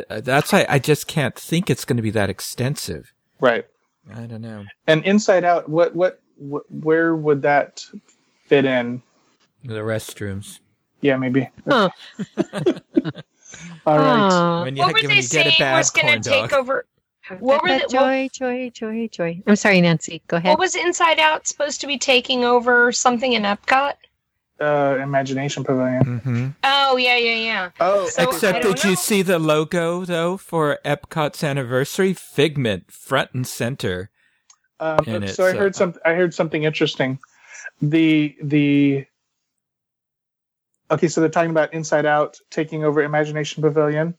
uh, 0.10 0.22
that's 0.22 0.52
why 0.54 0.66
I 0.70 0.78
just 0.78 1.08
can't 1.08 1.36
think 1.36 1.70
it's 1.70 1.86
going 1.86 1.98
to 1.98 2.04
be 2.04 2.12
that 2.12 2.30
extensive. 2.30 3.14
Right. 3.40 3.66
I 4.14 4.26
don't 4.28 4.42
know. 4.42 4.66
And 4.86 5.04
Inside 5.06 5.44
Out, 5.44 5.70
what, 5.70 5.96
what, 5.96 6.22
wh- 6.38 6.70
where 6.70 7.16
would 7.16 7.42
that 7.44 7.84
fit 8.46 8.66
in? 8.66 9.02
The 9.64 9.76
restrooms. 9.80 10.60
Yeah, 11.02 11.18
maybe. 11.18 11.50
Huh. 11.68 11.90
All 13.86 13.98
right. 13.98 14.30
Aw. 14.32 14.64
When 14.64 14.76
you, 14.76 14.84
what 14.84 14.94
were 14.94 15.08
they 15.08 15.16
you 15.16 15.22
saying 15.22 15.56
was 15.60 15.90
going 15.92 16.22
to 16.22 16.30
take 16.30 16.54
over? 16.54 16.86
What 17.40 17.62
were 17.62 17.70
That 17.70 17.90
the- 17.90 17.96
what- 17.98 18.04
joy, 18.04 18.30
joy, 18.34 18.70
joy, 18.72 19.08
joy. 19.12 19.42
I'm 19.46 19.56
sorry, 19.56 19.82
Nancy. 19.82 20.22
Go 20.28 20.38
ahead. 20.38 20.50
What 20.50 20.60
was 20.60 20.76
Inside 20.76 21.20
Out 21.20 21.48
supposed 21.48 21.82
to 21.82 21.88
be 21.88 21.98
taking 21.98 22.44
over 22.44 22.92
something 22.92 23.34
in 23.34 23.44
Epcot? 23.44 23.94
Uh, 24.60 24.98
Imagination 25.02 25.64
Pavilion. 25.64 26.04
Mm-hmm. 26.04 26.48
Oh 26.66 26.98
yeah, 26.98 27.16
yeah, 27.16 27.36
yeah. 27.36 27.70
Oh, 27.80 28.08
So, 28.10 28.24
Except, 28.24 28.62
don't 28.64 28.76
did 28.76 28.84
you 28.84 28.96
see 28.98 29.22
the 29.22 29.40
logo 29.40 30.04
though 30.04 30.36
for 30.36 30.80
Epcot's 30.84 31.44
anniversary? 31.46 32.14
Figment 32.14 32.92
front 32.92 33.32
and 33.34 33.48
center. 33.48 34.10
Um, 34.82 35.00
in 35.08 35.24
it, 35.24 35.30
so 35.36 35.46
I 35.46 35.52
so- 35.54 35.58
heard 35.60 35.76
some. 35.76 35.94
I 36.04 36.14
heard 36.14 36.34
something 36.34 36.64
interesting. 36.64 37.20
The 37.82 38.36
the 38.44 39.06
okay, 40.92 41.08
so 41.08 41.22
they're 41.22 41.30
talking 41.30 41.52
about 41.52 41.74
Inside 41.74 42.06
Out 42.06 42.38
taking 42.50 42.84
over 42.84 43.02
Imagination 43.02 43.62
Pavilion. 43.64 44.16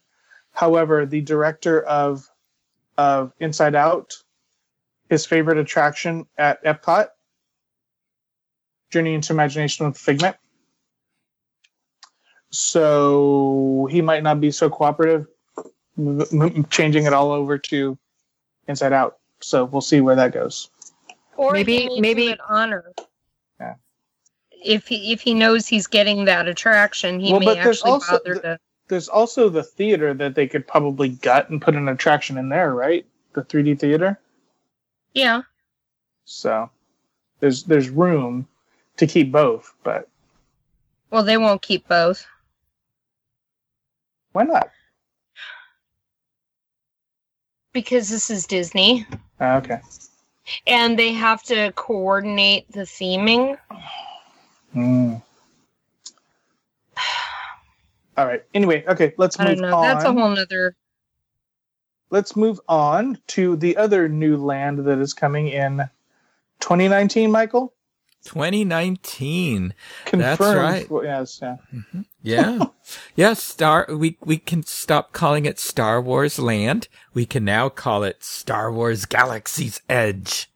However, 0.53 1.05
the 1.05 1.21
director 1.21 1.81
of 1.83 2.27
of 2.97 3.33
Inside 3.39 3.75
Out, 3.75 4.13
his 5.09 5.25
favorite 5.25 5.57
attraction 5.57 6.25
at 6.37 6.63
Epcot, 6.63 7.07
Journey 8.91 9.13
into 9.13 9.33
Imagination 9.33 9.85
with 9.85 9.97
Figment. 9.97 10.35
So 12.49 13.87
he 13.91 14.01
might 14.01 14.23
not 14.23 14.41
be 14.41 14.51
so 14.51 14.69
cooperative, 14.69 15.27
m- 15.97 16.21
m- 16.33 16.65
changing 16.65 17.05
it 17.05 17.13
all 17.13 17.31
over 17.31 17.57
to 17.57 17.97
Inside 18.67 18.93
Out. 18.93 19.17
So 19.41 19.65
we'll 19.65 19.81
see 19.81 20.01
where 20.01 20.15
that 20.15 20.33
goes. 20.33 20.69
Or 21.37 21.53
Maybe- 21.53 21.99
maybe- 21.99 22.25
do 22.27 22.31
it 22.33 22.39
honor. 22.47 22.91
Yeah. 23.59 23.75
If 24.51 24.87
he 24.87 25.11
if 25.13 25.21
he 25.21 25.33
knows 25.33 25.65
he's 25.67 25.87
getting 25.87 26.25
that 26.25 26.47
attraction, 26.47 27.19
he 27.19 27.31
Well, 27.31 27.39
may 27.39 27.57
actually 27.57 27.91
also 27.91 28.17
bother 28.17 28.35
the- 28.35 28.41
to. 28.41 28.59
There's 28.91 29.07
also 29.07 29.47
the 29.47 29.63
theater 29.63 30.13
that 30.15 30.35
they 30.35 30.47
could 30.49 30.67
probably 30.67 31.07
gut 31.07 31.49
and 31.49 31.61
put 31.61 31.77
an 31.77 31.87
attraction 31.87 32.37
in 32.37 32.49
there, 32.49 32.73
right? 32.73 33.05
The 33.31 33.41
3D 33.41 33.79
theater. 33.79 34.19
Yeah, 35.13 35.43
So 36.25 36.69
there's 37.39 37.63
there's 37.63 37.89
room 37.89 38.49
to 38.97 39.07
keep 39.07 39.31
both, 39.31 39.73
but 39.85 40.09
well, 41.09 41.23
they 41.23 41.37
won't 41.37 41.61
keep 41.61 41.87
both. 41.87 42.25
why 44.33 44.43
not? 44.43 44.69
because 47.71 48.09
this 48.09 48.29
is 48.29 48.45
Disney 48.45 49.05
Ah, 49.39 49.55
okay. 49.55 49.79
and 50.67 50.99
they 50.99 51.13
have 51.13 51.41
to 51.43 51.71
coordinate 51.77 52.69
the 52.73 52.81
theming. 52.81 53.57
Mm. 54.75 55.23
All 58.21 58.27
right. 58.27 58.43
Anyway, 58.53 58.83
okay. 58.87 59.15
Let's 59.17 59.39
I 59.39 59.45
move 59.45 59.57
don't 59.57 59.71
know. 59.71 59.77
on. 59.77 59.83
That's 59.83 60.05
a 60.05 60.13
whole 60.13 60.29
nother. 60.29 60.75
let's 62.11 62.35
move 62.35 62.61
on 62.69 63.17
to 63.29 63.55
the 63.55 63.77
other 63.77 64.07
new 64.07 64.37
land 64.37 64.85
that 64.85 64.99
is 64.99 65.15
coming 65.15 65.47
in 65.47 65.89
2019. 66.59 67.31
Michael 67.31 67.73
2019. 68.25 69.73
confirmed. 70.05 70.39
That's 70.39 70.39
right. 70.39 70.91
Well, 70.91 71.03
yes. 71.03 71.39
Yeah. 71.41 71.57
Mm-hmm. 71.73 72.01
Yeah. 72.21 72.59
yeah, 73.15 73.33
Star 73.33 73.87
we 73.89 74.19
we 74.23 74.37
can 74.37 74.61
stop 74.61 75.13
calling 75.13 75.45
it 75.45 75.57
Star 75.57 75.99
Wars 75.99 76.37
Land. 76.37 76.89
We 77.15 77.25
can 77.25 77.43
now 77.43 77.69
call 77.69 78.03
it 78.03 78.23
Star 78.23 78.71
Wars 78.71 79.05
Galaxy's 79.05 79.81
Edge. 79.89 80.47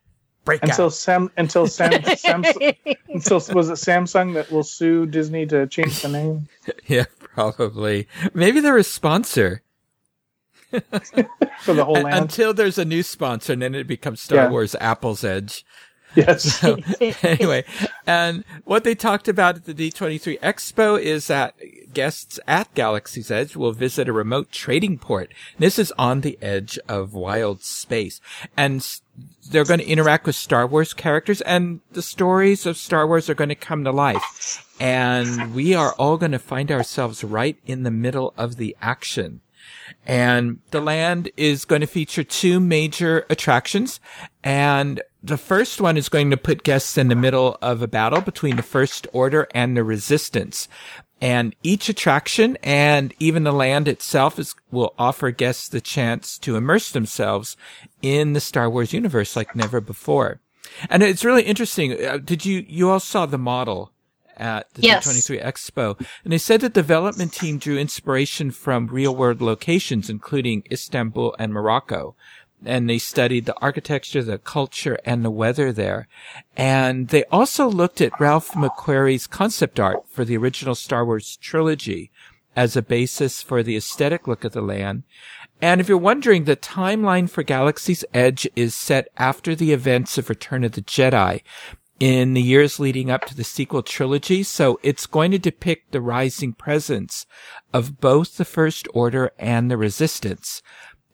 Breakout. 0.44 0.70
Until 0.70 0.90
Sam, 0.90 1.32
until 1.36 1.66
Sam, 1.66 1.90
Samsung, 2.02 2.96
until 3.08 3.38
was 3.52 3.68
it 3.68 3.72
Samsung 3.72 4.34
that 4.34 4.52
will 4.52 4.62
sue 4.62 5.04
Disney 5.04 5.44
to 5.46 5.66
change 5.66 6.02
the 6.02 6.08
name 6.08 6.48
yeah, 6.86 7.06
probably. 7.36 8.08
Maybe 8.32 8.60
they're 8.60 8.78
a 8.78 8.82
sponsor. 8.84 9.62
for 10.70 11.74
the 11.74 11.84
whole 11.84 11.94
land? 12.02 12.14
Until 12.14 12.54
there's 12.54 12.78
a 12.78 12.84
new 12.84 13.02
sponsor 13.02 13.52
and 13.52 13.60
then 13.60 13.74
it 13.74 13.86
becomes 13.86 14.22
Star 14.22 14.44
Yeah. 14.44 14.48
Wars 14.50 14.74
Apple's 14.80 15.22
Edge. 15.22 15.65
Yes. 16.16 16.42
So 16.42 16.78
anyway, 17.22 17.64
and 18.06 18.44
what 18.64 18.84
they 18.84 18.94
talked 18.94 19.28
about 19.28 19.56
at 19.56 19.64
the 19.64 19.74
D23 19.74 20.40
Expo 20.40 21.00
is 21.00 21.26
that 21.28 21.54
guests 21.92 22.38
at 22.46 22.72
Galaxy's 22.74 23.30
Edge 23.30 23.56
will 23.56 23.72
visit 23.72 24.08
a 24.08 24.12
remote 24.12 24.52
trading 24.52 24.98
port. 24.98 25.32
This 25.58 25.78
is 25.78 25.92
on 25.98 26.20
the 26.20 26.38
edge 26.42 26.78
of 26.88 27.14
wild 27.14 27.62
space. 27.62 28.20
And 28.56 28.86
they're 29.50 29.64
going 29.64 29.80
to 29.80 29.86
interact 29.86 30.26
with 30.26 30.36
Star 30.36 30.66
Wars 30.66 30.92
characters 30.92 31.40
and 31.40 31.80
the 31.92 32.02
stories 32.02 32.66
of 32.66 32.76
Star 32.76 33.06
Wars 33.06 33.30
are 33.30 33.34
going 33.34 33.48
to 33.48 33.54
come 33.54 33.84
to 33.84 33.92
life. 33.92 34.74
And 34.78 35.54
we 35.54 35.74
are 35.74 35.94
all 35.94 36.18
going 36.18 36.32
to 36.32 36.38
find 36.38 36.70
ourselves 36.70 37.24
right 37.24 37.56
in 37.64 37.82
the 37.82 37.90
middle 37.90 38.34
of 38.36 38.56
the 38.56 38.76
action. 38.82 39.40
And 40.06 40.58
the 40.70 40.80
land 40.80 41.30
is 41.36 41.64
going 41.64 41.80
to 41.80 41.86
feature 41.86 42.24
two 42.24 42.60
major 42.60 43.26
attractions. 43.28 44.00
And 44.44 45.02
the 45.22 45.36
first 45.36 45.80
one 45.80 45.96
is 45.96 46.08
going 46.08 46.30
to 46.30 46.36
put 46.36 46.62
guests 46.62 46.96
in 46.96 47.08
the 47.08 47.14
middle 47.14 47.58
of 47.60 47.82
a 47.82 47.88
battle 47.88 48.20
between 48.20 48.56
the 48.56 48.62
First 48.62 49.06
Order 49.12 49.48
and 49.54 49.76
the 49.76 49.82
Resistance. 49.82 50.68
And 51.20 51.56
each 51.62 51.88
attraction 51.88 52.58
and 52.62 53.14
even 53.18 53.44
the 53.44 53.52
land 53.52 53.88
itself 53.88 54.38
is, 54.38 54.54
will 54.70 54.94
offer 54.98 55.30
guests 55.30 55.68
the 55.68 55.80
chance 55.80 56.38
to 56.38 56.56
immerse 56.56 56.90
themselves 56.90 57.56
in 58.02 58.34
the 58.34 58.40
Star 58.40 58.68
Wars 58.68 58.92
universe 58.92 59.34
like 59.34 59.56
never 59.56 59.80
before. 59.80 60.40
And 60.90 61.02
it's 61.02 61.24
really 61.24 61.42
interesting. 61.42 62.04
Uh, 62.04 62.18
did 62.18 62.44
you, 62.44 62.64
you 62.68 62.90
all 62.90 63.00
saw 63.00 63.24
the 63.24 63.38
model 63.38 63.92
at 64.36 64.72
the 64.74 64.82
Yes. 64.82 65.06
D23 65.06 65.42
Expo. 65.42 65.98
And 66.24 66.32
they 66.32 66.38
said 66.38 66.60
the 66.60 66.68
development 66.68 67.32
team 67.32 67.58
drew 67.58 67.78
inspiration 67.78 68.50
from 68.50 68.86
real 68.88 69.14
world 69.14 69.40
locations, 69.40 70.10
including 70.10 70.64
Istanbul 70.70 71.34
and 71.38 71.52
Morocco. 71.52 72.14
And 72.64 72.88
they 72.88 72.98
studied 72.98 73.44
the 73.44 73.58
architecture, 73.60 74.22
the 74.22 74.38
culture, 74.38 74.98
and 75.04 75.24
the 75.24 75.30
weather 75.30 75.72
there. 75.72 76.08
And 76.56 77.08
they 77.08 77.24
also 77.24 77.68
looked 77.68 78.00
at 78.00 78.18
Ralph 78.18 78.52
McQuarrie's 78.52 79.26
concept 79.26 79.78
art 79.78 80.08
for 80.08 80.24
the 80.24 80.36
original 80.36 80.74
Star 80.74 81.04
Wars 81.04 81.36
trilogy 81.36 82.10
as 82.56 82.74
a 82.74 82.82
basis 82.82 83.42
for 83.42 83.62
the 83.62 83.76
aesthetic 83.76 84.26
look 84.26 84.42
of 84.42 84.52
the 84.52 84.62
land. 84.62 85.02
And 85.60 85.80
if 85.80 85.88
you're 85.88 85.98
wondering, 85.98 86.44
the 86.44 86.56
timeline 86.56 87.30
for 87.30 87.42
Galaxy's 87.42 88.04
Edge 88.12 88.48
is 88.56 88.74
set 88.74 89.08
after 89.16 89.54
the 89.54 89.72
events 89.72 90.18
of 90.18 90.28
Return 90.28 90.64
of 90.64 90.72
the 90.72 90.82
Jedi 90.82 91.42
in 91.98 92.34
the 92.34 92.42
years 92.42 92.78
leading 92.78 93.10
up 93.10 93.24
to 93.26 93.34
the 93.34 93.44
sequel 93.44 93.82
trilogy. 93.82 94.42
So 94.42 94.78
it's 94.82 95.06
going 95.06 95.30
to 95.30 95.38
depict 95.38 95.92
the 95.92 96.00
rising 96.00 96.52
presence 96.52 97.26
of 97.72 98.00
both 98.00 98.36
the 98.36 98.44
First 98.44 98.86
Order 98.92 99.32
and 99.38 99.70
the 99.70 99.76
Resistance. 99.76 100.62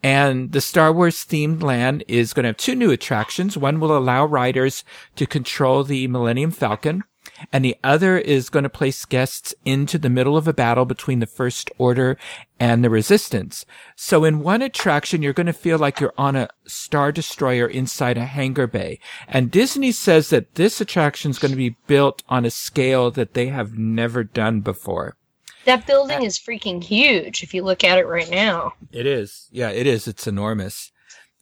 And 0.01 0.51
the 0.51 0.59
Star 0.59 0.91
Wars 0.91 1.23
themed 1.23 1.63
land 1.63 2.03
is 2.09 2.33
going 2.33 2.43
to 2.43 2.49
have 2.49 2.57
two 2.57 2.75
new 2.75 2.91
attractions. 2.91 3.57
One 3.57 3.79
will 3.79 3.95
allow 3.97 4.25
riders 4.25 4.83
to 5.15 5.25
control 5.25 5.85
the 5.85 6.07
Millennium 6.07 6.51
Falcon, 6.51 7.03
and 7.51 7.63
the 7.63 7.77
other 7.83 8.17
is 8.17 8.49
going 8.49 8.63
to 8.63 8.69
place 8.69 9.05
guests 9.05 9.53
into 9.65 9.97
the 9.97 10.09
middle 10.09 10.37
of 10.37 10.47
a 10.47 10.53
battle 10.53 10.85
between 10.85 11.19
the 11.19 11.25
First 11.25 11.71
Order 11.77 12.17
and 12.59 12.83
the 12.83 12.89
Resistance. 12.89 13.65
So 13.95 14.23
in 14.23 14.39
one 14.39 14.61
attraction, 14.61 15.21
you're 15.21 15.33
going 15.33 15.47
to 15.47 15.53
feel 15.53 15.77
like 15.77 15.99
you're 15.99 16.13
on 16.17 16.35
a 16.35 16.49
Star 16.65 17.11
Destroyer 17.11 17.67
inside 17.67 18.17
a 18.17 18.25
hangar 18.25 18.67
bay. 18.67 18.99
And 19.27 19.51
Disney 19.51 19.91
says 19.91 20.29
that 20.29 20.55
this 20.55 20.79
attraction 20.79 21.31
is 21.31 21.39
going 21.39 21.51
to 21.51 21.57
be 21.57 21.75
built 21.87 22.23
on 22.29 22.45
a 22.45 22.51
scale 22.51 23.11
that 23.11 23.33
they 23.33 23.47
have 23.47 23.77
never 23.77 24.23
done 24.23 24.61
before. 24.61 25.17
That 25.65 25.87
building 25.87 26.23
is 26.23 26.37
freaking 26.37 26.83
huge 26.83 27.41
if 27.41 27.53
you 27.53 27.63
look 27.63 27.83
at 27.83 27.97
it 27.97 28.07
right 28.07 28.29
now. 28.29 28.73
It 28.91 29.05
is. 29.05 29.47
Yeah, 29.51 29.69
it 29.69 29.87
is. 29.87 30.07
It's 30.07 30.27
enormous. 30.27 30.91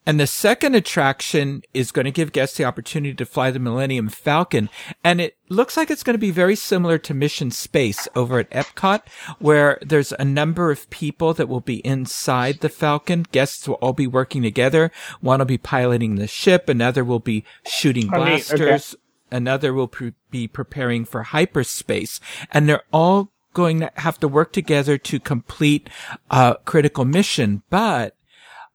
And 0.05 0.19
the 0.19 0.27
second 0.27 0.73
attraction 0.73 1.61
is 1.73 1.91
going 1.91 2.05
to 2.05 2.11
give 2.11 2.31
guests 2.31 2.57
the 2.57 2.65
opportunity 2.65 3.13
to 3.13 3.25
fly 3.25 3.51
the 3.51 3.59
Millennium 3.59 4.09
Falcon. 4.09 4.69
And 5.03 5.21
it 5.21 5.37
looks 5.47 5.77
like 5.77 5.91
it's 5.91 6.01
going 6.01 6.15
to 6.15 6.19
be 6.19 6.31
very 6.31 6.55
similar 6.55 6.97
to 6.97 7.13
Mission 7.13 7.51
Space 7.51 8.07
over 8.15 8.39
at 8.39 8.49
Epcot, 8.49 9.01
where 9.37 9.77
there's 9.81 10.11
a 10.13 10.25
number 10.25 10.71
of 10.71 10.89
people 10.89 11.35
that 11.35 11.47
will 11.47 11.61
be 11.61 11.85
inside 11.85 12.61
the 12.61 12.69
Falcon. 12.69 13.27
Guests 13.31 13.67
will 13.67 13.75
all 13.75 13.93
be 13.93 14.07
working 14.07 14.41
together. 14.41 14.91
One 15.19 15.39
will 15.39 15.45
be 15.45 15.59
piloting 15.59 16.15
the 16.15 16.27
ship. 16.27 16.67
Another 16.67 17.03
will 17.03 17.19
be 17.19 17.43
shooting 17.63 18.07
neat. 18.07 18.13
Okay. 18.13 18.25
blasters. 18.25 18.95
Another 19.29 19.71
will 19.71 19.87
pre- 19.87 20.13
be 20.31 20.47
preparing 20.47 21.05
for 21.05 21.23
hyperspace. 21.23 22.19
And 22.51 22.67
they're 22.67 22.83
all 22.91 23.31
going 23.53 23.81
to 23.81 23.91
have 23.95 24.19
to 24.19 24.27
work 24.27 24.51
together 24.51 24.97
to 24.97 25.19
complete 25.19 25.89
a 26.31 26.57
critical 26.65 27.05
mission. 27.05 27.61
But 27.69 28.15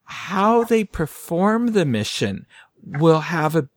how 0.07 0.65
they 0.65 0.85
perform 0.85 1.69
the 1.69 1.85
mission 1.85 2.47
will 2.85 3.21
have 3.21 3.55
a 3.55 3.69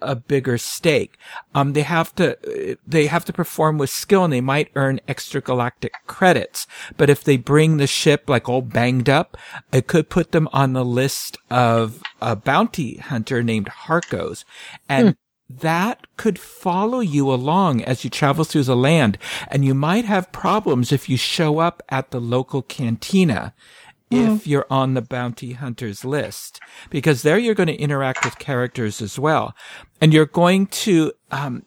a, 0.00 0.16
bigger 0.16 0.58
stake. 0.58 1.16
Um, 1.54 1.72
they 1.72 1.82
have 1.82 2.14
to, 2.16 2.78
they 2.86 3.06
have 3.06 3.24
to 3.26 3.32
perform 3.32 3.78
with 3.78 3.90
skill 3.90 4.24
and 4.24 4.32
they 4.32 4.40
might 4.40 4.70
earn 4.74 5.00
extra 5.06 5.40
galactic 5.40 5.92
credits. 6.06 6.66
But 6.96 7.10
if 7.10 7.22
they 7.22 7.36
bring 7.36 7.76
the 7.76 7.86
ship 7.86 8.28
like 8.28 8.48
all 8.48 8.62
banged 8.62 9.08
up, 9.08 9.36
it 9.72 9.86
could 9.86 10.08
put 10.08 10.32
them 10.32 10.48
on 10.52 10.72
the 10.72 10.84
list 10.84 11.38
of 11.50 12.02
a 12.20 12.36
bounty 12.36 12.96
hunter 12.96 13.42
named 13.42 13.66
Harkos. 13.66 14.44
And 14.88 15.08
Hmm. 15.08 15.12
that 15.62 16.06
could 16.16 16.38
follow 16.38 17.00
you 17.00 17.32
along 17.32 17.82
as 17.84 18.02
you 18.02 18.10
travel 18.10 18.44
through 18.44 18.64
the 18.64 18.76
land. 18.76 19.18
And 19.48 19.64
you 19.64 19.74
might 19.74 20.04
have 20.04 20.32
problems 20.32 20.90
if 20.90 21.08
you 21.08 21.16
show 21.16 21.58
up 21.58 21.82
at 21.88 22.10
the 22.10 22.20
local 22.20 22.62
cantina 22.62 23.54
if 24.10 24.46
you're 24.46 24.66
on 24.70 24.94
the 24.94 25.02
bounty 25.02 25.52
hunters 25.54 26.04
list, 26.04 26.60
because 26.90 27.22
there 27.22 27.38
you're 27.38 27.54
going 27.54 27.66
to 27.66 27.74
interact 27.74 28.24
with 28.24 28.38
characters 28.38 29.02
as 29.02 29.18
well. 29.18 29.54
And 30.00 30.12
you're 30.14 30.26
going 30.26 30.66
to, 30.68 31.12
um, 31.30 31.64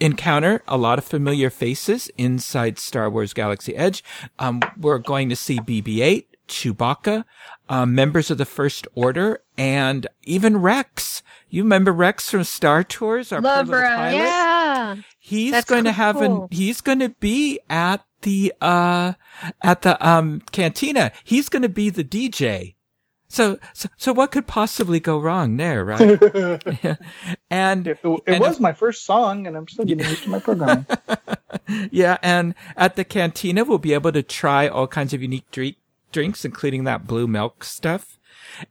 encounter 0.00 0.62
a 0.68 0.76
lot 0.76 0.98
of 0.98 1.04
familiar 1.04 1.48
faces 1.50 2.10
inside 2.18 2.78
Star 2.78 3.08
Wars 3.08 3.32
Galaxy 3.32 3.74
Edge. 3.76 4.04
Um, 4.38 4.60
we're 4.78 4.98
going 4.98 5.28
to 5.30 5.36
see 5.36 5.58
BB-8, 5.58 6.26
Chewbacca, 6.48 7.24
um, 7.68 7.94
members 7.94 8.30
of 8.30 8.38
the 8.38 8.44
First 8.44 8.86
Order, 8.94 9.40
and 9.56 10.06
even 10.24 10.58
Rex. 10.58 11.22
You 11.48 11.62
remember 11.62 11.92
Rex 11.92 12.30
from 12.30 12.44
Star 12.44 12.84
Tours? 12.84 13.32
Our 13.32 13.40
poor 13.40 13.50
Love 13.50 13.68
little 13.68 13.82
Rex. 13.82 13.96
pilot? 13.96 14.22
Yeah. 14.94 15.02
He's 15.18 15.52
That's 15.52 15.68
going 15.68 15.84
to 15.84 15.92
have 15.92 16.20
an, 16.20 16.48
he's 16.50 16.80
going 16.80 17.00
to 17.00 17.10
be 17.10 17.60
at 17.68 18.04
the, 18.22 18.52
uh, 18.60 19.14
at 19.62 19.82
the, 19.82 20.06
um, 20.06 20.42
cantina. 20.52 21.12
He's 21.24 21.48
going 21.48 21.62
to 21.62 21.68
be 21.68 21.90
the 21.90 22.04
DJ. 22.04 22.76
So, 23.28 23.58
so, 23.72 23.88
so 23.96 24.12
what 24.12 24.30
could 24.30 24.46
possibly 24.46 25.00
go 25.00 25.18
wrong 25.18 25.56
there, 25.56 25.84
right? 25.84 26.00
and, 27.50 27.86
it 27.86 27.98
And 28.26 28.40
was 28.40 28.60
my 28.60 28.72
first 28.72 29.04
song, 29.04 29.46
and 29.46 29.56
I'm 29.56 29.68
still 29.68 29.84
getting 29.84 30.08
used 30.08 30.22
to 30.24 30.30
my 30.30 30.38
programming. 30.38 30.86
yeah, 31.90 32.18
and 32.22 32.54
at 32.76 32.96
the 32.96 33.04
cantina, 33.04 33.64
we'll 33.64 33.78
be 33.78 33.94
able 33.94 34.12
to 34.12 34.22
try 34.22 34.68
all 34.68 34.86
kinds 34.86 35.12
of 35.12 35.22
unique 35.22 35.50
drink, 35.50 35.76
drinks, 36.12 36.44
including 36.44 36.84
that 36.84 37.06
blue 37.06 37.26
milk 37.26 37.64
stuff. 37.64 38.18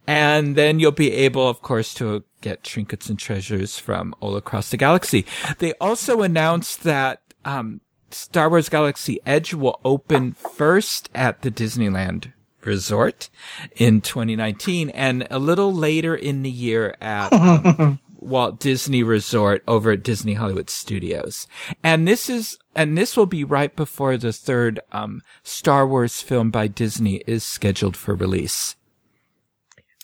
And 0.07 0.55
then 0.55 0.79
you'll 0.79 0.91
be 0.91 1.11
able, 1.11 1.47
of 1.47 1.61
course, 1.61 1.93
to 1.95 2.23
get 2.41 2.63
trinkets 2.63 3.09
and 3.09 3.19
treasures 3.19 3.77
from 3.77 4.15
all 4.19 4.35
across 4.35 4.69
the 4.69 4.77
galaxy. 4.77 5.25
They 5.59 5.73
also 5.73 6.21
announced 6.21 6.83
that, 6.83 7.21
um, 7.43 7.81
Star 8.11 8.49
Wars 8.49 8.69
Galaxy 8.69 9.19
Edge 9.25 9.53
will 9.53 9.79
open 9.83 10.33
first 10.33 11.09
at 11.13 11.41
the 11.41 11.51
Disneyland 11.51 12.31
Resort 12.63 13.29
in 13.75 14.01
2019 14.01 14.89
and 14.91 15.27
a 15.29 15.39
little 15.39 15.73
later 15.73 16.15
in 16.15 16.41
the 16.41 16.49
year 16.49 16.95
at 17.01 17.31
um, 17.33 17.99
Walt 18.19 18.59
Disney 18.59 19.03
Resort 19.03 19.63
over 19.67 19.91
at 19.91 20.03
Disney 20.03 20.33
Hollywood 20.33 20.69
Studios. 20.69 21.47
And 21.83 22.07
this 22.07 22.29
is, 22.29 22.57
and 22.75 22.97
this 22.97 23.15
will 23.15 23.27
be 23.27 23.43
right 23.43 23.75
before 23.75 24.17
the 24.17 24.33
third, 24.33 24.79
um, 24.91 25.21
Star 25.43 25.87
Wars 25.87 26.21
film 26.21 26.49
by 26.49 26.67
Disney 26.67 27.17
is 27.27 27.43
scheduled 27.43 27.95
for 27.95 28.15
release. 28.15 28.75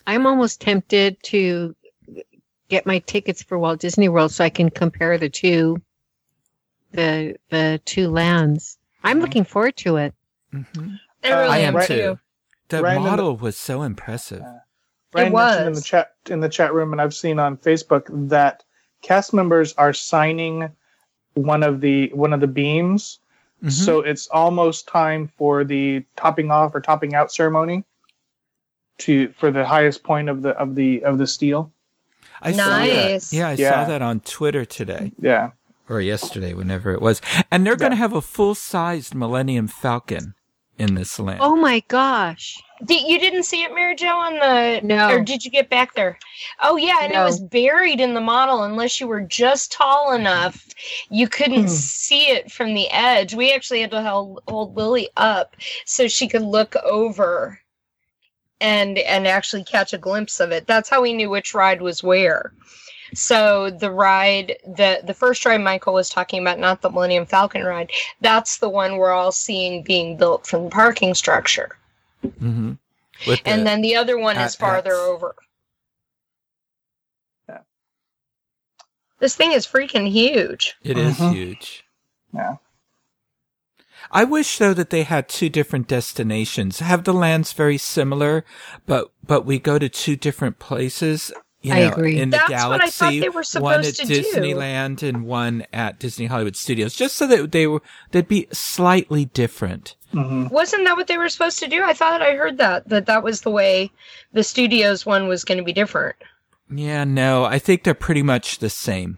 I'm 0.07 0.25
almost 0.27 0.61
tempted 0.61 1.21
to 1.23 1.75
get 2.69 2.85
my 2.85 2.99
tickets 2.99 3.43
for 3.43 3.57
Walt 3.59 3.79
Disney 3.79 4.09
World 4.09 4.31
so 4.31 4.43
I 4.43 4.49
can 4.49 4.69
compare 4.69 5.17
the 5.17 5.29
two 5.29 5.81
the 6.91 7.35
the 7.49 7.81
two 7.85 8.07
lands. 8.09 8.77
I'm 9.03 9.19
looking 9.19 9.43
forward 9.43 9.77
to 9.77 9.97
it. 9.97 10.13
Mm-hmm. 10.53 10.95
I 11.23 11.29
really 11.29 11.49
I 11.49 11.57
am 11.59 11.75
am 11.77 11.85
too. 11.85 11.95
too. 11.95 12.19
The 12.69 12.81
Right 12.83 12.97
in 12.97 13.03
the- 13.03 13.09
model 13.09 13.37
was 13.37 13.57
so 13.57 13.81
impressive. 13.83 14.43
Brian 15.11 15.33
mentioned 15.33 15.67
in 15.67 15.73
was. 15.73 15.79
the 15.81 15.85
chat 15.85 16.11
in 16.29 16.39
the 16.39 16.49
chat 16.49 16.73
room, 16.73 16.93
and 16.93 17.01
I've 17.01 17.13
seen 17.13 17.37
on 17.39 17.57
Facebook 17.57 18.05
that 18.29 18.63
cast 19.01 19.33
members 19.33 19.73
are 19.73 19.93
signing 19.93 20.69
one 21.33 21.63
of 21.63 21.81
the 21.81 22.09
one 22.13 22.31
of 22.33 22.39
the 22.39 22.47
beams. 22.47 23.19
Mhm. 23.63 23.71
So 23.71 23.99
it's 23.99 24.27
almost 24.27 24.87
time 24.87 25.29
for 25.37 25.63
the 25.63 26.03
topping 26.15 26.49
off 26.49 26.73
or 26.73 26.81
topping 26.81 27.13
out 27.13 27.31
ceremony 27.31 27.83
to 29.01 29.29
for 29.37 29.51
the 29.51 29.65
highest 29.65 30.03
point 30.03 30.29
of 30.29 30.41
the 30.41 30.49
of 30.51 30.75
the 30.75 31.03
of 31.03 31.17
the 31.17 31.27
steel. 31.27 31.71
I 32.41 32.51
saw 32.53 32.69
that. 32.69 32.87
Nice. 32.87 33.31
Yeah, 33.33 33.49
I 33.49 33.53
Yeah. 33.53 33.69
saw 33.71 33.85
that 33.89 34.01
on 34.01 34.19
Twitter 34.21 34.65
today 34.65 35.11
Yeah. 35.21 35.51
or 35.89 36.01
yesterday, 36.01 36.53
whenever 36.55 36.91
it 36.91 37.01
was. 37.01 37.21
And 37.51 37.65
they're 37.65 37.75
going 37.75 37.91
to 37.91 37.97
have 37.97 38.13
a 38.13 38.21
full-sized 38.21 39.13
Millennium 39.13 39.67
Falcon 39.67 40.33
in 40.79 40.95
this 40.95 41.19
land. 41.19 41.37
Oh 41.43 41.55
my 41.55 41.83
gosh. 41.87 42.59
Did, 42.83 43.03
you 43.07 43.19
didn't 43.19 43.43
see 43.43 43.61
it, 43.61 43.75
Mary 43.75 43.95
Jo, 43.95 44.07
on 44.07 44.33
the 44.39 44.79
No. 44.83 45.09
or 45.11 45.21
did 45.21 45.45
you 45.45 45.51
get 45.51 45.69
back 45.69 45.93
there? 45.93 46.17
Oh 46.63 46.77
yeah, 46.77 46.97
and 47.03 47.13
No. 47.13 47.21
it 47.21 47.25
was 47.25 47.39
buried 47.39 47.99
in 48.01 48.15
the 48.15 48.21
model. 48.21 48.63
Unless 48.63 48.99
you 48.99 49.05
were 49.05 49.21
just 49.21 49.71
tall 49.71 50.13
enough, 50.13 50.65
you 51.11 51.27
couldn't 51.27 51.65
Hmm. 51.65 51.67
see 51.67 52.23
it 52.31 52.51
from 52.51 52.73
the 52.73 52.89
edge. 52.89 53.35
We 53.35 53.53
actually 53.53 53.81
had 53.81 53.91
to 53.91 54.01
hold, 54.01 54.41
hold 54.47 54.75
Lily 54.75 55.09
up 55.15 55.55
so 55.85 56.07
she 56.07 56.27
could 56.27 56.41
look 56.41 56.75
over 56.77 57.59
and 58.61 58.97
and 58.99 59.27
actually 59.27 59.63
catch 59.65 59.91
a 59.91 59.97
glimpse 59.97 60.39
of 60.39 60.51
it. 60.51 60.67
That's 60.67 60.87
how 60.89 61.01
we 61.01 61.13
knew 61.13 61.29
which 61.29 61.53
ride 61.53 61.81
was 61.81 62.03
where. 62.03 62.53
So 63.13 63.69
the 63.71 63.91
ride, 63.91 64.55
the 64.65 65.01
the 65.03 65.13
first 65.13 65.45
ride 65.45 65.59
Michael 65.59 65.93
was 65.93 66.09
talking 66.09 66.39
about, 66.41 66.59
not 66.59 66.81
the 66.81 66.89
Millennium 66.89 67.25
Falcon 67.25 67.63
ride, 67.63 67.91
that's 68.21 68.59
the 68.59 68.69
one 68.69 68.95
we're 68.95 69.11
all 69.11 69.33
seeing 69.33 69.83
being 69.83 70.15
built 70.15 70.47
from 70.47 70.65
the 70.65 70.69
parking 70.69 71.13
structure. 71.13 71.75
hmm 72.39 72.73
With 73.27 73.41
and 73.45 73.67
then 73.67 73.81
the 73.81 73.95
other 73.97 74.17
one 74.17 74.37
is 74.37 74.55
farther 74.55 74.93
at- 74.93 74.99
over. 75.09 75.35
Yeah. 77.49 77.59
This 79.19 79.35
thing 79.35 79.51
is 79.51 79.67
freaking 79.67 80.09
huge. 80.09 80.75
It 80.83 80.97
is 80.97 81.17
Mhm. 81.17 81.33
huge. 81.33 81.83
Yeah. 82.33 82.55
I 84.11 84.23
wish 84.25 84.57
though 84.57 84.73
that 84.73 84.89
they 84.89 85.03
had 85.03 85.29
two 85.29 85.49
different 85.49 85.87
destinations. 85.87 86.79
Have 86.79 87.03
the 87.05 87.13
lands 87.13 87.53
very 87.53 87.77
similar, 87.77 88.43
but 88.85 89.11
but 89.25 89.45
we 89.45 89.57
go 89.59 89.79
to 89.79 89.89
two 89.89 90.15
different 90.15 90.59
places. 90.59 91.31
You 91.63 91.73
I 91.73 91.77
agree. 91.79 92.19
in 92.19 92.31
the 92.31 92.37
That's 92.37 92.49
what 92.65 92.81
I 92.81 92.89
galaxy. 92.89 92.89
thought 92.91 93.11
they 93.21 93.29
were 93.29 93.35
one 93.35 93.43
supposed 93.83 93.99
at 94.01 94.07
to 94.07 94.13
do. 94.13 94.21
Disneyland 94.23 95.07
and 95.07 95.25
one 95.25 95.63
at 95.71 95.99
Disney 95.99 96.25
Hollywood 96.25 96.55
Studios, 96.55 96.95
just 96.95 97.15
so 97.15 97.27
that 97.27 97.51
they 97.51 97.67
were 97.67 97.83
they'd 98.11 98.27
be 98.27 98.47
slightly 98.51 99.25
different. 99.25 99.95
hmm 100.11 100.47
Wasn't 100.47 100.83
that 100.85 100.97
what 100.97 101.05
they 101.07 101.19
were 101.19 101.29
supposed 101.29 101.59
to 101.59 101.67
do? 101.67 101.83
I 101.83 101.93
thought 101.93 102.21
I 102.21 102.33
heard 102.35 102.57
that 102.57 102.89
that 102.89 103.05
that 103.05 103.23
was 103.23 103.41
the 103.41 103.51
way 103.51 103.91
the 104.33 104.43
studios 104.43 105.05
one 105.05 105.27
was 105.27 105.43
going 105.43 105.59
to 105.59 105.63
be 105.63 105.71
different. 105.73 106.15
Yeah, 106.73 107.03
no, 107.03 107.43
I 107.45 107.59
think 107.59 107.83
they're 107.83 107.93
pretty 107.93 108.23
much 108.23 108.57
the 108.57 108.69
same. 108.69 109.17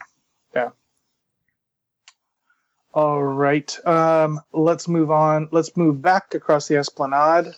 All 2.93 3.23
right. 3.23 3.87
Um, 3.87 4.39
let's 4.51 4.87
move 4.87 5.09
on. 5.09 5.49
Let's 5.51 5.75
move 5.75 6.01
back 6.01 6.33
across 6.35 6.67
the 6.67 6.77
Esplanade, 6.77 7.53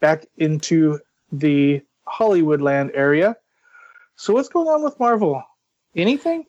back 0.00 0.26
into 0.36 1.00
the 1.32 1.82
Hollywoodland 2.06 2.90
area. 2.94 3.36
So 4.16 4.34
what's 4.34 4.48
going 4.48 4.68
on 4.68 4.82
with 4.84 4.98
Marvel? 5.00 5.42
Anything? 5.96 6.44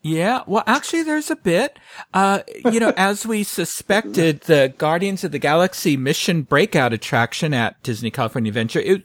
Yeah, 0.00 0.42
well, 0.46 0.64
actually, 0.66 1.02
there's 1.02 1.30
a 1.30 1.36
bit. 1.36 1.78
Uh, 2.12 2.40
you 2.70 2.78
know, 2.78 2.92
as 2.94 3.26
we 3.26 3.42
suspected, 3.42 4.42
the 4.42 4.74
Guardians 4.76 5.24
of 5.24 5.32
the 5.32 5.38
Galaxy 5.38 5.96
Mission 5.96 6.42
Breakout 6.42 6.92
attraction 6.92 7.54
at 7.54 7.82
Disney 7.82 8.10
California 8.10 8.50
Adventure, 8.50 8.80
it, 8.80 9.02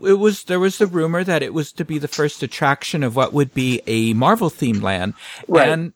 it 0.00 0.20
was, 0.20 0.44
there 0.44 0.60
was 0.60 0.78
the 0.78 0.86
rumor 0.86 1.24
that 1.24 1.42
it 1.42 1.52
was 1.52 1.72
to 1.72 1.84
be 1.84 1.98
the 1.98 2.06
first 2.06 2.44
attraction 2.44 3.02
of 3.02 3.16
what 3.16 3.32
would 3.32 3.52
be 3.52 3.82
a 3.88 4.12
Marvel 4.12 4.50
themed 4.50 4.82
land. 4.82 5.14
Right. 5.48 5.68
And 5.68 5.94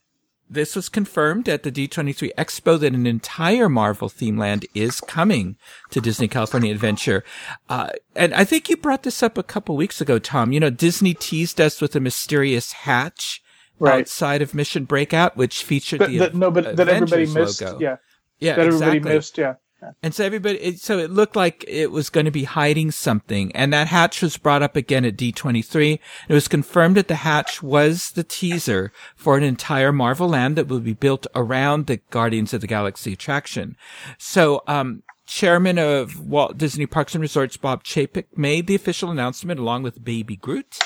this 0.48 0.76
was 0.76 0.88
confirmed 0.88 1.48
at 1.48 1.62
the 1.62 1.72
D23 1.72 2.30
Expo 2.36 2.78
that 2.78 2.92
an 2.94 3.06
entire 3.06 3.68
Marvel 3.68 4.08
theme 4.08 4.36
land 4.36 4.66
is 4.74 5.00
coming 5.00 5.56
to 5.90 6.00
Disney 6.00 6.28
California 6.28 6.72
Adventure. 6.72 7.24
Uh, 7.68 7.90
and 8.14 8.34
I 8.34 8.44
think 8.44 8.68
you 8.68 8.76
brought 8.76 9.02
this 9.04 9.22
up 9.22 9.38
a 9.38 9.42
couple 9.42 9.76
weeks 9.76 10.00
ago, 10.00 10.18
Tom. 10.18 10.52
You 10.52 10.60
know, 10.60 10.70
Disney 10.70 11.14
teased 11.14 11.60
us 11.60 11.80
with 11.80 11.96
a 11.96 12.00
mysterious 12.00 12.72
hatch 12.72 13.40
Right. 13.80 14.02
outside 14.02 14.40
of 14.40 14.54
Mission 14.54 14.84
Breakout, 14.84 15.36
which 15.36 15.64
featured 15.64 15.98
But 15.98 16.10
the 16.10 16.18
that, 16.18 16.34
no, 16.34 16.48
but 16.52 16.76
that 16.76 16.88
everybody 16.88 17.26
missed. 17.26 17.60
logo. 17.60 17.80
Yeah. 17.80 17.96
yeah, 18.38 18.54
That 18.54 18.66
everybody 18.68 18.98
exactly. 18.98 19.14
missed. 19.16 19.38
Yeah. 19.38 19.54
And 20.02 20.14
so 20.14 20.24
everybody, 20.24 20.58
it, 20.58 20.80
so 20.80 20.98
it 20.98 21.10
looked 21.10 21.36
like 21.36 21.64
it 21.66 21.90
was 21.90 22.10
going 22.10 22.26
to 22.26 22.30
be 22.30 22.44
hiding 22.44 22.90
something. 22.90 23.54
And 23.54 23.72
that 23.72 23.88
hatch 23.88 24.22
was 24.22 24.36
brought 24.36 24.62
up 24.62 24.76
again 24.76 25.04
at 25.04 25.16
D23. 25.16 25.98
It 26.28 26.34
was 26.34 26.48
confirmed 26.48 26.96
that 26.96 27.08
the 27.08 27.16
hatch 27.16 27.62
was 27.62 28.10
the 28.12 28.24
teaser 28.24 28.92
for 29.16 29.36
an 29.36 29.42
entire 29.42 29.92
Marvel 29.92 30.28
land 30.28 30.56
that 30.56 30.68
would 30.68 30.84
be 30.84 30.94
built 30.94 31.26
around 31.34 31.86
the 31.86 31.98
Guardians 32.10 32.52
of 32.54 32.60
the 32.60 32.66
Galaxy 32.66 33.12
attraction. 33.12 33.76
So, 34.18 34.62
um, 34.66 35.02
Chairman 35.26 35.78
of 35.78 36.20
Walt 36.20 36.58
Disney 36.58 36.86
Parks 36.86 37.14
and 37.14 37.22
Resorts, 37.22 37.56
Bob 37.56 37.82
Chapek, 37.82 38.26
made 38.36 38.66
the 38.66 38.74
official 38.74 39.10
announcement 39.10 39.58
along 39.58 39.82
with 39.82 40.04
Baby 40.04 40.36
Groot. 40.36 40.78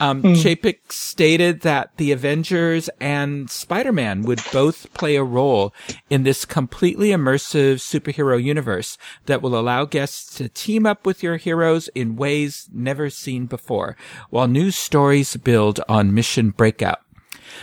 Um, 0.00 0.22
Chapek 0.22 0.90
stated 0.90 1.60
that 1.60 1.96
the 1.96 2.10
Avengers 2.10 2.90
and 3.00 3.48
Spider-Man 3.48 4.22
would 4.22 4.40
both 4.52 4.92
play 4.94 5.14
a 5.14 5.22
role 5.22 5.72
in 6.10 6.24
this 6.24 6.44
completely 6.44 7.10
immersive 7.10 7.76
superhero 7.76 8.42
universe 8.42 8.98
that 9.26 9.42
will 9.42 9.56
allow 9.56 9.84
guests 9.84 10.34
to 10.38 10.48
team 10.48 10.86
up 10.86 11.06
with 11.06 11.22
your 11.22 11.36
heroes 11.36 11.88
in 11.94 12.16
ways 12.16 12.68
never 12.72 13.10
seen 13.10 13.46
before, 13.46 13.96
while 14.30 14.48
new 14.48 14.72
stories 14.72 15.36
build 15.36 15.80
on 15.88 16.14
Mission 16.14 16.50
Breakout. 16.50 17.00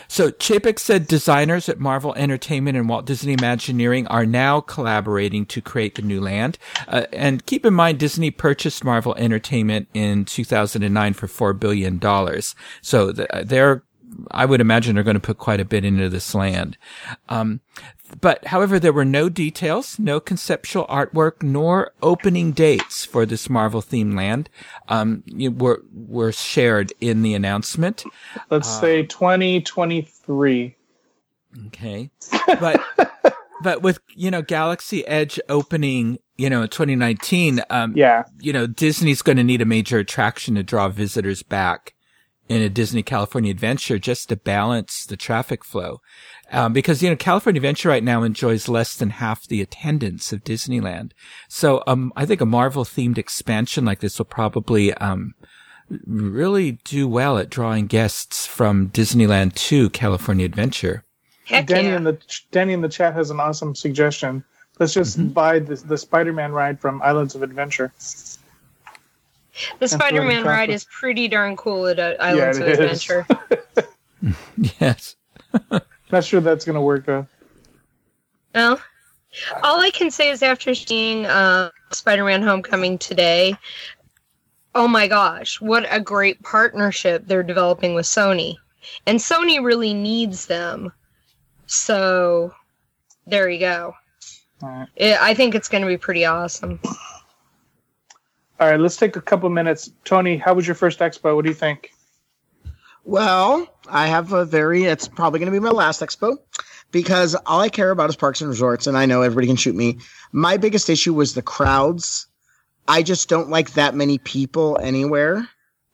So 0.07 0.31
Chapek 0.31 0.79
said 0.79 1.07
designers 1.07 1.69
at 1.69 1.79
Marvel 1.79 2.13
Entertainment 2.15 2.77
and 2.77 2.89
Walt 2.89 3.05
Disney 3.05 3.33
Imagineering 3.33 4.07
are 4.07 4.25
now 4.25 4.61
collaborating 4.61 5.45
to 5.47 5.61
create 5.61 5.95
the 5.95 6.01
new 6.01 6.21
land. 6.21 6.57
Uh, 6.87 7.05
and 7.13 7.45
keep 7.45 7.65
in 7.65 7.73
mind, 7.73 7.99
Disney 7.99 8.31
purchased 8.31 8.83
Marvel 8.83 9.15
Entertainment 9.15 9.87
in 9.93 10.25
2009 10.25 11.13
for 11.13 11.27
$4 11.27 11.59
billion. 11.59 11.99
So 12.81 13.11
they're 13.11 13.83
I 14.31 14.45
would 14.45 14.61
imagine 14.61 14.95
they're 14.95 15.03
going 15.03 15.15
to 15.15 15.19
put 15.19 15.37
quite 15.37 15.59
a 15.59 15.65
bit 15.65 15.85
into 15.85 16.09
this 16.09 16.33
land. 16.33 16.77
Um, 17.29 17.61
but 18.21 18.45
however, 18.47 18.79
there 18.79 18.93
were 18.93 19.05
no 19.05 19.29
details, 19.29 19.99
no 19.99 20.19
conceptual 20.19 20.85
artwork, 20.87 21.43
nor 21.43 21.91
opening 22.01 22.51
dates 22.51 23.05
for 23.05 23.25
this 23.25 23.49
Marvel 23.49 23.81
themed 23.81 24.15
land. 24.15 24.49
Um, 24.87 25.23
were 25.57 25.83
were 25.93 26.31
shared 26.31 26.93
in 26.99 27.21
the 27.21 27.33
announcement. 27.33 28.03
Let's 28.49 28.67
uh, 28.67 28.81
say 28.81 29.03
2023. 29.05 30.75
Okay, 31.67 32.11
but 32.59 32.81
but 33.61 33.81
with 33.81 33.99
you 34.15 34.31
know 34.31 34.41
Galaxy 34.41 35.05
Edge 35.07 35.39
opening, 35.49 36.19
you 36.37 36.49
know, 36.49 36.65
2019, 36.65 37.61
um, 37.69 37.93
yeah, 37.95 38.23
you 38.39 38.53
know 38.53 38.67
Disney's 38.67 39.21
going 39.21 39.37
to 39.37 39.43
need 39.43 39.61
a 39.61 39.65
major 39.65 39.99
attraction 39.99 40.55
to 40.55 40.63
draw 40.63 40.89
visitors 40.89 41.43
back 41.43 41.93
in 42.47 42.61
a 42.61 42.69
Disney 42.69 43.03
California 43.03 43.51
Adventure 43.51 43.99
just 43.99 44.29
to 44.29 44.35
balance 44.35 45.05
the 45.05 45.15
traffic 45.15 45.63
flow. 45.63 46.01
Um, 46.51 46.73
because, 46.73 47.03
you 47.03 47.09
know, 47.09 47.15
California 47.15 47.59
Adventure 47.59 47.89
right 47.89 48.03
now 48.03 48.23
enjoys 48.23 48.67
less 48.67 48.95
than 48.95 49.11
half 49.11 49.47
the 49.47 49.61
attendance 49.61 50.33
of 50.33 50.43
Disneyland. 50.43 51.11
So, 51.47 51.83
um, 51.85 52.11
I 52.15 52.25
think 52.25 52.41
a 52.41 52.45
Marvel 52.45 52.83
themed 52.83 53.17
expansion 53.17 53.85
like 53.85 53.99
this 53.99 54.17
will 54.17 54.25
probably, 54.25 54.93
um, 54.95 55.35
really 56.05 56.73
do 56.83 57.07
well 57.07 57.37
at 57.37 57.49
drawing 57.49 57.87
guests 57.87 58.45
from 58.45 58.89
Disneyland 58.89 59.55
to 59.55 59.89
California 59.89 60.45
Adventure. 60.45 61.03
Heck 61.45 61.65
Danny 61.67 61.89
yeah. 61.89 61.97
in 61.97 62.03
the 62.03 62.17
Danny 62.51 62.73
in 62.73 62.81
the 62.81 62.89
chat 62.89 63.13
has 63.15 63.31
an 63.31 63.39
awesome 63.39 63.73
suggestion. 63.73 64.43
Let's 64.77 64.93
just 64.93 65.17
mm-hmm. 65.19 65.29
buy 65.29 65.59
the, 65.59 65.75
the 65.75 65.97
Spider-Man 65.97 66.51
ride 66.51 66.79
from 66.79 67.01
Islands 67.01 67.35
of 67.35 67.43
Adventure. 67.43 67.91
The 69.79 69.87
Spider 69.87 70.21
Man 70.21 70.45
ride 70.45 70.69
is 70.69 70.85
pretty 70.85 71.27
darn 71.27 71.57
cool 71.57 71.87
at 71.87 71.99
uh, 71.99 72.15
Islands 72.19 72.59
yeah, 72.59 72.65
of 72.65 72.79
Adventure. 72.79 73.27
yes. 74.79 75.15
Not 76.11 76.23
sure 76.23 76.41
that's 76.41 76.65
going 76.65 76.75
to 76.75 76.81
work 76.81 77.05
though. 77.05 77.27
Well, 78.55 78.81
all 79.63 79.79
I 79.79 79.91
can 79.91 80.09
say 80.09 80.29
is 80.29 80.41
after 80.41 80.73
seeing 80.73 81.25
uh, 81.25 81.69
Spider 81.91 82.25
Man 82.25 82.41
Homecoming 82.41 82.97
today, 82.97 83.55
oh 84.73 84.87
my 84.87 85.07
gosh, 85.07 85.61
what 85.61 85.85
a 85.89 85.99
great 85.99 86.41
partnership 86.41 87.27
they're 87.27 87.43
developing 87.43 87.93
with 87.93 88.05
Sony. 88.05 88.55
And 89.05 89.19
Sony 89.19 89.63
really 89.63 89.93
needs 89.93 90.45
them. 90.47 90.91
So 91.67 92.53
there 93.27 93.49
you 93.49 93.59
go. 93.59 93.93
Right. 94.61 94.87
It, 94.95 95.17
I 95.21 95.33
think 95.33 95.53
it's 95.53 95.69
going 95.69 95.83
to 95.83 95.87
be 95.87 95.97
pretty 95.97 96.25
awesome. 96.25 96.79
All 98.59 98.69
right, 98.69 98.79
let's 98.79 98.97
take 98.97 99.15
a 99.15 99.21
couple 99.21 99.49
minutes. 99.49 99.91
Tony, 100.03 100.37
how 100.37 100.53
was 100.53 100.67
your 100.67 100.75
first 100.75 100.99
expo? 100.99 101.35
What 101.35 101.43
do 101.43 101.49
you 101.49 101.55
think? 101.55 101.93
Well, 103.03 103.67
I 103.89 104.07
have 104.07 104.33
a 104.33 104.45
very, 104.45 104.83
it's 104.83 105.07
probably 105.07 105.39
going 105.39 105.51
to 105.51 105.59
be 105.59 105.63
my 105.63 105.71
last 105.71 106.01
expo 106.01 106.37
because 106.91 107.35
all 107.45 107.61
I 107.61 107.69
care 107.69 107.91
about 107.91 108.09
is 108.09 108.15
parks 108.15 108.41
and 108.41 108.49
resorts, 108.49 108.87
and 108.87 108.97
I 108.97 109.05
know 109.05 109.21
everybody 109.21 109.47
can 109.47 109.55
shoot 109.55 109.75
me. 109.75 109.99
My 110.31 110.57
biggest 110.57 110.89
issue 110.89 111.13
was 111.13 111.33
the 111.33 111.41
crowds. 111.41 112.27
I 112.87 113.03
just 113.03 113.29
don't 113.29 113.49
like 113.49 113.73
that 113.73 113.95
many 113.95 114.17
people 114.17 114.77
anywhere. 114.81 115.47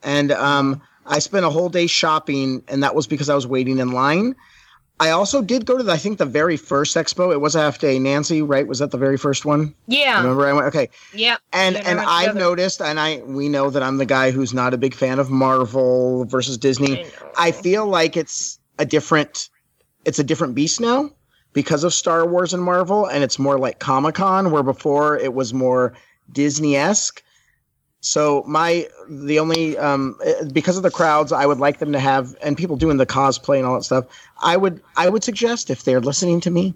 And 0.04 0.32
um, 0.32 0.82
I 1.06 1.20
spent 1.20 1.46
a 1.46 1.50
whole 1.50 1.70
day 1.70 1.88
shopping, 1.88 2.64
and 2.68 2.84
that 2.84 2.96
was 2.96 3.08
because 3.08 3.30
I 3.30 3.36
was 3.36 3.48
waiting 3.48 3.80
in 3.80 3.92
line. 3.92 4.36
I 5.00 5.10
also 5.10 5.42
did 5.42 5.66
go 5.66 5.78
to 5.78 5.84
the, 5.84 5.92
I 5.92 5.98
think 5.98 6.20
the 6.20 6.26
very 6.26 6.56
first 6.56 6.96
expo. 6.96 7.34
It 7.34 7.42
was 7.42 7.54
a 7.56 7.60
half 7.60 7.80
day. 7.80 8.00
Nancy, 8.00 8.42
right? 8.42 8.66
Was 8.66 8.80
that 8.80 8.92
the 8.92 8.98
very 8.98 9.18
first 9.18 9.46
one? 9.46 9.76
Yeah. 9.88 10.22
Remember 10.22 10.48
I 10.48 10.54
went 10.54 10.68
okay. 10.68 10.90
Yeah. 11.14 11.36
And 11.52 11.76
and 11.76 12.00
I've 12.00 12.28
together. 12.28 12.40
noticed 12.40 12.82
and 12.82 13.00
I 13.00 13.18
we 13.26 13.50
know 13.50 13.70
that 13.70 13.84
I'm 13.84 13.98
the 13.98 14.06
guy 14.06 14.32
who's 14.32 14.54
not 14.54 14.74
a 14.74 14.78
big 14.78 14.94
fan 14.94 15.20
of 15.20 15.30
Marvel 15.30 16.24
versus 16.26 16.58
Disney. 16.58 17.04
I, 17.04 17.48
I 17.48 17.52
feel 17.52 17.88
like 17.88 18.16
it's 18.16 18.58
a 18.80 18.86
different 18.86 19.50
it's 20.06 20.20
a 20.20 20.24
different 20.24 20.56
beast 20.56 20.80
now 20.80 21.10
because 21.52 21.84
of 21.84 21.94
Star 21.94 22.26
Wars 22.26 22.54
and 22.54 22.64
Marvel 22.64 23.06
and 23.06 23.24
it's 23.24 23.38
more 23.38 23.58
like 23.58 23.80
Comic-Con 23.80 24.52
where 24.52 24.64
before 24.64 25.18
it 25.18 25.34
was 25.34 25.54
more 25.54 25.94
Disney-esque. 26.32 27.22
So 28.06 28.44
my 28.46 28.88
the 29.10 29.40
only 29.40 29.80
um 29.80 30.20
because 30.54 30.78
of 30.78 30.84
the 30.84 30.92
crowds, 30.92 31.32
I 31.32 31.48
would 31.48 31.58
like 31.58 31.80
them 31.80 31.92
to 31.92 32.00
have 32.00 32.36
and 32.40 32.56
people 32.56 32.76
doing 32.76 32.98
the 32.98 33.06
cosplay 33.08 33.58
and 33.58 33.66
all 33.66 33.74
that 33.74 33.84
stuff. 33.84 34.06
I 34.44 34.58
would 34.58 34.80
I 34.96 35.10
would 35.10 35.24
suggest 35.24 35.72
if 35.72 35.86
they're 35.86 36.00
listening 36.00 36.40
to 36.42 36.52
me 36.52 36.76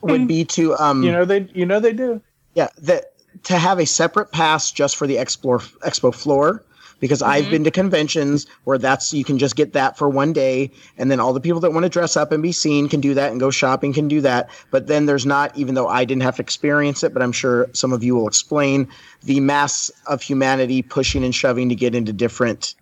would 0.00 0.22
mm. 0.22 0.26
be 0.26 0.44
to 0.46 0.74
um 0.76 1.02
you 1.02 1.12
know 1.12 1.26
they 1.26 1.46
you 1.52 1.66
know 1.66 1.80
they 1.80 1.92
do 1.92 2.18
yeah 2.54 2.68
that 2.78 3.12
to 3.42 3.58
have 3.58 3.78
a 3.78 3.84
separate 3.84 4.32
pass 4.32 4.72
just 4.72 4.96
for 4.96 5.06
the 5.06 5.18
explore 5.18 5.58
expo 5.58 6.14
floor 6.14 6.62
because 7.04 7.20
mm-hmm. 7.20 7.32
I've 7.32 7.50
been 7.50 7.64
to 7.64 7.70
conventions 7.70 8.46
where 8.64 8.78
that's 8.78 9.12
you 9.12 9.24
can 9.24 9.36
just 9.36 9.56
get 9.56 9.74
that 9.74 9.98
for 9.98 10.08
one 10.08 10.32
day, 10.32 10.70
and 10.96 11.10
then 11.10 11.20
all 11.20 11.34
the 11.34 11.40
people 11.40 11.60
that 11.60 11.74
want 11.74 11.84
to 11.84 11.90
dress 11.90 12.16
up 12.16 12.32
and 12.32 12.42
be 12.42 12.50
seen 12.50 12.88
can 12.88 13.02
do 13.02 13.12
that, 13.12 13.30
and 13.30 13.38
go 13.38 13.50
shopping 13.50 13.92
can 13.92 14.08
do 14.08 14.22
that. 14.22 14.48
But 14.70 14.86
then 14.86 15.04
there's 15.04 15.26
not, 15.26 15.54
even 15.54 15.74
though 15.74 15.86
I 15.86 16.06
didn't 16.06 16.22
have 16.22 16.36
to 16.36 16.42
experience 16.42 17.04
it, 17.04 17.12
but 17.12 17.22
I'm 17.22 17.30
sure 17.30 17.68
some 17.74 17.92
of 17.92 18.02
you 18.02 18.14
will 18.14 18.26
explain 18.26 18.88
the 19.22 19.38
mass 19.40 19.90
of 20.06 20.22
humanity 20.22 20.80
pushing 20.80 21.22
and 21.22 21.34
shoving 21.34 21.68
to 21.68 21.74
get 21.74 21.94
into 21.94 22.14
different 22.14 22.74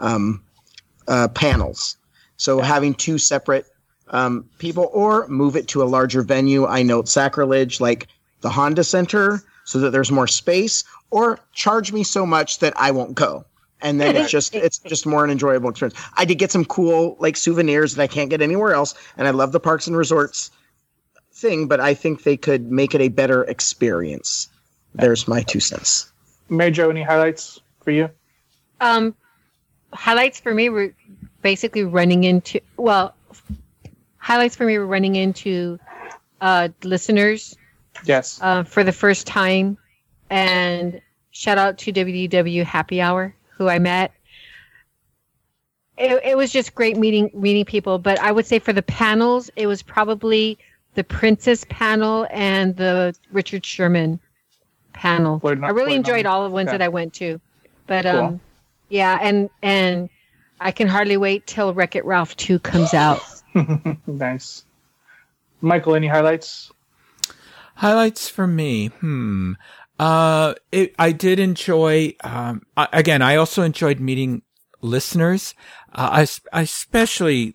um, 0.00 0.42
uh, 1.06 1.28
panels. 1.28 1.96
So 2.38 2.58
having 2.58 2.94
two 2.94 3.16
separate 3.16 3.66
um, 4.08 4.44
people, 4.58 4.90
or 4.92 5.28
move 5.28 5.54
it 5.54 5.68
to 5.68 5.84
a 5.84 5.84
larger 5.84 6.22
venue. 6.22 6.66
I 6.66 6.82
note 6.82 7.08
sacrilege, 7.08 7.80
like 7.80 8.08
the 8.40 8.50
Honda 8.50 8.82
Center 8.82 9.44
so 9.64 9.78
that 9.78 9.90
there's 9.90 10.10
more 10.10 10.26
space 10.26 10.82
or 11.12 11.38
charge 11.52 11.92
me 11.92 12.02
so 12.02 12.26
much 12.26 12.58
that 12.58 12.72
I 12.76 12.90
won't 12.90 13.14
go. 13.14 13.44
And 13.82 14.00
then 14.00 14.16
it's 14.16 14.30
just 14.30 14.54
it's 14.54 14.78
just 14.78 15.06
more 15.06 15.24
an 15.24 15.30
enjoyable 15.30 15.68
experience. 15.68 15.98
I 16.16 16.24
did 16.24 16.36
get 16.36 16.50
some 16.50 16.64
cool 16.64 17.16
like 17.18 17.36
souvenirs 17.36 17.94
that 17.94 18.02
I 18.02 18.06
can't 18.06 18.30
get 18.30 18.40
anywhere 18.40 18.74
else, 18.74 18.94
and 19.16 19.26
I 19.26 19.32
love 19.32 19.52
the 19.52 19.60
parks 19.60 19.86
and 19.86 19.96
resorts 19.96 20.50
thing, 21.32 21.66
but 21.66 21.80
I 21.80 21.94
think 21.94 22.22
they 22.22 22.36
could 22.36 22.70
make 22.70 22.94
it 22.94 23.00
a 23.00 23.08
better 23.08 23.44
experience. 23.44 24.48
There's 24.94 25.26
my 25.26 25.42
two 25.42 25.60
cents. 25.60 26.12
Mary 26.48 26.70
Jo, 26.70 26.90
any 26.90 27.02
highlights 27.02 27.60
for 27.80 27.90
you? 27.90 28.08
Um, 28.80 29.14
highlights 29.92 30.38
for 30.38 30.54
me 30.54 30.68
were 30.68 30.94
basically 31.42 31.82
running 31.82 32.24
into 32.24 32.60
well, 32.76 33.14
highlights 34.18 34.54
for 34.54 34.64
me 34.64 34.78
were 34.78 34.86
running 34.86 35.16
into 35.16 35.78
uh, 36.40 36.68
listeners 36.84 37.56
Yes. 38.04 38.38
Uh, 38.42 38.64
for 38.64 38.84
the 38.84 38.92
first 38.92 39.26
time. 39.26 39.78
And 40.30 41.00
shout 41.30 41.58
out 41.58 41.78
to 41.78 41.92
WDW 41.92 42.64
Happy 42.64 43.00
Hour, 43.00 43.34
who 43.62 43.68
I 43.68 43.78
met. 43.78 44.12
It, 45.96 46.20
it 46.24 46.36
was 46.36 46.50
just 46.52 46.74
great 46.74 46.96
meeting 46.96 47.30
meeting 47.32 47.64
people. 47.64 47.98
But 47.98 48.18
I 48.18 48.32
would 48.32 48.46
say 48.46 48.58
for 48.58 48.72
the 48.72 48.82
panels, 48.82 49.50
it 49.56 49.66
was 49.66 49.82
probably 49.82 50.58
the 50.94 51.04
Princess 51.04 51.64
panel 51.68 52.26
and 52.30 52.76
the 52.76 53.14
Richard 53.30 53.64
Sherman 53.64 54.18
panel. 54.92 55.40
Not, 55.42 55.62
I 55.62 55.70
really 55.70 55.94
enjoyed 55.94 56.26
all 56.26 56.48
the 56.48 56.54
ones 56.54 56.70
that 56.70 56.82
I 56.82 56.88
went 56.88 57.14
to. 57.14 57.40
But 57.86 58.04
cool. 58.04 58.18
um, 58.18 58.40
yeah, 58.88 59.18
and 59.22 59.48
and 59.62 60.08
I 60.60 60.72
can 60.72 60.88
hardly 60.88 61.16
wait 61.16 61.46
till 61.46 61.72
Wreck 61.72 61.94
It 61.94 62.04
Ralph 62.04 62.36
2 62.36 62.58
comes 62.58 62.94
out. 62.94 63.20
nice. 64.06 64.64
Michael, 65.60 65.94
any 65.94 66.08
highlights? 66.08 66.72
Highlights 67.76 68.28
for 68.28 68.46
me. 68.46 68.88
Hmm. 68.88 69.52
Uh, 70.02 70.54
it, 70.72 70.96
I 70.98 71.12
did 71.12 71.38
enjoy, 71.38 72.16
um, 72.24 72.62
I, 72.76 72.88
again, 72.92 73.22
I 73.22 73.36
also 73.36 73.62
enjoyed 73.62 74.00
meeting 74.00 74.42
listeners. 74.80 75.54
Uh, 75.92 76.26
I, 76.26 76.58
I 76.58 76.62
especially 76.62 77.54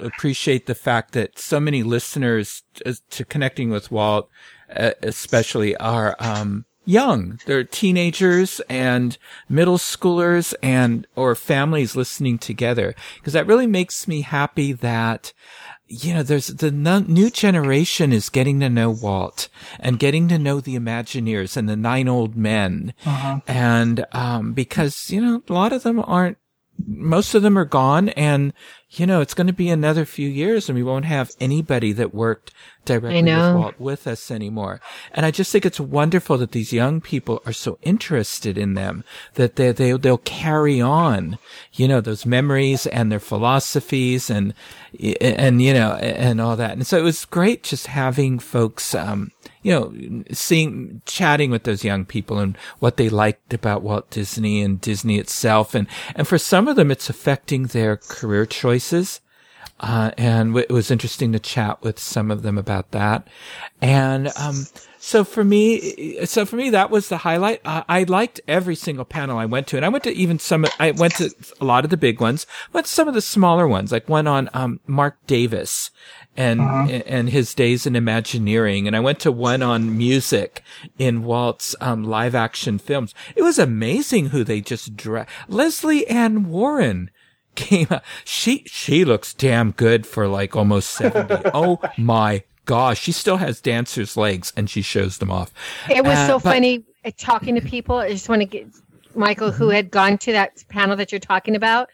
appreciate 0.00 0.66
the 0.66 0.76
fact 0.76 1.10
that 1.14 1.40
so 1.40 1.58
many 1.58 1.82
listeners 1.82 2.62
to, 2.74 2.96
to 3.10 3.24
connecting 3.24 3.70
with 3.70 3.90
Walt, 3.90 4.30
uh, 4.76 4.92
especially 5.02 5.76
are, 5.78 6.14
um, 6.20 6.66
young. 6.84 7.40
They're 7.46 7.64
teenagers 7.64 8.60
and 8.70 9.18
middle 9.48 9.76
schoolers 9.76 10.54
and, 10.62 11.04
or 11.16 11.34
families 11.34 11.96
listening 11.96 12.38
together. 12.38 12.94
Cause 13.24 13.32
that 13.32 13.48
really 13.48 13.66
makes 13.66 14.06
me 14.06 14.20
happy 14.20 14.72
that, 14.72 15.32
you 15.88 16.14
know, 16.14 16.22
there's 16.22 16.48
the 16.48 16.70
new 16.70 17.30
generation 17.30 18.12
is 18.12 18.28
getting 18.28 18.60
to 18.60 18.68
know 18.68 18.90
Walt 18.90 19.48
and 19.80 19.98
getting 19.98 20.28
to 20.28 20.38
know 20.38 20.60
the 20.60 20.76
Imagineers 20.76 21.56
and 21.56 21.68
the 21.68 21.76
nine 21.76 22.08
old 22.08 22.36
men. 22.36 22.92
Uh-huh. 23.06 23.40
And, 23.46 24.04
um, 24.12 24.52
because, 24.52 25.10
you 25.10 25.20
know, 25.20 25.42
a 25.48 25.52
lot 25.52 25.72
of 25.72 25.82
them 25.82 25.98
aren't, 25.98 26.36
most 26.86 27.34
of 27.34 27.42
them 27.42 27.58
are 27.58 27.64
gone 27.64 28.08
and, 28.10 28.52
you 28.90 29.06
know, 29.06 29.20
it's 29.20 29.34
going 29.34 29.46
to 29.46 29.52
be 29.52 29.68
another 29.68 30.04
few 30.04 30.28
years 30.28 30.68
and 30.68 30.76
we 30.76 30.82
won't 30.82 31.04
have 31.04 31.32
anybody 31.40 31.92
that 31.92 32.14
worked 32.14 32.52
directly 32.84 33.22
with. 33.22 33.56
Walt 33.56 33.80
with 33.80 34.06
us 34.06 34.30
anymore. 34.30 34.80
And 35.12 35.26
I 35.26 35.30
just 35.30 35.52
think 35.52 35.66
it's 35.66 35.80
wonderful 35.80 36.38
that 36.38 36.52
these 36.52 36.72
young 36.72 37.00
people 37.00 37.42
are 37.44 37.52
so 37.52 37.78
interested 37.82 38.56
in 38.56 38.74
them 38.74 39.04
that 39.34 39.56
they, 39.56 39.72
they, 39.72 39.92
they'll 39.92 40.18
carry 40.18 40.80
on, 40.80 41.38
you 41.72 41.88
know, 41.88 42.00
those 42.00 42.24
memories 42.24 42.86
and 42.86 43.12
their 43.12 43.20
philosophies 43.20 44.30
and, 44.30 44.54
and, 45.20 45.60
you 45.60 45.74
know, 45.74 45.92
and 45.94 46.40
all 46.40 46.56
that. 46.56 46.72
And 46.72 46.86
so 46.86 46.98
it 46.98 47.02
was 47.02 47.24
great 47.24 47.62
just 47.64 47.88
having 47.88 48.38
folks, 48.38 48.94
um, 48.94 49.32
you 49.68 49.74
know, 49.74 50.24
seeing, 50.32 51.02
chatting 51.04 51.50
with 51.50 51.64
those 51.64 51.84
young 51.84 52.06
people 52.06 52.38
and 52.38 52.56
what 52.78 52.96
they 52.96 53.10
liked 53.10 53.52
about 53.52 53.82
Walt 53.82 54.08
Disney 54.10 54.62
and 54.62 54.80
Disney 54.80 55.18
itself. 55.18 55.74
And, 55.74 55.86
and 56.16 56.26
for 56.26 56.38
some 56.38 56.68
of 56.68 56.76
them, 56.76 56.90
it's 56.90 57.10
affecting 57.10 57.64
their 57.64 57.98
career 57.98 58.46
choices. 58.46 59.20
Uh, 59.80 60.10
and 60.16 60.56
it 60.56 60.70
was 60.70 60.90
interesting 60.90 61.32
to 61.32 61.38
chat 61.38 61.82
with 61.82 61.98
some 61.98 62.30
of 62.30 62.42
them 62.42 62.56
about 62.56 62.92
that. 62.92 63.28
And, 63.82 64.32
um, 64.36 64.66
so 65.00 65.22
for 65.22 65.44
me, 65.44 66.26
so 66.26 66.44
for 66.44 66.56
me, 66.56 66.70
that 66.70 66.90
was 66.90 67.08
the 67.08 67.18
highlight. 67.18 67.60
Uh, 67.64 67.84
I 67.88 68.02
liked 68.02 68.40
every 68.48 68.74
single 68.74 69.04
panel 69.04 69.38
I 69.38 69.46
went 69.46 69.68
to, 69.68 69.76
and 69.76 69.86
I 69.86 69.88
went 69.88 70.04
to 70.04 70.12
even 70.12 70.40
some. 70.40 70.66
I 70.80 70.90
went 70.90 71.14
to 71.14 71.30
a 71.60 71.64
lot 71.64 71.84
of 71.84 71.90
the 71.90 71.96
big 71.96 72.20
ones, 72.20 72.46
but 72.72 72.86
some 72.86 73.06
of 73.06 73.14
the 73.14 73.20
smaller 73.20 73.68
ones, 73.68 73.92
like 73.92 74.08
one 74.08 74.26
on 74.26 74.50
um, 74.52 74.80
Marc 74.88 75.24
Davis 75.28 75.92
and 76.38 76.60
and 76.90 77.28
his 77.28 77.52
days 77.54 77.84
in 77.86 77.96
Imagineering, 77.96 78.86
and 78.86 78.94
I 78.96 79.00
went 79.00 79.18
to 79.20 79.32
one 79.32 79.60
on 79.62 79.98
music 79.98 80.62
in 80.98 81.24
Walt's 81.24 81.74
um, 81.80 82.04
live 82.04 82.34
action 82.34 82.78
films. 82.78 83.14
It 83.36 83.42
was 83.42 83.58
amazing 83.58 84.26
who 84.26 84.44
they 84.44 84.60
just 84.60 84.96
dra 84.96 85.26
Lesley 85.48 86.06
Ann 86.06 86.48
Warren 86.48 87.10
came 87.56 87.88
out. 87.90 88.02
She 88.24 88.62
she 88.66 89.04
looks 89.04 89.34
damn 89.34 89.72
good 89.72 90.06
for 90.06 90.28
like 90.28 90.54
almost 90.56 90.90
seventy. 90.90 91.34
oh 91.54 91.80
my 91.98 92.44
gosh, 92.64 93.00
she 93.00 93.12
still 93.12 93.38
has 93.38 93.60
dancer's 93.60 94.16
legs 94.16 94.52
and 94.56 94.70
she 94.70 94.80
shows 94.82 95.18
them 95.18 95.30
off. 95.30 95.52
It 95.90 96.04
was 96.04 96.16
Uh, 96.18 96.26
so 96.28 96.38
but- 96.38 96.52
funny 96.54 96.84
uh, 97.04 97.10
talking 97.18 97.54
to 97.56 97.60
people. 97.60 97.96
I 97.96 98.10
just 98.10 98.28
want 98.28 98.42
to 98.42 98.46
get 98.46 98.66
Michael, 99.14 99.50
who 99.50 99.70
had 99.70 99.90
gone 99.90 100.18
to 100.18 100.32
that 100.32 100.62
panel 100.68 100.94
that 100.96 101.10
you're 101.10 101.18
talking 101.18 101.56
about. 101.56 101.88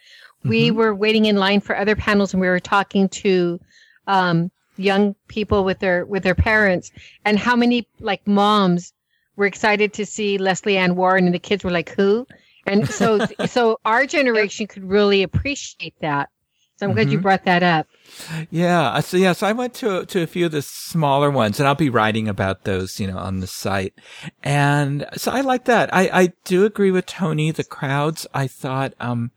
We 0.45 0.68
Mm-hmm. 0.68 0.76
were 0.76 0.95
waiting 0.95 1.24
in 1.24 1.36
line 1.36 1.61
for 1.61 1.74
other 1.74 1.97
panels, 1.97 2.34
and 2.34 2.40
we 2.42 2.49
were 2.49 2.61
talking 2.61 3.09
to 3.09 3.59
um, 4.07 4.50
young 4.76 5.14
people 5.28 5.64
with 5.64 5.78
their 5.78 6.05
with 6.07 6.22
their 6.22 6.34
parents, 6.34 6.90
and 7.24 7.38
how 7.38 7.57
many 7.57 7.86
like 8.00 8.26
moms 8.26 8.92
were 9.36 9.46
excited 9.46 9.92
to 9.94 10.07
see 10.07 10.38
Lesley 10.38 10.76
Ann 10.76 10.96
Warren, 10.96 11.26
and 11.26 11.34
the 11.34 11.38
kids 11.38 11.64
were 11.64 11.70
like, 11.70 11.90
"Who?" 11.90 12.26
And 12.66 12.88
so, 12.88 13.26
so 13.46 13.78
our 13.84 14.07
generation 14.07 14.66
could 14.66 14.84
really 14.84 15.22
appreciate 15.22 15.94
that. 16.00 16.30
So 16.77 16.87
I'm 16.89 16.93
glad 16.95 17.09
you 17.11 17.18
Mhm. 17.18 17.22
brought 17.22 17.45
that 17.45 17.62
up. 17.62 17.87
Yeah. 18.51 18.99
So 19.01 19.16
yeah, 19.16 19.33
so 19.33 19.47
I 19.47 19.53
went 19.53 19.75
to 19.75 20.05
to 20.07 20.22
a 20.22 20.27
few 20.27 20.47
of 20.47 20.53
the 20.53 20.62
smaller 20.62 21.31
ones, 21.31 21.59
and 21.61 21.68
I'll 21.68 21.75
be 21.75 21.89
writing 21.89 22.29
about 22.29 22.64
those, 22.64 22.99
you 23.01 23.07
know, 23.07 23.18
on 23.18 23.41
the 23.41 23.47
site. 23.47 23.95
And 24.43 25.07
so 25.16 25.31
I 25.33 25.41
like 25.41 25.64
that. 25.66 25.93
I 25.95 26.11
I 26.12 26.33
do 26.45 26.64
agree 26.64 26.91
with 26.91 27.07
Tony. 27.07 27.51
The 27.51 27.64
crowds, 27.64 28.27
I 28.35 28.47
thought, 28.47 28.93
um, 29.01 29.31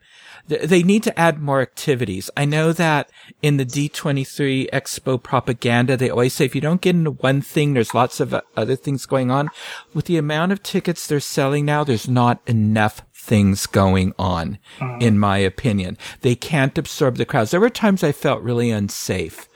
th- 0.49 0.63
they 0.63 0.83
need 0.83 1.03
to 1.03 1.19
add 1.19 1.41
more 1.41 1.61
activities. 1.61 2.29
I 2.35 2.45
know 2.45 2.73
that 2.73 3.09
in 3.41 3.57
the 3.57 3.65
D23 3.65 4.67
Expo 4.73 5.21
propaganda, 5.21 5.95
they 5.95 6.09
always 6.09 6.33
say 6.33 6.45
if 6.45 6.55
you 6.55 6.61
don't 6.61 6.81
get 6.81 6.95
into 6.95 7.11
one 7.11 7.41
thing, 7.41 7.73
there's 7.73 7.93
lots 7.93 8.19
of 8.19 8.33
uh, 8.33 8.41
other 8.55 8.75
things 8.75 9.05
going 9.05 9.31
on. 9.31 9.49
With 9.93 10.05
the 10.05 10.17
amount 10.17 10.51
of 10.51 10.63
tickets 10.63 11.05
they're 11.07 11.19
selling 11.19 11.65
now, 11.65 11.83
there's 11.83 12.09
not 12.09 12.41
enough 12.47 13.01
things 13.27 13.65
going 13.67 14.13
on, 14.17 14.57
in 14.99 15.19
my 15.19 15.37
opinion. 15.37 15.97
They 16.21 16.33
can't 16.35 16.77
absorb 16.77 17.17
the 17.17 17.25
crowds. 17.25 17.51
There 17.51 17.59
were 17.59 17.69
times 17.69 18.03
I 18.03 18.11
felt 18.13 18.41
really 18.41 18.71
unsafe 18.71 19.47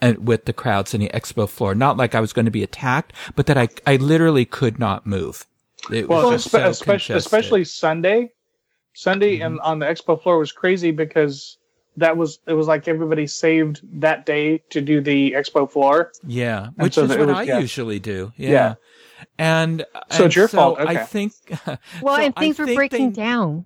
and 0.00 0.26
with 0.26 0.46
the 0.46 0.52
crowds 0.52 0.94
in 0.94 1.00
the 1.00 1.10
expo 1.10 1.48
floor. 1.48 1.74
Not 1.74 1.96
like 1.98 2.14
I 2.14 2.20
was 2.20 2.32
going 2.32 2.46
to 2.46 2.50
be 2.50 2.62
attacked, 2.62 3.12
but 3.36 3.46
that 3.46 3.58
I, 3.58 3.68
I 3.86 3.96
literally 3.96 4.44
could 4.46 4.78
not 4.78 5.06
move. 5.06 5.44
It 5.92 6.08
Well, 6.08 6.30
espe- 6.32 6.50
so 6.50 6.68
especially, 6.68 7.16
especially 7.16 7.64
Sunday. 7.64 8.30
Sunday 8.94 9.36
Mm-hmm. 9.36 9.46
and 9.46 9.60
on 9.60 9.78
the 9.78 9.86
expo 9.86 10.20
floor 10.20 10.38
was 10.38 10.50
crazy 10.50 10.90
because 10.90 11.56
that 11.96 12.16
was 12.16 12.38
it 12.46 12.54
was 12.54 12.66
like 12.66 12.88
everybody 12.88 13.26
saved 13.26 13.80
that 14.00 14.24
day 14.24 14.62
to 14.70 14.80
do 14.80 15.00
the 15.00 15.32
expo 15.32 15.70
floor. 15.70 16.12
Yeah, 16.26 16.66
And 16.66 16.74
which 16.78 16.94
so 16.94 17.04
is 17.04 17.10
what 17.10 17.26
was- 17.26 17.36
I 17.36 17.42
yeah. 17.42 17.58
usually 17.58 17.98
do. 17.98 18.32
Yeah. 18.36 18.50
Yeah. 18.50 18.74
And 19.38 19.84
So 20.10 20.24
it's 20.24 20.36
and 20.36 20.36
your 20.36 20.48
fault, 20.48 20.78
I 20.80 20.96
think. 21.04 21.32
Well, 22.02 22.16
so 22.16 22.22
and 22.22 22.34
I 22.36 22.40
things 22.40 22.58
were 22.58 22.66
breaking 22.66 23.10
they- 23.12 23.22
down 23.22 23.64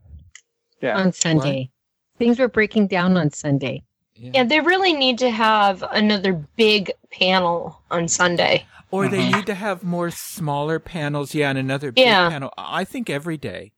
Yeah. 0.80 0.98
on 0.98 1.12
Sunday. 1.12 1.70
Things 2.18 2.38
were 2.38 2.48
breaking 2.48 2.86
down 2.88 3.16
on 3.16 3.30
Sunday. 3.30 3.82
Yeah, 4.14 4.44
they 4.44 4.60
really 4.60 4.92
need 4.92 5.18
to 5.18 5.30
have 5.30 5.82
another 5.90 6.32
big 6.56 6.92
panel 7.10 7.82
on 7.90 8.06
Sunday. 8.08 8.66
Or 8.92 9.08
they 9.08 9.18
Mm-hmm. 9.18 9.36
need 9.38 9.46
to 9.46 9.54
have 9.54 9.82
more 9.82 10.10
smaller 10.10 10.78
panels. 10.78 11.34
Yeah, 11.34 11.48
and 11.50 11.58
another 11.58 11.90
big 11.90 12.04
Yeah. 12.04 12.28
panel. 12.28 12.52
I 12.56 12.84
think 12.84 13.08
every 13.10 13.36
day. 13.38 13.72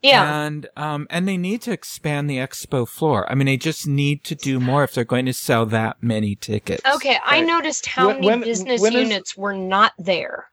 Yeah. 0.00 0.44
And 0.46 0.68
um 0.76 1.06
and 1.10 1.28
they 1.28 1.36
need 1.36 1.62
to 1.62 1.72
expand 1.72 2.30
the 2.30 2.36
expo 2.38 2.88
floor. 2.88 3.30
I 3.30 3.34
mean, 3.34 3.46
they 3.46 3.56
just 3.56 3.86
need 3.86 4.24
to 4.24 4.34
do 4.34 4.58
more 4.60 4.82
if 4.84 4.94
they're 4.94 5.04
going 5.04 5.26
to 5.26 5.32
sell 5.32 5.66
that 5.66 6.02
many 6.02 6.34
tickets. 6.36 6.82
Okay, 6.96 7.18
I 7.24 7.40
noticed 7.40 7.86
how 7.86 8.06
When- 8.08 8.16
many 8.16 8.26
when- 8.28 8.40
business 8.40 8.80
when 8.80 8.94
is- 8.94 9.02
units 9.08 9.36
were 9.36 9.54
not 9.54 9.92
there. 9.98 10.46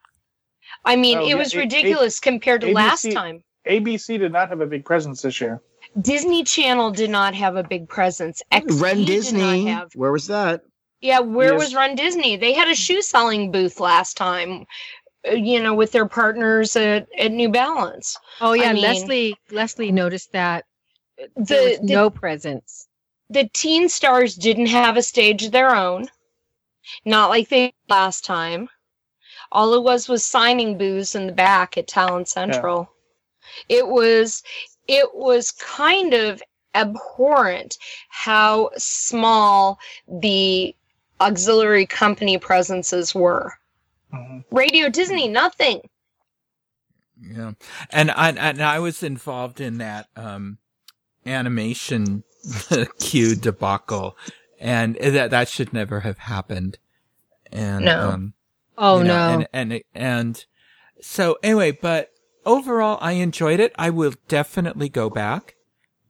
I 0.85 0.95
mean, 0.95 1.17
Oh, 1.17 1.23
it 1.25 1.29
yeah, 1.29 1.35
was 1.35 1.53
A- 1.53 1.57
A- 1.57 1.61
ridiculous 1.61 2.19
compared 2.19 2.61
to 2.61 2.73
last 2.73 3.11
time. 3.11 3.43
ABC 3.67 4.17
did 4.17 4.31
not 4.31 4.49
have 4.49 4.61
a 4.61 4.65
big 4.65 4.85
presence 4.85 5.21
this 5.21 5.39
year. 5.41 5.61
Disney 6.01 6.43
Channel 6.43 6.91
did 6.91 7.09
not 7.09 7.33
have 7.35 7.55
a 7.55 7.63
big 7.63 7.89
presence. 7.89 8.41
XD 8.51 8.81
Ren 8.81 8.97
did 8.97 9.05
Disney. 9.07 9.65
not 9.65 9.71
have. 9.71 9.91
Where 9.95 10.11
was 10.11 10.27
that? 10.27 10.61
Yeah, 11.01 11.19
where 11.19 11.53
Yes. 11.53 11.59
was 11.59 11.75
Run 11.75 11.95
Disney? 11.95 12.35
They 12.35 12.53
had 12.53 12.67
a 12.67 12.75
shoe 12.75 13.01
selling 13.01 13.51
booth 13.51 13.79
last 13.79 14.17
time. 14.17 14.65
uh, 15.29 15.31
You 15.35 15.61
know, 15.61 15.73
with 15.73 15.91
their 15.91 16.07
partners 16.07 16.75
at, 16.77 17.07
at 17.17 17.31
New 17.31 17.49
Balance. 17.49 18.17
Oh 18.39 18.53
yeah, 18.53 18.71
mean- 18.73 18.81
Leslie 18.83 19.37
Leslie 19.51 19.91
noticed 19.91 20.31
that 20.31 20.63
there 21.17 21.35
The, 21.35 21.69
was 21.71 21.79
the 21.79 21.93
no 21.93 22.09
presence. 22.09 22.87
the 23.29 23.49
teen 23.53 23.89
stars 23.89 24.35
didn't 24.35 24.67
have 24.67 24.95
a 24.97 25.03
stage 25.03 25.43
of 25.43 25.51
their 25.51 25.75
own 25.75 26.07
not 27.05 27.29
like 27.29 27.49
they 27.49 27.73
last 27.89 28.23
time 28.25 28.69
all 29.51 29.73
it 29.73 29.83
was 29.83 30.09
was 30.09 30.25
signing 30.25 30.77
booths 30.77 31.15
in 31.15 31.27
the 31.27 31.33
back 31.33 31.77
at 31.77 31.87
talent 31.87 32.27
central 32.27 32.89
it 33.69 33.87
was 33.87 34.43
it 34.87 35.09
was 35.15 35.51
kind 35.51 36.13
of 36.13 36.41
abhorrent 36.75 37.77
how 38.09 38.69
small 38.77 39.79
the 40.07 40.75
auxiliary 41.21 41.85
company 41.85 42.37
presences 42.37 43.15
were 43.15 43.53
Mhm. 44.13 44.45
radio 44.51 44.89
disney 44.89 45.27
nothing 45.27 45.81
Yeah, 47.21 47.53
and 47.91 48.11
I 48.11 48.29
and 48.31 48.61
I 48.61 48.79
was 48.79 49.03
involved 49.03 49.59
in 49.61 49.79
that 49.79 50.07
um, 50.15 50.59
animation 51.25 52.23
queue 52.99 53.35
debacle, 53.35 54.17
and 54.59 54.95
that 54.95 55.31
that 55.31 55.47
should 55.49 55.73
never 55.73 56.01
have 56.01 56.19
happened. 56.19 56.77
And 57.51 57.85
No. 57.85 57.99
um, 57.99 58.33
Oh 58.81 58.99
you 58.99 59.03
know, 59.03 59.39
no. 59.39 59.45
and 59.53 59.71
and 59.73 59.81
and 59.93 60.45
so 61.01 61.37
anyway, 61.43 61.71
but 61.71 62.09
overall, 62.45 62.97
I 63.01 63.11
enjoyed 63.13 63.59
it. 63.59 63.73
I 63.77 63.89
will 63.89 64.13
definitely 64.29 64.87
go 64.89 65.09
back, 65.09 65.55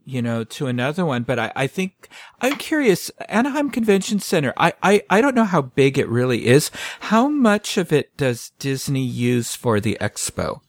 you 0.06 0.22
know, 0.22 0.44
to 0.44 0.68
another 0.68 1.04
one. 1.06 1.24
But 1.24 1.40
I 1.40 1.52
I 1.56 1.68
think 1.68 2.08
I'm 2.42 2.58
curious. 2.58 3.10
Anaheim 3.28 3.72
Convention 3.72 4.20
Center. 4.20 4.54
I 4.56 4.74
I 4.84 5.02
I 5.10 5.20
don't 5.20 5.36
know 5.36 5.46
how 5.46 5.64
big 5.64 5.98
it 5.98 6.08
really 6.08 6.46
is. 6.46 6.70
How 7.02 7.28
much 7.28 7.78
of 7.78 7.92
it 7.92 8.16
does 8.18 8.52
Disney 8.60 9.04
use 9.04 9.56
for 9.56 9.80
the 9.80 9.98
expo? 10.00 10.62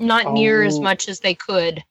not 0.00 0.32
near 0.32 0.62
as 0.62 0.76
Oh. 0.78 0.82
much 0.82 1.08
as 1.08 1.18
they 1.20 1.34
could 1.34 1.82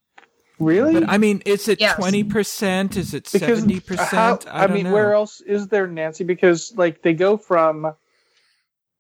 Really? 0.59 0.93
But 0.93 1.09
I 1.09 1.18
mean, 1.20 1.43
is 1.45 1.68
it 1.68 1.80
Yes. 1.80 1.95
twenty 1.97 2.24
percent? 2.24 2.97
Is 2.97 3.13
it 3.13 3.28
uh, 3.28 3.38
seventy 3.38 3.80
percent? 3.80 4.45
I, 4.49 4.65
mean, 4.68 4.89
where 4.91 5.13
else 5.13 5.39
is 5.41 5.68
there, 5.68 5.86
Nancy? 5.86 6.24
Because 6.24 6.74
like 6.76 7.03
they 7.03 7.13
go 7.13 7.38
from 7.38 7.93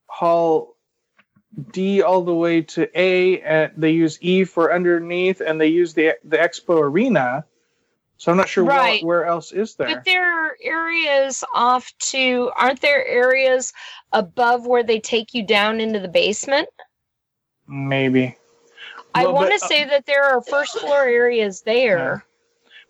Hall 0.07 0.75
D 1.71 2.01
all 2.01 2.21
the 2.23 2.33
way 2.33 2.61
to 2.61 2.87
A, 2.99 3.41
and 3.41 3.71
they 3.77 3.91
use 3.91 4.17
E 4.21 4.43
for 4.43 4.73
underneath, 4.73 5.41
and 5.41 5.59
they 5.59 5.67
use 5.67 5.93
the 5.93 6.13
the 6.23 6.37
Expo 6.37 6.81
Arena. 6.81 7.45
So 8.17 8.31
I'm 8.31 8.37
not 8.37 8.49
sure 8.49 8.63
Right. 8.63 9.03
what, 9.03 9.07
where 9.07 9.25
else 9.25 9.51
is 9.51 9.75
there. 9.75 9.87
But 9.87 10.03
there 10.03 10.45
are 10.47 10.57
areas 10.63 11.43
off 11.53 11.93
to, 11.99 12.51
aren't 12.55 12.81
there 12.81 13.05
areas 13.05 13.73
above 14.11 14.65
where 14.65 14.81
they 14.81 14.99
take 14.99 15.35
you 15.35 15.45
down 15.45 15.79
into 15.79 15.99
the 15.99 16.07
basement? 16.07 16.67
Maybe. 17.67 18.35
I 19.13 19.23
Well, 19.25 19.35
want 19.35 19.49
to 19.49 19.63
uh, 19.63 19.67
say 19.67 19.85
that 19.85 20.07
there 20.07 20.23
are 20.23 20.41
first 20.41 20.79
floor 20.79 21.03
areas 21.03 21.61
there, 21.61 22.25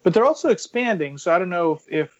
but 0.04 0.14
they're 0.14 0.26
also 0.26 0.48
expanding, 0.50 1.18
so 1.18 1.34
I 1.34 1.40
don't 1.40 1.50
know 1.50 1.74
if, 1.74 1.84
if 1.90 2.18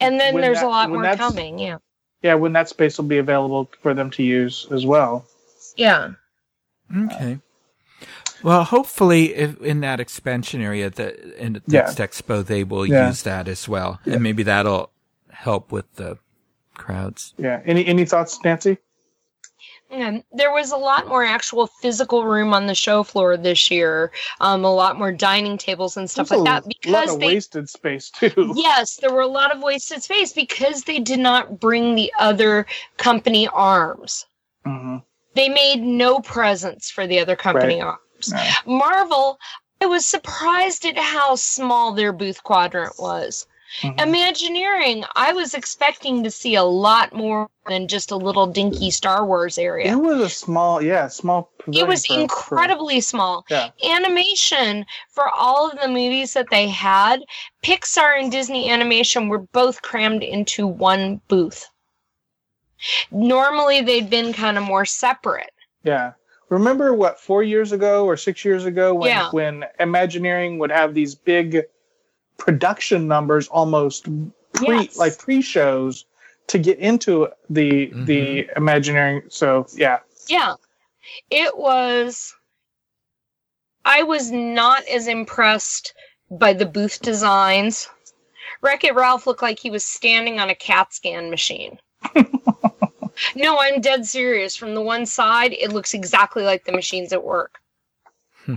and 0.00 0.20
then 0.20 0.38
there's 0.40 0.58
that- 0.58 0.66
a 0.66 0.68
lot 0.68 0.90
more 0.90 1.04
coming. 1.16 1.58
Yeah. 1.58 1.78
Yeah, 2.22 2.34
when 2.34 2.52
that 2.52 2.68
space 2.68 2.98
will 2.98 3.04
be 3.06 3.18
available 3.18 3.70
for 3.80 3.94
them 3.94 4.10
to 4.12 4.22
use 4.22 4.66
as 4.70 4.86
well. 4.86 5.24
Yeah. 5.76 6.12
Okay. 6.96 7.38
Well, 8.42 8.64
hopefully, 8.64 9.34
if 9.34 9.60
in 9.60 9.80
that 9.80 10.00
expansion 10.00 10.60
area, 10.60 10.90
the 10.90 11.36
in 11.42 11.54
the 11.54 11.62
Yeah. 11.66 11.80
next 11.82 11.98
expo, 11.98 12.44
they 12.44 12.64
will 12.64 12.86
Yeah. 12.86 13.08
use 13.08 13.22
that 13.22 13.48
as 13.48 13.68
well, 13.68 14.00
and 14.04 14.22
maybe 14.22 14.42
that'll 14.42 14.90
help 15.30 15.70
with 15.72 15.92
the 15.94 16.18
crowds. 16.74 17.34
Yeah. 17.38 17.60
Any 17.64 17.86
any 17.86 18.04
thoughts, 18.04 18.38
Nancy? 18.44 18.78
Um, 19.92 20.24
there 20.32 20.50
was 20.50 20.72
a 20.72 20.76
lot 20.76 21.06
more 21.06 21.22
actual 21.22 21.66
physical 21.66 22.24
room 22.24 22.54
on 22.54 22.66
the 22.66 22.74
show 22.74 23.02
floor 23.02 23.36
this 23.36 23.70
year. 23.70 24.10
Um, 24.40 24.64
a 24.64 24.72
lot 24.72 24.98
more 24.98 25.12
dining 25.12 25.58
tables 25.58 25.96
and 25.98 26.08
stuff 26.08 26.30
There's 26.30 26.40
like 26.40 26.48
a 26.48 26.50
that 26.50 26.64
lot 26.64 26.68
because 26.68 27.14
of 27.14 27.20
they 27.20 27.26
wasted 27.26 27.68
space 27.68 28.10
too. 28.10 28.52
yes, 28.56 28.96
there 28.96 29.12
were 29.12 29.20
a 29.20 29.26
lot 29.26 29.54
of 29.54 29.62
wasted 29.62 30.02
space 30.02 30.32
because 30.32 30.84
they 30.84 30.98
did 30.98 31.20
not 31.20 31.60
bring 31.60 31.94
the 31.94 32.10
other 32.18 32.66
company 32.96 33.48
arms. 33.48 34.24
hmm 34.64 34.96
They 35.34 35.50
made 35.50 35.82
no 35.82 36.20
presents 36.20 36.90
for 36.90 37.06
the 37.06 37.20
other 37.20 37.36
company 37.36 37.80
arms. 37.82 37.98
No. 38.28 38.42
Marvel, 38.64 39.38
I 39.82 39.86
was 39.86 40.06
surprised 40.06 40.86
at 40.86 40.96
how 40.96 41.34
small 41.34 41.92
their 41.92 42.12
booth 42.12 42.42
quadrant 42.44 42.94
was. 42.98 43.46
Mhm. 43.80 44.00
Imagineering, 44.02 45.04
I 45.16 45.32
was 45.32 45.54
expecting 45.54 46.22
to 46.24 46.30
see 46.30 46.54
a 46.54 46.62
lot 46.62 47.12
more 47.14 47.48
than 47.68 47.88
just 47.88 48.10
a 48.10 48.16
little 48.16 48.46
dinky 48.46 48.90
Star 48.90 49.24
Wars 49.24 49.56
area. 49.56 49.90
It 49.92 49.96
was 49.96 50.20
a 50.20 50.28
small, 50.28 50.82
yeah, 50.82 51.08
small. 51.08 51.50
It 51.72 51.86
was 51.86 52.04
for- 52.06 52.14
for- 52.14 52.20
incredibly 52.20 53.00
small. 53.00 53.46
Yeah. 53.48 53.70
Animation 53.84 54.84
for 55.10 55.28
all 55.30 55.70
of 55.70 55.80
the 55.80 55.88
movies 55.88 56.34
that 56.34 56.50
they 56.50 56.68
had, 56.68 57.22
Pixar 57.62 58.18
and 58.20 58.30
Disney 58.30 58.68
Animation 58.70 59.28
were 59.28 59.38
both 59.38 59.80
crammed 59.82 60.22
into 60.22 60.66
one 60.66 61.20
booth. 61.28 61.66
Normally, 63.10 63.80
they'd 63.80 64.10
been 64.10 64.32
kind 64.32 64.58
of 64.58 64.64
more 64.64 64.84
separate. 64.84 65.52
Yeah. 65.84 66.12
Remember 66.48 66.92
what 66.94 67.18
four 67.20 67.42
years 67.42 67.72
ago 67.72 68.04
or 68.04 68.16
six 68.16 68.44
years 68.44 68.64
ago 68.66 68.92
when 68.94 69.08
Yeah. 69.08 69.30
when 69.30 69.64
Imagineering 69.80 70.58
would 70.58 70.70
have 70.70 70.92
these 70.92 71.14
big 71.14 71.62
production 72.38 73.08
numbers 73.08 73.48
almost 73.48 74.04
pre 74.52 74.76
Yes. 74.82 74.96
like 74.96 75.18
pre 75.18 75.40
shows 75.42 76.04
to 76.48 76.58
get 76.58 76.78
into 76.78 77.28
the 77.50 77.92
the 78.04 78.48
Imagineering. 78.56 79.22
So 79.28 79.66
yeah, 79.74 79.98
Yeah. 80.28 80.54
It 81.30 81.56
was. 81.56 82.34
I 83.84 84.04
was 84.04 84.30
not 84.30 84.84
as 84.86 85.08
impressed 85.08 85.94
by 86.30 86.52
the 86.52 86.66
booth 86.66 87.02
designs. 87.02 87.88
Wreck 88.60 88.84
It 88.84 88.94
Ralph 88.94 89.26
looked 89.26 89.42
like 89.42 89.58
he 89.58 89.70
was 89.70 89.84
standing 89.84 90.38
on 90.38 90.50
a 90.50 90.54
CAT 90.54 90.94
scan 90.94 91.30
machine. 91.30 91.78
no, 93.34 93.58
I'm 93.58 93.80
dead 93.80 94.06
serious. 94.06 94.54
From 94.54 94.74
the 94.74 94.80
one 94.80 95.04
side, 95.06 95.52
it 95.52 95.72
looks 95.72 95.94
exactly 95.94 96.44
like 96.44 96.64
the 96.64 96.72
machines 96.72 97.12
at 97.12 97.24
work. 97.24 97.58
Hmm. 98.46 98.54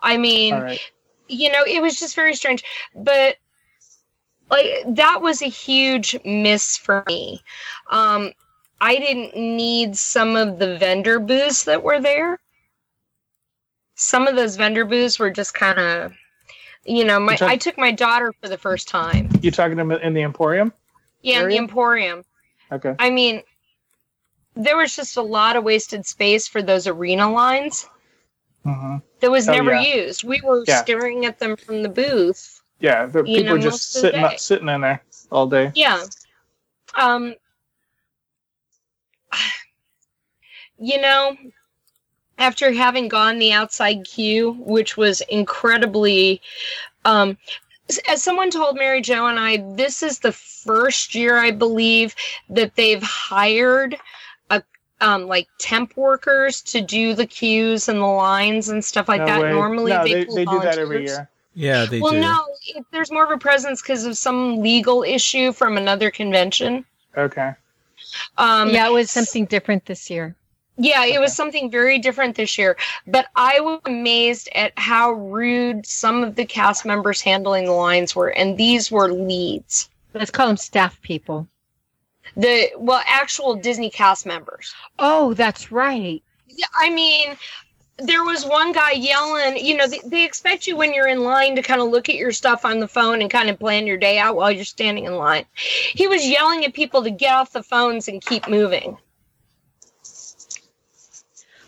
I 0.00 0.16
mean, 0.16 0.54
all 0.54 0.62
right. 0.62 0.80
You 1.28 1.50
know, 1.50 1.64
it 1.66 1.80
was 1.80 1.98
just 1.98 2.14
very 2.14 2.34
strange. 2.34 2.64
But 2.94 3.36
like 4.50 4.84
that 4.88 5.22
was 5.22 5.42
a 5.42 5.46
huge 5.48 6.16
miss 6.24 6.76
for 6.76 7.04
me. 7.06 7.42
Um, 7.90 8.32
I 8.80 8.96
didn't 8.96 9.36
need 9.36 9.96
some 9.96 10.36
of 10.36 10.58
the 10.58 10.76
vendor 10.76 11.18
booths 11.18 11.64
that 11.64 11.82
were 11.82 12.00
there. 12.00 12.38
Some 13.94 14.26
of 14.26 14.36
those 14.36 14.56
vendor 14.56 14.84
booths 14.84 15.18
were 15.18 15.30
just 15.30 15.54
kind 15.54 15.78
of, 15.78 16.12
you 16.84 17.04
know, 17.04 17.20
my 17.20 17.36
talk- 17.36 17.50
I 17.50 17.56
took 17.56 17.78
my 17.78 17.92
daughter 17.92 18.32
for 18.42 18.48
the 18.48 18.58
first 18.58 18.88
time. 18.88 19.30
You 19.40 19.50
talking 19.50 19.76
to 19.76 20.06
in 20.06 20.14
the 20.14 20.22
Emporium? 20.22 20.72
Yeah, 21.22 21.42
in 21.42 21.48
the 21.48 21.56
Emporium. 21.56 22.24
Okay. 22.72 22.94
I 22.98 23.10
mean, 23.10 23.42
there 24.54 24.76
was 24.76 24.94
just 24.94 25.16
a 25.16 25.22
lot 25.22 25.56
of 25.56 25.64
wasted 25.64 26.04
space 26.06 26.46
for 26.46 26.60
those 26.62 26.86
arena 26.86 27.30
lines 27.30 27.88
hmm 28.64 28.96
that 29.20 29.30
was 29.30 29.48
Oh, 29.48 29.52
never 29.52 29.70
yeah. 29.70 29.82
used. 29.96 30.24
We 30.24 30.40
were 30.42 30.64
Yeah. 30.66 30.80
staring 30.80 31.24
at 31.26 31.38
them 31.38 31.56
from 31.56 31.82
the 31.82 31.88
booth. 31.88 32.62
Yeah, 32.80 33.06
the 33.06 33.24
people 33.24 33.44
know, 33.44 33.52
were 33.52 33.58
just 33.58 33.90
most 33.90 33.94
of 33.94 33.94
the 33.94 34.00
sitting 34.00 34.24
up, 34.24 34.38
sitting 34.38 34.68
in 34.68 34.80
there 34.82 35.02
all 35.30 35.46
day. 35.46 35.72
Yeah. 35.74 36.04
Um 36.96 37.34
you 40.78 41.00
know, 41.00 41.36
after 42.38 42.72
having 42.72 43.08
gone 43.08 43.38
the 43.38 43.52
outside 43.52 44.04
queue, 44.04 44.52
which 44.60 44.96
was 44.96 45.20
incredibly 45.22 46.40
um 47.04 47.36
as 48.08 48.22
someone 48.22 48.50
told 48.50 48.76
Mary 48.76 49.00
Jo 49.02 49.26
and 49.26 49.38
I, 49.38 49.58
this 49.76 50.02
is 50.02 50.18
the 50.20 50.32
first 50.32 51.14
year 51.14 51.38
I 51.38 51.50
believe 51.50 52.14
that 52.48 52.74
they've 52.76 53.02
hired 53.02 53.96
um 55.04 55.26
like 55.26 55.46
temp 55.58 55.96
workers 55.96 56.62
to 56.62 56.80
do 56.80 57.14
the 57.14 57.26
queues 57.26 57.88
and 57.88 58.00
the 58.00 58.06
lines 58.06 58.68
and 58.70 58.84
stuff 58.84 59.08
like 59.08 59.20
No 59.20 59.26
that. 59.26 59.42
way. 59.42 59.52
Normally 59.52 59.92
no, 59.92 60.02
they, 60.02 60.14
they, 60.14 60.24
pull 60.24 60.34
they 60.34 60.44
do 60.44 60.60
that 60.60 60.78
every 60.78 61.04
year. 61.04 61.28
Yeah, 61.54 61.84
they 61.84 62.00
well, 62.00 62.12
do. 62.12 62.20
no, 62.20 62.46
if 62.66 62.84
there's 62.90 63.12
more 63.12 63.24
of 63.24 63.30
a 63.30 63.38
presence 63.38 63.80
because 63.80 64.04
of 64.04 64.16
some 64.16 64.60
legal 64.60 65.04
issue 65.04 65.52
from 65.52 65.76
another 65.76 66.10
convention. 66.10 66.84
Okay. 67.16 67.52
Um, 68.38 68.70
yeah, 68.70 68.88
it 68.88 68.92
was 68.92 69.10
something 69.10 69.44
different 69.44 69.86
this 69.86 70.10
year. 70.10 70.34
Yeah, 70.76 71.04
it 71.04 71.20
was 71.20 71.32
something 71.32 71.70
very 71.70 71.98
different 72.00 72.34
this 72.34 72.58
year. 72.58 72.76
But 73.06 73.26
I 73.36 73.60
was 73.60 73.80
amazed 73.84 74.48
at 74.56 74.72
how 74.76 75.12
rude 75.12 75.86
some 75.86 76.24
of 76.24 76.34
the 76.34 76.44
cast 76.44 76.84
members 76.84 77.20
handling 77.20 77.66
the 77.66 77.72
lines 77.72 78.16
were, 78.16 78.30
and 78.30 78.56
these 78.58 78.90
were 78.90 79.12
leads. 79.12 79.88
Let's 80.12 80.32
call 80.32 80.48
them 80.48 80.56
staff 80.56 81.00
people. 81.02 81.46
The 82.36 82.70
well, 82.76 83.02
actual 83.06 83.54
Disney 83.54 83.90
cast 83.90 84.26
members. 84.26 84.74
Oh, 84.98 85.34
that's 85.34 85.70
right. 85.70 86.22
Yeah, 86.48 86.66
I 86.76 86.90
mean, 86.90 87.36
there 87.98 88.24
was 88.24 88.44
one 88.44 88.72
guy 88.72 88.92
yelling. 88.92 89.56
You 89.64 89.76
know, 89.76 89.86
they, 89.86 90.00
they 90.04 90.24
expect 90.24 90.66
you 90.66 90.76
when 90.76 90.92
you're 90.92 91.06
in 91.06 91.22
line 91.22 91.54
to 91.56 91.62
kind 91.62 91.80
of 91.80 91.88
look 91.90 92.08
at 92.08 92.16
your 92.16 92.32
stuff 92.32 92.64
on 92.64 92.80
the 92.80 92.88
phone 92.88 93.20
and 93.22 93.30
kind 93.30 93.48
of 93.50 93.58
plan 93.58 93.86
your 93.86 93.96
day 93.96 94.18
out 94.18 94.34
while 94.36 94.50
you're 94.50 94.64
standing 94.64 95.04
in 95.04 95.14
line. 95.14 95.44
He 95.54 96.08
was 96.08 96.26
yelling 96.26 96.64
at 96.64 96.74
people 96.74 97.02
to 97.04 97.10
get 97.10 97.32
off 97.34 97.52
the 97.52 97.62
phones 97.62 98.08
and 98.08 98.20
keep 98.20 98.48
moving. 98.48 98.96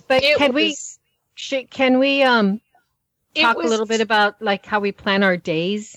But 0.08 0.22
It 0.22 0.38
can 0.38 0.52
we 0.52 0.68
was- 0.68 0.98
sh- 1.34 1.64
can 1.70 1.98
we 1.98 2.22
um 2.22 2.60
talk 3.34 3.56
a 3.56 3.60
little 3.60 3.86
bit 3.86 4.00
about 4.00 4.40
like 4.40 4.64
how 4.66 4.80
we 4.80 4.92
plan 4.92 5.22
our 5.22 5.36
days, 5.36 5.96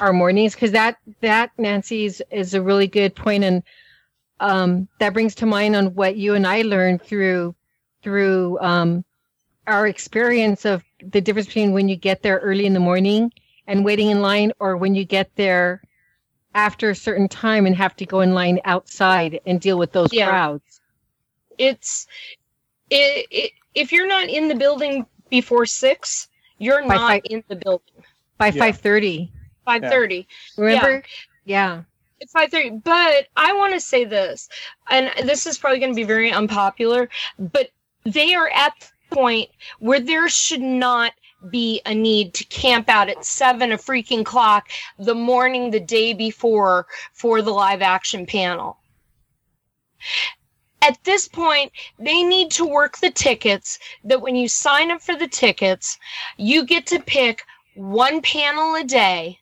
our 0.00 0.12
mornings? 0.12 0.54
Because 0.54 0.72
that 0.72 0.96
that 1.20 1.50
Nancy 1.58 2.04
is, 2.04 2.22
is 2.30 2.54
a 2.54 2.62
really 2.62 2.86
good 2.86 3.14
point, 3.14 3.44
and 3.44 3.62
um, 4.40 4.88
that 4.98 5.12
brings 5.12 5.34
to 5.36 5.46
mind 5.46 5.76
on 5.76 5.94
what 5.94 6.16
you 6.16 6.34
and 6.34 6.46
I 6.46 6.62
learned 6.62 7.02
through 7.02 7.54
through 8.02 8.58
um, 8.60 9.04
our 9.66 9.86
experience 9.86 10.64
of 10.64 10.82
the 11.02 11.20
difference 11.20 11.46
between 11.48 11.72
when 11.72 11.88
you 11.88 11.96
get 11.96 12.22
there 12.22 12.38
early 12.38 12.66
in 12.66 12.72
the 12.74 12.80
morning 12.80 13.32
and 13.66 13.84
waiting 13.84 14.08
in 14.10 14.20
line, 14.22 14.52
or 14.58 14.76
when 14.76 14.94
you 14.94 15.04
get 15.04 15.30
there 15.36 15.82
after 16.54 16.90
a 16.90 16.94
certain 16.94 17.28
time 17.28 17.66
and 17.66 17.76
have 17.76 17.94
to 17.96 18.04
go 18.06 18.20
in 18.22 18.34
line 18.34 18.58
outside 18.64 19.40
and 19.46 19.60
deal 19.60 19.78
with 19.78 19.92
those 19.92 20.12
Yeah. 20.12 20.26
crowds. 20.26 20.80
it's 21.58 22.06
it, 22.88 23.26
it 23.30 23.52
if 23.74 23.92
you're 23.92 24.08
not 24.08 24.28
in 24.28 24.48
the 24.48 24.54
building 24.54 25.04
before 25.28 25.66
six 25.66 26.26
you're 26.58 26.80
By 26.82 26.94
not 26.94 27.00
five- 27.12 27.22
in 27.26 27.44
the 27.48 27.56
building 27.56 28.02
By 28.38 28.48
Yeah. 28.48 28.72
Five 29.78 29.90
thirty, 29.90 30.26
5.30 30.56 30.62
remember? 30.62 31.02
Yeah. 31.44 31.82
It's 32.20 32.34
5.30 32.34 32.84
but 32.84 33.28
i 33.34 33.50
want 33.54 33.72
to 33.72 33.80
say 33.80 34.04
this 34.04 34.50
and 34.90 35.10
this 35.26 35.46
is 35.46 35.56
probably 35.56 35.78
going 35.78 35.92
to 35.92 35.96
be 35.96 36.04
very 36.04 36.30
unpopular 36.30 37.08
but 37.38 37.70
they 38.04 38.34
are 38.34 38.50
at 38.50 38.74
the 38.78 39.16
point 39.16 39.48
where 39.78 40.00
there 40.00 40.28
should 40.28 40.60
not 40.60 41.12
be 41.48 41.80
a 41.86 41.94
need 41.94 42.34
to 42.34 42.44
camp 42.44 42.88
out 42.88 43.08
at 43.08 43.24
seven 43.24 43.72
a 43.72 43.78
freaking 43.78 44.24
clock 44.24 44.68
the 44.98 45.14
morning 45.14 45.70
the 45.70 45.80
day 45.80 46.12
before 46.12 46.86
for 47.12 47.40
the 47.40 47.50
live 47.50 47.82
action 47.82 48.26
panel. 48.26 48.78
At 50.82 51.02
this 51.04 51.28
point, 51.28 51.72
they 51.98 52.22
need 52.22 52.50
to 52.52 52.64
work 52.64 52.98
the 52.98 53.10
tickets 53.10 53.78
that 54.04 54.20
when 54.20 54.36
you 54.36 54.48
sign 54.48 54.90
up 54.90 55.02
for 55.02 55.14
the 55.14 55.28
tickets, 55.28 55.98
you 56.36 56.64
get 56.64 56.86
to 56.86 57.00
pick 57.00 57.42
one 57.74 58.20
panel 58.22 58.74
a 58.74 58.84
day 58.84 59.38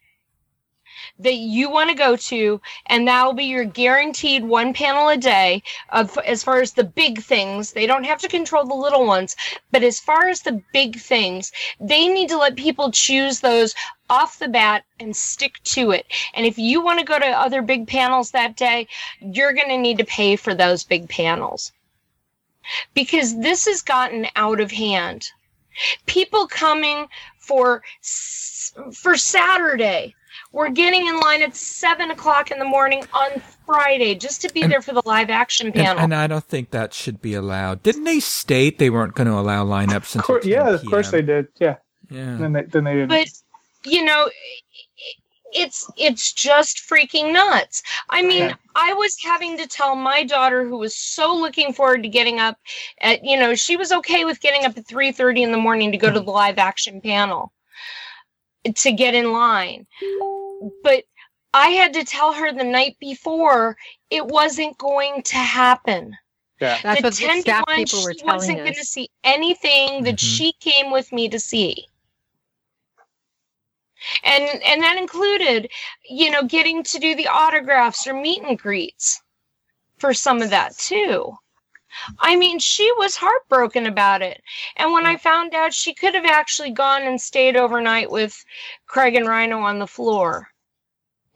that 1.18 1.34
you 1.34 1.70
want 1.70 1.90
to 1.90 1.96
go 1.96 2.16
to, 2.16 2.60
and 2.86 3.06
that 3.08 3.24
will 3.24 3.32
be 3.32 3.44
your 3.44 3.64
guaranteed 3.64 4.44
one 4.44 4.72
panel 4.72 5.08
a 5.08 5.16
day 5.16 5.62
of 5.90 6.16
as 6.18 6.42
far 6.42 6.60
as 6.60 6.72
the 6.72 6.84
big 6.84 7.22
things. 7.22 7.72
They 7.72 7.86
don't 7.86 8.04
have 8.04 8.20
to 8.20 8.28
control 8.28 8.64
the 8.64 8.74
little 8.74 9.06
ones, 9.06 9.36
but 9.70 9.82
as 9.82 9.98
far 9.98 10.28
as 10.28 10.42
the 10.42 10.62
big 10.72 10.98
things, 10.98 11.52
they 11.80 12.08
need 12.08 12.28
to 12.28 12.38
let 12.38 12.56
people 12.56 12.90
choose 12.92 13.40
those 13.40 13.74
off 14.10 14.38
the 14.38 14.48
bat 14.48 14.84
and 15.00 15.14
stick 15.14 15.62
to 15.64 15.90
it. 15.90 16.06
And 16.34 16.46
if 16.46 16.58
you 16.58 16.80
want 16.80 16.98
to 17.00 17.04
go 17.04 17.18
to 17.18 17.26
other 17.26 17.62
big 17.62 17.86
panels 17.86 18.30
that 18.30 18.56
day, 18.56 18.86
you're 19.20 19.52
going 19.52 19.68
to 19.68 19.78
need 19.78 19.98
to 19.98 20.04
pay 20.04 20.36
for 20.36 20.54
those 20.54 20.84
big 20.84 21.08
panels. 21.08 21.72
Because 22.94 23.38
this 23.40 23.66
has 23.66 23.82
gotten 23.82 24.26
out 24.36 24.60
of 24.60 24.70
hand. 24.70 25.30
People 26.06 26.46
coming 26.46 27.08
for 27.38 27.82
for 28.92 29.16
Saturday. 29.16 30.14
We're 30.50 30.70
getting 30.70 31.06
in 31.06 31.20
line 31.20 31.42
at 31.42 31.54
seven 31.54 32.10
o'clock 32.10 32.50
in 32.50 32.58
the 32.58 32.64
morning 32.64 33.04
on 33.12 33.40
Friday 33.66 34.14
just 34.14 34.40
to 34.42 34.52
be 34.52 34.62
And- 34.62 34.72
there 34.72 34.80
for 34.80 34.92
the 34.94 35.02
live 35.04 35.28
action 35.30 35.72
panel. 35.72 36.02
and 36.02 36.14
I 36.14 36.26
don't 36.26 36.44
think 36.44 36.70
that 36.70 36.94
should 36.94 37.20
be 37.20 37.34
allowed. 37.34 37.82
Didn't 37.82 38.04
they 38.04 38.18
state 38.20 38.78
they 38.78 38.88
weren't 38.90 39.14
going 39.14 39.26
to 39.28 39.34
allow 39.34 39.64
lineups 39.64 40.14
until 40.14 40.22
Cour- 40.22 40.40
10 40.40 40.50
yeah, 40.50 40.68
of 40.70 40.84
course 40.86 41.10
they 41.10 41.22
did. 41.22 41.48
Yeah. 41.60 41.76
Yeah. 42.10 42.36
Then 42.38 42.52
they 42.54 42.62
then 42.62 42.84
they 42.84 42.94
didn't. 42.94 43.08
but 43.08 43.28
you 43.84 44.02
know 44.02 44.30
it's 45.52 45.90
it's 45.98 46.32
just 46.32 46.78
freaking 46.78 47.32
nuts. 47.32 47.82
I 48.08 48.22
mean, 48.22 48.44
Yeah. 48.48 48.54
I 48.74 48.94
was 48.94 49.16
having 49.22 49.56
to 49.58 49.66
tell 49.66 49.94
my 49.96 50.24
daughter 50.24 50.64
who 50.66 50.78
was 50.78 50.96
so 50.96 51.34
looking 51.34 51.72
forward 51.74 52.02
to 52.04 52.08
getting 52.08 52.38
up 52.40 52.56
at 53.02 53.22
you 53.24 53.38
know, 53.38 53.54
she 53.54 53.76
was 53.76 53.92
okay 53.92 54.24
with 54.24 54.40
getting 54.40 54.64
up 54.64 54.76
at 54.78 54.86
3:30 54.86 55.42
in 55.42 55.52
the 55.52 55.58
morning 55.58 55.92
to 55.92 55.98
go 55.98 56.10
to 56.10 56.20
the 56.20 56.30
live 56.30 56.56
action 56.58 57.00
panel 57.02 57.52
to 58.74 58.92
get 58.92 59.14
in 59.14 59.32
line. 59.32 59.86
But 60.82 61.04
I 61.54 61.68
had 61.70 61.94
to 61.94 62.04
tell 62.04 62.32
her 62.32 62.52
the 62.52 62.64
night 62.64 62.96
before 63.00 63.76
it 64.10 64.26
wasn't 64.26 64.76
going 64.78 65.22
to 65.24 65.36
happen. 65.36 66.16
Yeah. 66.60 66.78
That's 66.82 67.00
the 67.00 67.06
what 67.06 67.14
the 67.14 67.26
10 67.26 67.36
to 67.36 67.42
staff 67.42 67.64
1, 67.68 67.76
people 67.76 68.02
were 68.02 68.14
she 68.14 68.24
wasn't 68.24 68.58
going 68.58 68.74
to 68.74 68.84
see 68.84 69.08
anything 69.24 70.04
that 70.04 70.16
Mhm. 70.16 70.36
she 70.36 70.52
came 70.60 70.90
with 70.90 71.12
me 71.12 71.28
to 71.28 71.38
see. 71.38 71.88
And 74.24 74.62
and 74.62 74.82
that 74.82 74.96
included, 74.96 75.70
you 76.08 76.30
know, 76.30 76.42
getting 76.44 76.82
to 76.84 76.98
do 76.98 77.14
the 77.14 77.28
autographs 77.28 78.06
or 78.06 78.14
meet 78.14 78.42
and 78.42 78.58
greets 78.58 79.20
for 79.98 80.14
some 80.14 80.42
of 80.42 80.50
that 80.50 80.76
too. 80.76 81.36
I 82.18 82.36
mean, 82.36 82.58
she 82.58 82.90
was 82.98 83.16
heartbroken 83.16 83.86
about 83.86 84.22
it. 84.22 84.42
And 84.76 84.92
when 84.92 85.06
I 85.06 85.16
found 85.16 85.54
out 85.54 85.72
she 85.72 85.94
could 85.94 86.14
have 86.14 86.26
actually 86.26 86.70
gone 86.70 87.02
and 87.02 87.20
stayed 87.20 87.56
overnight 87.56 88.10
with 88.10 88.44
Craig 88.86 89.14
and 89.14 89.26
Rhino 89.26 89.58
on 89.58 89.78
the 89.78 89.86
floor. 89.86 90.48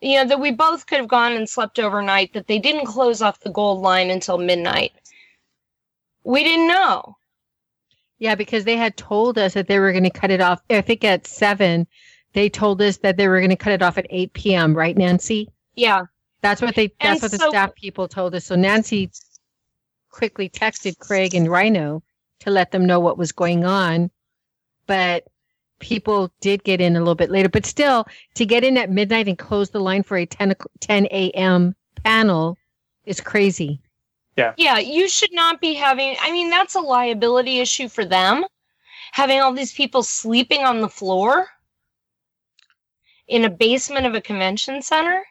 You 0.00 0.16
know, 0.16 0.24
that 0.26 0.40
we 0.40 0.50
both 0.50 0.86
could 0.86 0.98
have 0.98 1.08
gone 1.08 1.32
and 1.32 1.48
slept 1.48 1.78
overnight, 1.78 2.32
that 2.32 2.48
they 2.48 2.58
didn't 2.58 2.86
close 2.86 3.22
off 3.22 3.40
the 3.40 3.50
gold 3.50 3.82
line 3.82 4.10
until 4.10 4.36
midnight. 4.36 4.92
We 6.24 6.42
didn't 6.42 6.66
know. 6.66 7.16
Yeah, 8.18 8.34
because 8.34 8.64
they 8.64 8.76
had 8.76 8.96
told 8.96 9.38
us 9.38 9.54
that 9.54 9.68
they 9.68 9.78
were 9.78 9.92
going 9.92 10.04
to 10.04 10.10
cut 10.10 10.30
it 10.30 10.40
off. 10.40 10.60
I 10.70 10.80
think 10.80 11.04
at 11.04 11.26
seven, 11.26 11.86
they 12.32 12.48
told 12.48 12.82
us 12.82 12.96
that 12.98 13.16
they 13.16 13.28
were 13.28 13.38
going 13.40 13.50
to 13.50 13.56
cut 13.56 13.72
it 13.72 13.82
off 13.82 13.98
at 13.98 14.06
8 14.10 14.32
p.m. 14.32 14.74
Right, 14.74 14.96
Nancy? 14.96 15.48
Yeah. 15.74 16.04
That's 16.40 16.60
what 16.60 16.74
they. 16.74 16.92
And 17.00 17.20
That's 17.20 17.22
what 17.22 17.30
the 17.30 17.38
so- 17.38 17.50
staff 17.50 17.74
people 17.74 18.08
told 18.08 18.34
us. 18.34 18.44
So 18.44 18.56
Nancy 18.56 19.10
quickly 20.12 20.48
texted 20.48 20.98
Craig 20.98 21.34
and 21.34 21.50
Rhino 21.50 22.02
to 22.40 22.50
let 22.50 22.70
them 22.70 22.86
know 22.86 23.00
what 23.00 23.18
was 23.18 23.32
going 23.32 23.64
on, 23.64 24.10
but 24.86 25.26
people 25.80 26.32
did 26.40 26.62
get 26.62 26.80
in 26.80 26.94
a 26.94 27.00
little 27.00 27.16
bit 27.16 27.30
later. 27.30 27.48
But 27.48 27.66
still, 27.66 28.06
to 28.34 28.46
get 28.46 28.62
in 28.62 28.78
at 28.78 28.90
midnight 28.90 29.26
and 29.26 29.36
close 29.36 29.70
the 29.70 29.80
line 29.80 30.04
for 30.04 30.16
a 30.16 30.26
10, 30.26 30.54
10 30.80 31.06
a.m. 31.06 31.74
panel 32.04 32.56
is 33.04 33.20
crazy. 33.20 33.80
Yeah. 34.36 34.54
Yeah, 34.56 34.78
you 34.78 35.08
should 35.08 35.32
not 35.32 35.60
be 35.60 35.74
having, 35.74 36.16
I 36.20 36.30
mean, 36.32 36.48
that's 36.48 36.74
a 36.74 36.80
liability 36.80 37.58
issue 37.58 37.88
for 37.88 38.04
them. 38.04 38.44
Having 39.12 39.40
all 39.40 39.52
these 39.52 39.74
people 39.74 40.02
sleeping 40.02 40.62
on 40.62 40.80
the 40.80 40.88
floor 40.88 41.48
in 43.28 43.44
a 43.44 43.50
basement 43.50 44.06
of 44.06 44.14
a 44.14 44.20
convention 44.20 44.80
center. 44.82 45.22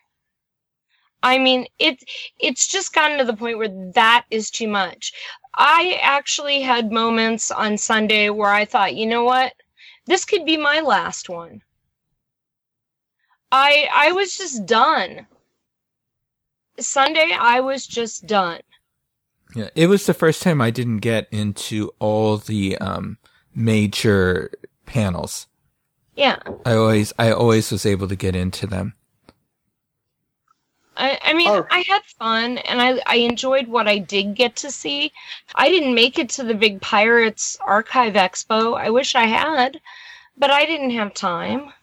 I 1.23 1.37
mean, 1.37 1.67
it 1.79 2.03
it's 2.39 2.67
just 2.67 2.93
gotten 2.93 3.17
to 3.17 3.25
the 3.25 3.35
point 3.35 3.57
where 3.57 3.91
that 3.93 4.25
is 4.31 4.49
too 4.49 4.67
much. 4.67 5.13
I 5.55 5.99
actually 6.01 6.61
had 6.61 6.91
moments 6.91 7.51
on 7.51 7.77
Sunday 7.77 8.29
where 8.29 8.51
I 8.51 8.65
thought, 8.65 8.95
you 8.95 9.05
know 9.05 9.23
what? 9.23 9.53
This 10.07 10.25
could 10.25 10.45
be 10.45 10.57
my 10.57 10.79
last 10.79 11.29
one. 11.29 11.61
I 13.51 13.87
I 13.93 14.11
was 14.11 14.37
just 14.37 14.65
done. 14.65 15.27
Sunday 16.79 17.35
I 17.39 17.59
was 17.59 17.85
just 17.85 18.25
done. 18.25 18.61
Yeah, 19.55 19.69
it 19.75 19.87
was 19.87 20.05
the 20.05 20.13
first 20.13 20.41
time 20.41 20.61
I 20.61 20.71
didn't 20.71 20.99
get 20.99 21.27
into 21.31 21.91
all 21.99 22.37
the 22.37 22.77
um, 22.77 23.17
major 23.53 24.51
panels. 24.85 25.47
Yeah. 26.15 26.39
I 26.65 26.75
always, 26.75 27.13
I 27.19 27.31
always 27.31 27.71
was 27.71 27.85
able 27.85 28.07
to 28.07 28.15
get 28.15 28.35
into 28.35 28.67
them. 28.67 28.93
I, 31.01 31.19
I 31.23 31.33
mean, 31.33 31.49
Oh. 31.49 31.65
I 31.71 31.83
had 31.87 32.03
fun 32.19 32.59
and 32.59 32.81
I, 32.81 33.01
I 33.07 33.15
enjoyed 33.15 33.67
what 33.67 33.87
I 33.87 33.97
did 33.97 34.35
get 34.35 34.55
to 34.57 34.71
see. 34.71 35.11
I 35.55 35.69
didn't 35.69 35.95
make 35.95 36.19
it 36.19 36.29
to 36.31 36.43
the 36.43 36.53
big 36.53 36.79
Pirates 36.81 37.57
Archive 37.61 38.13
Expo. 38.13 38.77
I 38.79 38.89
wish 38.91 39.15
I 39.15 39.25
had, 39.25 39.81
but 40.37 40.51
I 40.51 40.65
didn't 40.65 40.91
have 40.91 41.13
time. 41.13 41.73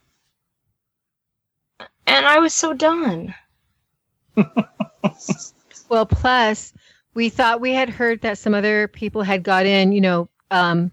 And 2.06 2.26
I 2.26 2.38
was 2.38 2.54
so 2.54 2.72
done. 2.72 3.34
Well, 5.88 6.04
plus 6.06 6.72
we 7.14 7.30
thought 7.30 7.60
we 7.62 7.72
had 7.72 7.88
heard 7.88 8.20
that 8.20 8.38
some 8.38 8.54
other 8.54 8.88
people 8.88 9.22
had 9.22 9.42
got 9.42 9.64
in, 9.66 9.92
you 9.92 10.00
know, 10.02 10.28
um, 10.50 10.92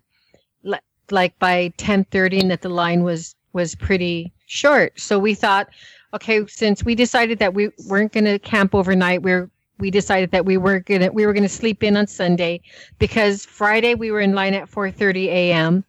li- 0.64 0.80
like 1.12 1.38
by 1.38 1.74
ten 1.78 2.06
thirty, 2.06 2.40
and 2.40 2.50
that 2.52 2.62
the 2.62 2.70
line 2.70 3.04
was 3.04 3.36
was 3.54 3.76
pretty 3.76 4.32
short. 4.46 4.98
So 5.00 5.20
we 5.20 5.34
thought, 5.34 5.68
okay, 6.16 6.46
since 6.48 6.84
we 6.84 6.96
decided 6.96 7.40
that 7.40 7.54
we 7.54 7.70
weren't 7.88 8.12
going 8.14 8.26
to 8.26 8.40
camp 8.40 8.74
overnight, 8.74 9.22
we're 9.22 9.50
we 9.78 9.92
decided 9.92 10.32
that 10.32 10.46
we 10.46 10.56
were 10.58 10.80
gonna 10.80 11.12
we 11.12 11.26
were 11.26 11.34
gonna 11.34 11.50
sleep 11.50 11.84
in 11.84 11.98
on 11.98 12.08
Sunday 12.08 12.62
because 12.98 13.46
Friday 13.46 13.94
we 13.94 14.10
were 14.10 14.22
in 14.22 14.34
line 14.34 14.54
at 14.54 14.70
four 14.70 14.90
thirty 14.90 15.30
a.m. 15.30 15.84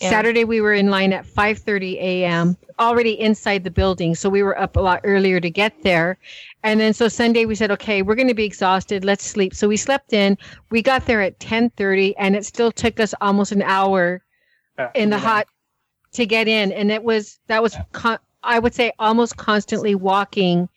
Yeah. 0.00 0.10
Saturday 0.10 0.44
we 0.44 0.60
were 0.60 0.72
in 0.74 0.90
line 0.90 1.12
at 1.12 1.24
5:30 1.24 1.94
a.m. 2.00 2.56
already 2.80 3.12
inside 3.20 3.62
the 3.62 3.70
building 3.70 4.16
so 4.16 4.28
we 4.28 4.42
were 4.42 4.58
up 4.58 4.74
a 4.76 4.80
lot 4.80 5.00
earlier 5.04 5.38
to 5.38 5.48
get 5.48 5.80
there 5.84 6.18
and 6.64 6.80
then 6.80 6.92
so 6.92 7.06
Sunday 7.06 7.44
we 7.44 7.54
said 7.54 7.70
okay 7.70 8.02
we're 8.02 8.16
going 8.16 8.26
to 8.26 8.34
be 8.34 8.44
exhausted 8.44 9.04
let's 9.04 9.24
sleep 9.24 9.54
so 9.54 9.68
we 9.68 9.76
slept 9.76 10.12
in 10.12 10.36
we 10.70 10.82
got 10.82 11.06
there 11.06 11.22
at 11.22 11.38
10:30 11.38 12.14
and 12.18 12.34
it 12.34 12.44
still 12.44 12.72
took 12.72 12.98
us 12.98 13.14
almost 13.20 13.52
an 13.52 13.62
hour 13.62 14.24
Yeah. 14.76 14.90
in 14.96 15.10
the 15.10 15.18
hot 15.18 15.46
to 16.14 16.26
get 16.26 16.48
in 16.48 16.72
and 16.72 16.90
it 16.90 17.04
was 17.04 17.38
that 17.46 17.62
was 17.62 17.76
con- 17.92 18.18
I 18.42 18.58
would 18.58 18.74
say 18.74 18.92
almost 18.98 19.36
constantly 19.36 19.94
walking 19.94 20.68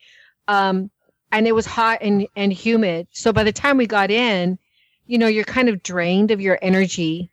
um 0.48 0.90
and 1.32 1.48
it 1.48 1.54
was 1.56 1.66
hot 1.66 2.00
and 2.02 2.28
and 2.36 2.54
humid 2.54 3.08
so 3.12 3.34
by 3.34 3.44
the 3.44 3.52
time 3.52 3.78
we 3.78 3.88
got 3.88 4.12
in 4.12 4.58
you 5.08 5.18
know 5.18 5.28
you're 5.28 5.44
kind 5.44 5.70
of 5.70 5.82
drained 5.84 6.32
of 6.32 6.42
your 6.42 6.58
energy 6.62 7.30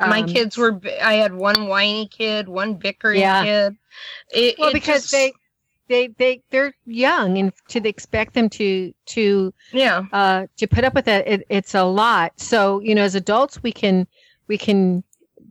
My 0.00 0.20
Um, 0.22 0.26
kids 0.28 0.56
were, 0.56 0.78
I 1.02 1.14
had 1.14 1.34
one 1.34 1.66
whiny 1.66 2.06
kid, 2.06 2.48
one 2.48 2.74
bickering 2.74 3.18
Yeah. 3.18 3.42
kid. 3.44 3.76
It, 4.30 4.54
well 4.58 4.68
it 4.68 4.74
because 4.74 5.02
just- 5.02 5.12
they 5.12 5.32
they 5.88 6.08
they 6.18 6.42
they're 6.50 6.74
young 6.86 7.38
and 7.38 7.52
to 7.68 7.88
expect 7.88 8.34
them 8.34 8.48
to 8.50 8.92
to 9.06 9.52
yeah. 9.72 10.04
uh 10.12 10.46
to 10.58 10.66
put 10.68 10.84
up 10.84 10.94
with 10.94 11.06
that 11.06 11.26
it, 11.26 11.46
it's 11.48 11.74
a 11.74 11.82
lot 11.84 12.38
so 12.38 12.80
you 12.80 12.94
know 12.94 13.02
as 13.02 13.14
adults 13.14 13.62
we 13.62 13.72
can 13.72 14.06
we 14.46 14.58
can 14.58 15.02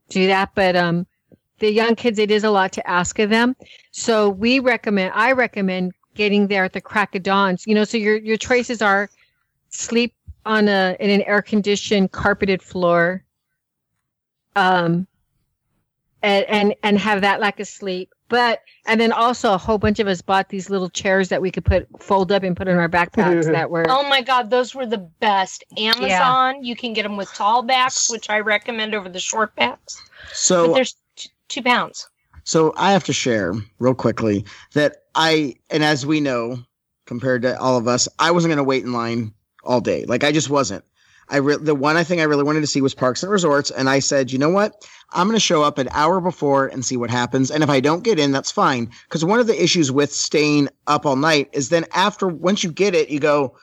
do 0.10 0.28
that 0.28 0.52
but 0.56 0.76
um 0.76 1.08
the 1.60 1.72
young 1.72 1.96
kids 1.96 2.20
it 2.20 2.32
is 2.32 2.44
a 2.44 2.50
lot 2.50 2.72
to 2.72 2.88
ask 2.90 3.20
of 3.20 3.30
them 3.30 3.56
so 3.92 4.30
we 4.30 4.60
recommend 4.60 5.12
i 5.16 5.32
recommend 5.32 5.92
getting 6.16 6.48
there 6.48 6.64
at 6.64 6.74
the 6.74 6.82
crack 6.82 7.16
of 7.16 7.24
dawn 7.24 7.58
you 7.66 7.76
know 7.76 7.84
so 7.84 7.98
your 7.98 8.18
your 8.18 8.38
choices 8.38 8.82
are 8.82 9.10
sleep 9.70 10.14
on 10.46 10.68
a 10.68 10.96
in 11.00 11.10
an 11.10 11.22
air 11.24 11.42
conditioned 11.42 12.12
carpeted 12.12 12.62
floor 12.62 13.24
um 14.56 15.08
and 16.24 16.46
and 16.46 16.76
and 16.84 16.98
have 16.98 17.22
that 17.22 17.40
lack 17.40 17.60
of 17.60 17.68
sleep 17.68 18.10
but 18.30 18.62
and 18.86 19.00
then 19.00 19.12
also 19.12 19.54
a 19.54 19.58
whole 19.58 19.78
bunch 19.78 20.00
of 20.00 20.08
us 20.08 20.22
bought 20.22 20.50
these 20.50 20.70
little 20.70 20.90
chairs 20.90 21.30
that 21.30 21.42
we 21.42 21.52
could 21.52 21.64
put 21.64 21.88
fold 22.02 22.32
up 22.32 22.44
and 22.44 22.58
put 22.58 22.68
in 22.68 22.78
our 22.78 22.90
backpacks 22.90 23.46
that 23.52 23.70
were 23.70 23.86
Oh 23.90 24.08
my 24.10 24.22
God, 24.22 24.50
those 24.50 24.76
were 24.76 24.86
the 24.86 24.98
best. 24.98 25.64
Amazon, 25.78 26.64
you 26.64 26.76
can 26.76 26.94
get 26.94 27.04
them 27.04 27.18
with 27.18 27.34
tall 27.34 27.62
backs, 27.64 28.10
which 28.10 28.30
I 28.30 28.40
recommend 28.40 28.96
over 28.96 29.10
the 29.10 29.20
short 29.20 29.56
backs. 29.56 30.02
But 30.28 30.36
So 30.36 30.74
there's 30.74 30.96
two 31.48 31.62
pounds. 31.62 32.08
So 32.44 32.74
I 32.78 32.92
have 32.92 33.04
to 33.06 33.14
share 33.14 33.54
real 33.80 33.94
quickly 33.94 34.46
that 34.74 35.04
I, 35.16 35.56
and 35.70 35.84
as 35.84 36.06
we 36.06 36.22
know, 36.22 36.60
compared 37.06 37.42
to 37.42 37.60
all 37.60 37.78
of 37.78 37.88
us, 37.88 38.08
I 38.20 38.32
wasn't 38.32 38.50
going 38.52 38.58
to 38.58 38.64
wait 38.64 38.84
in 38.84 38.94
line 38.94 39.34
all 39.64 39.82
day. 39.82 40.06
Like 40.06 40.24
I 40.24 40.32
just 40.32 40.50
wasn't. 40.50 40.84
I 41.30 41.38
re- 41.38 41.58
the 41.58 41.76
one 41.76 41.98
I 41.98 42.06
think 42.06 42.22
I 42.22 42.26
really 42.26 42.44
wanted 42.44 42.62
to 42.62 42.68
see 42.68 42.80
was 42.82 42.94
Parks 42.94 43.22
and 43.22 43.32
Resorts, 43.32 43.70
and 43.70 43.90
I 43.90 44.00
said, 44.00 44.32
you 44.32 44.40
know 44.40 44.50
what? 44.50 44.88
I'm 45.12 45.28
going 45.28 45.36
to 45.36 45.42
show 45.42 45.62
up 45.62 45.78
an 45.78 45.90
hour 45.92 46.22
before 46.22 46.68
and 46.68 46.86
see 46.86 46.96
what 46.96 47.10
happens. 47.10 47.52
And 47.52 47.64
if 47.64 47.70
I 47.70 47.80
don't 47.82 48.04
get 48.04 48.20
in, 48.20 48.32
that's 48.32 48.52
fine. 48.52 48.90
Because 49.04 49.26
one 49.26 49.40
of 49.40 49.48
the 49.48 49.62
issues 49.62 49.92
with 49.92 50.14
staying 50.14 50.70
up 50.88 51.06
all 51.06 51.18
night 51.18 51.50
is 51.52 51.70
then 51.70 51.86
after 51.94 52.28
once 52.28 52.64
you 52.64 52.72
get 52.72 52.96
it, 52.96 53.10
you 53.10 53.20
go, 53.20 53.58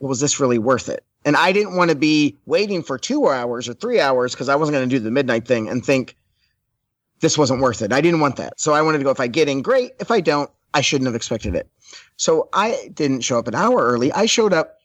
well, 0.00 0.08
was 0.08 0.20
this 0.20 0.40
really 0.40 0.58
worth 0.58 0.88
it? 0.88 1.04
And 1.24 1.36
I 1.36 1.52
didn't 1.52 1.76
want 1.76 1.90
to 1.90 1.96
be 1.96 2.36
waiting 2.44 2.82
for 2.82 2.98
two 2.98 3.28
hours 3.28 3.68
or 3.68 3.74
three 3.74 4.00
hours 4.00 4.32
because 4.32 4.48
I 4.48 4.56
wasn't 4.56 4.74
going 4.74 4.88
to 4.88 4.96
do 4.96 5.02
the 5.02 5.10
midnight 5.10 5.46
thing 5.46 5.68
and 5.68 5.84
think 5.84 6.16
this 7.20 7.38
wasn't 7.38 7.60
worth 7.60 7.82
it. 7.82 7.92
I 7.92 8.00
didn't 8.00 8.20
want 8.20 8.36
that. 8.36 8.58
So 8.58 8.72
I 8.72 8.82
wanted 8.82 8.98
to 8.98 9.04
go, 9.04 9.10
if 9.10 9.20
I 9.20 9.26
get 9.26 9.48
in, 9.48 9.62
great. 9.62 9.92
If 10.00 10.10
I 10.10 10.20
don't, 10.20 10.50
I 10.74 10.80
shouldn't 10.80 11.06
have 11.06 11.14
expected 11.14 11.54
it. 11.54 11.68
So 12.16 12.48
I 12.52 12.90
didn't 12.94 13.20
show 13.20 13.38
up 13.38 13.48
an 13.48 13.54
hour 13.54 13.78
early. 13.78 14.12
I 14.12 14.26
showed 14.26 14.52
up 14.52 14.78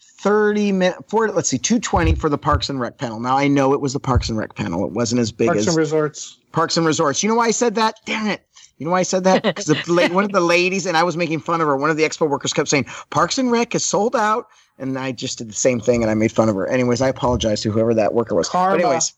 30 0.00 0.72
minutes 0.72 1.00
for, 1.08 1.28
let's 1.30 1.48
see, 1.48 1.58
220 1.58 2.14
for 2.14 2.28
the 2.28 2.38
Parks 2.38 2.68
and 2.68 2.78
Rec 2.78 2.98
panel. 2.98 3.20
Now 3.20 3.36
I 3.36 3.48
know 3.48 3.72
it 3.72 3.80
was 3.80 3.92
the 3.92 4.00
Parks 4.00 4.28
and 4.28 4.38
Rec 4.38 4.54
panel. 4.54 4.84
It 4.84 4.92
wasn't 4.92 5.20
as 5.20 5.32
big 5.32 5.48
as 5.48 5.54
Parks 5.54 5.60
as 5.60 5.68
and 5.68 5.76
Resorts. 5.76 6.38
Parks 6.52 6.76
and 6.76 6.86
Resorts. 6.86 7.22
You 7.22 7.28
know 7.28 7.34
why 7.34 7.46
I 7.46 7.50
said 7.50 7.74
that? 7.76 7.96
Damn 8.04 8.28
it. 8.28 8.42
You 8.78 8.86
know 8.86 8.92
why 8.92 9.00
I 9.00 9.04
said 9.04 9.24
that? 9.24 9.42
Because 9.54 9.68
one 10.10 10.24
of 10.24 10.32
the 10.32 10.40
ladies, 10.40 10.86
and 10.86 10.96
I 10.96 11.02
was 11.02 11.16
making 11.16 11.40
fun 11.40 11.60
of 11.60 11.66
her, 11.66 11.76
one 11.76 11.90
of 11.90 11.96
the 11.96 12.02
expo 12.02 12.28
workers 12.28 12.52
kept 12.52 12.68
saying, 12.68 12.86
Parks 13.10 13.38
and 13.38 13.50
Rec 13.50 13.74
is 13.74 13.84
sold 13.84 14.16
out. 14.16 14.48
And 14.78 14.98
I 14.98 15.12
just 15.12 15.38
did 15.38 15.48
the 15.48 15.54
same 15.54 15.80
thing 15.80 16.02
and 16.02 16.10
I 16.10 16.14
made 16.14 16.32
fun 16.32 16.48
of 16.48 16.56
her. 16.56 16.66
Anyways, 16.66 17.00
I 17.00 17.08
apologize 17.08 17.60
to 17.62 17.70
whoever 17.70 17.94
that 17.94 18.14
worker 18.14 18.34
was. 18.34 18.48
Karma. 18.48 18.76
But 18.76 18.84
anyways, 18.84 19.12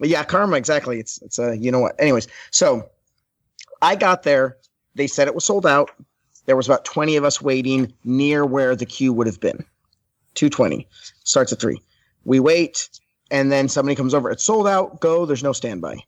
yeah, 0.00 0.24
karma, 0.24 0.56
exactly. 0.56 0.98
It's, 1.00 1.20
it's, 1.22 1.38
uh, 1.38 1.52
you 1.52 1.70
know 1.70 1.80
what? 1.80 1.94
Anyways, 2.00 2.28
so 2.50 2.88
I 3.82 3.96
got 3.96 4.22
there 4.22 4.56
they 4.94 5.06
said 5.06 5.28
it 5.28 5.34
was 5.34 5.44
sold 5.44 5.66
out. 5.66 5.90
There 6.46 6.56
was 6.56 6.66
about 6.66 6.84
20 6.84 7.16
of 7.16 7.24
us 7.24 7.40
waiting 7.40 7.92
near 8.04 8.44
where 8.44 8.76
the 8.76 8.86
queue 8.86 9.12
would 9.12 9.26
have 9.26 9.40
been. 9.40 9.64
220 10.34 10.86
starts 11.24 11.52
at 11.52 11.60
three. 11.60 11.80
We 12.24 12.40
wait, 12.40 12.88
and 13.30 13.52
then 13.52 13.68
somebody 13.68 13.94
comes 13.94 14.14
over. 14.14 14.30
It's 14.30 14.44
sold 14.44 14.66
out. 14.66 15.00
Go. 15.00 15.26
There's 15.26 15.42
no 15.42 15.52
standby. 15.52 15.98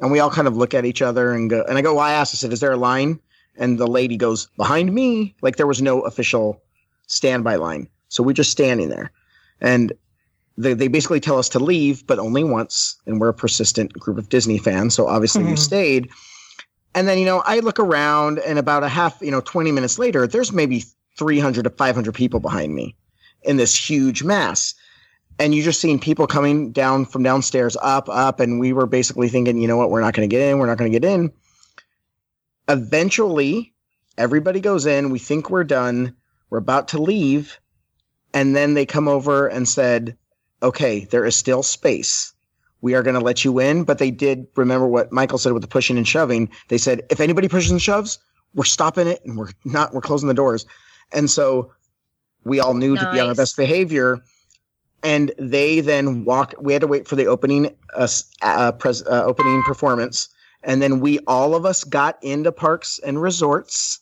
And 0.00 0.10
we 0.10 0.20
all 0.20 0.30
kind 0.30 0.48
of 0.48 0.56
look 0.56 0.74
at 0.74 0.84
each 0.84 1.02
other 1.02 1.32
and 1.32 1.50
go. 1.50 1.64
And 1.68 1.78
I 1.78 1.82
go, 1.82 1.94
well, 1.94 2.04
I 2.04 2.12
asked. 2.12 2.34
I 2.34 2.36
said, 2.36 2.52
"Is 2.52 2.60
there 2.60 2.72
a 2.72 2.76
line?" 2.76 3.20
And 3.56 3.78
the 3.78 3.86
lady 3.86 4.16
goes, 4.16 4.46
"Behind 4.56 4.92
me." 4.92 5.34
Like 5.42 5.56
there 5.56 5.66
was 5.66 5.82
no 5.82 6.00
official 6.02 6.62
standby 7.06 7.56
line, 7.56 7.88
so 8.08 8.22
we're 8.22 8.32
just 8.32 8.50
standing 8.50 8.88
there. 8.88 9.12
And 9.60 9.92
they, 10.56 10.74
they 10.74 10.88
basically 10.88 11.20
tell 11.20 11.38
us 11.38 11.48
to 11.50 11.58
leave, 11.58 12.06
but 12.06 12.18
only 12.18 12.44
once. 12.44 12.96
And 13.06 13.20
we're 13.20 13.28
a 13.28 13.34
persistent 13.34 13.92
group 13.92 14.18
of 14.18 14.28
Disney 14.28 14.58
fans, 14.58 14.94
so 14.94 15.06
obviously 15.06 15.44
we 15.44 15.52
Mhm. 15.52 15.58
stayed. 15.58 16.08
And 16.94 17.08
then 17.08 17.18
you 17.18 17.24
know, 17.24 17.42
I 17.44 17.58
look 17.58 17.80
around, 17.80 18.38
and 18.40 18.58
about 18.58 18.84
a 18.84 18.88
half, 18.88 19.20
you 19.20 19.30
know, 19.30 19.40
twenty 19.40 19.72
minutes 19.72 19.98
later, 19.98 20.26
there's 20.26 20.52
maybe 20.52 20.84
three 21.18 21.40
hundred 21.40 21.64
to 21.64 21.70
five 21.70 21.94
hundred 21.94 22.14
people 22.14 22.40
behind 22.40 22.74
me 22.74 22.94
in 23.42 23.56
this 23.56 23.74
huge 23.76 24.22
mass. 24.22 24.74
And 25.40 25.52
you 25.52 25.64
just 25.64 25.80
seen 25.80 25.98
people 25.98 26.28
coming 26.28 26.70
down 26.70 27.04
from 27.06 27.24
downstairs, 27.24 27.76
up, 27.82 28.08
up, 28.08 28.38
and 28.38 28.60
we 28.60 28.72
were 28.72 28.86
basically 28.86 29.28
thinking, 29.28 29.58
you 29.58 29.66
know 29.66 29.76
what, 29.76 29.90
we're 29.90 30.00
not 30.00 30.14
going 30.14 30.28
to 30.28 30.32
get 30.32 30.48
in, 30.48 30.58
we're 30.58 30.66
not 30.66 30.78
going 30.78 30.92
to 30.92 30.98
get 30.98 31.08
in. 31.08 31.32
Eventually, 32.68 33.72
everybody 34.16 34.60
goes 34.60 34.86
in. 34.86 35.10
We 35.10 35.18
think 35.18 35.50
we're 35.50 35.64
done. 35.64 36.14
We're 36.50 36.58
about 36.58 36.88
to 36.88 37.02
leave, 37.02 37.58
and 38.32 38.54
then 38.54 38.74
they 38.74 38.86
come 38.86 39.08
over 39.08 39.48
and 39.48 39.68
said, 39.68 40.16
"Okay, 40.64 41.04
there 41.10 41.24
is 41.24 41.36
still 41.36 41.62
space. 41.62 42.32
We 42.80 42.94
are 42.94 43.02
going 43.02 43.14
to 43.14 43.20
let 43.20 43.44
you 43.44 43.60
in." 43.60 43.84
But 43.84 43.98
they 43.98 44.10
did 44.10 44.46
remember 44.56 44.88
what 44.88 45.12
Michael 45.12 45.38
said 45.38 45.52
with 45.52 45.62
the 45.62 45.68
pushing 45.68 45.96
and 45.96 46.08
shoving. 46.08 46.50
They 46.68 46.78
said, 46.78 47.02
"If 47.10 47.20
anybody 47.20 47.48
pushes 47.48 47.70
and 47.70 47.80
shoves, 47.80 48.18
we're 48.54 48.64
stopping 48.64 49.06
it, 49.06 49.24
and 49.24 49.36
we're 49.38 49.50
not. 49.64 49.94
We're 49.94 50.00
closing 50.00 50.28
the 50.28 50.34
doors." 50.34 50.66
And 51.12 51.30
so 51.30 51.70
we 52.44 52.58
all 52.60 52.74
knew 52.74 52.96
to 52.96 53.12
be 53.12 53.20
on 53.20 53.28
our 53.28 53.34
best 53.34 53.56
behavior. 53.56 54.20
And 55.02 55.32
they 55.38 55.80
then 55.80 56.24
walk. 56.24 56.54
We 56.58 56.72
had 56.72 56.80
to 56.80 56.88
wait 56.88 57.06
for 57.06 57.14
the 57.14 57.26
opening, 57.26 57.76
uh, 57.94 58.08
uh, 58.40 58.72
pres, 58.72 59.02
uh, 59.02 59.22
opening 59.26 59.62
performance, 59.62 60.30
and 60.62 60.80
then 60.80 61.00
we 61.00 61.18
all 61.26 61.54
of 61.54 61.66
us 61.66 61.84
got 61.84 62.16
into 62.22 62.50
parks 62.50 62.98
and 63.04 63.20
resorts, 63.20 64.00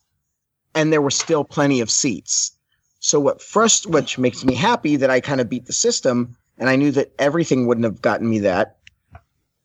and 0.77 0.93
there 0.93 1.03
were 1.03 1.11
still 1.11 1.43
plenty 1.43 1.81
of 1.81 1.91
seats. 1.91 2.53
So 3.01 3.19
what 3.19 3.43
first, 3.43 3.89
which 3.89 4.17
makes 4.17 4.45
me 4.45 4.55
happy 4.55 4.95
that 4.95 5.11
I 5.11 5.21
kind 5.21 5.41
of 5.41 5.49
beat 5.49 5.67
the 5.67 5.73
system, 5.73 6.37
and 6.59 6.69
I 6.69 6.77
knew 6.77 6.91
that 6.93 7.13
everything 7.19 7.67
wouldn't 7.67 7.85
have 7.85 8.03
gotten 8.03 8.29
me 8.29 8.39
that. 8.41 8.77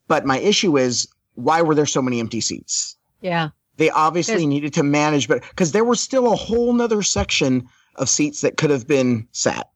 But 0.07 0.25
my 0.25 0.39
issue 0.39 0.77
is 0.77 1.07
why 1.35 1.61
were 1.61 1.75
there 1.75 1.85
so 1.85 2.01
many 2.01 2.19
empty 2.19 2.41
seats? 2.41 2.95
Yeah. 3.21 3.49
They 3.77 3.89
obviously 3.91 4.35
There's- 4.35 4.47
needed 4.47 4.73
to 4.75 4.83
manage, 4.83 5.27
but 5.27 5.41
because 5.49 5.71
there 5.71 5.83
was 5.83 5.99
still 5.99 6.31
a 6.31 6.35
whole 6.35 6.73
nother 6.73 7.03
section 7.03 7.67
of 7.95 8.09
seats 8.09 8.41
that 8.41 8.57
could 8.57 8.69
have 8.69 8.87
been 8.87 9.27
sat. 9.31 9.69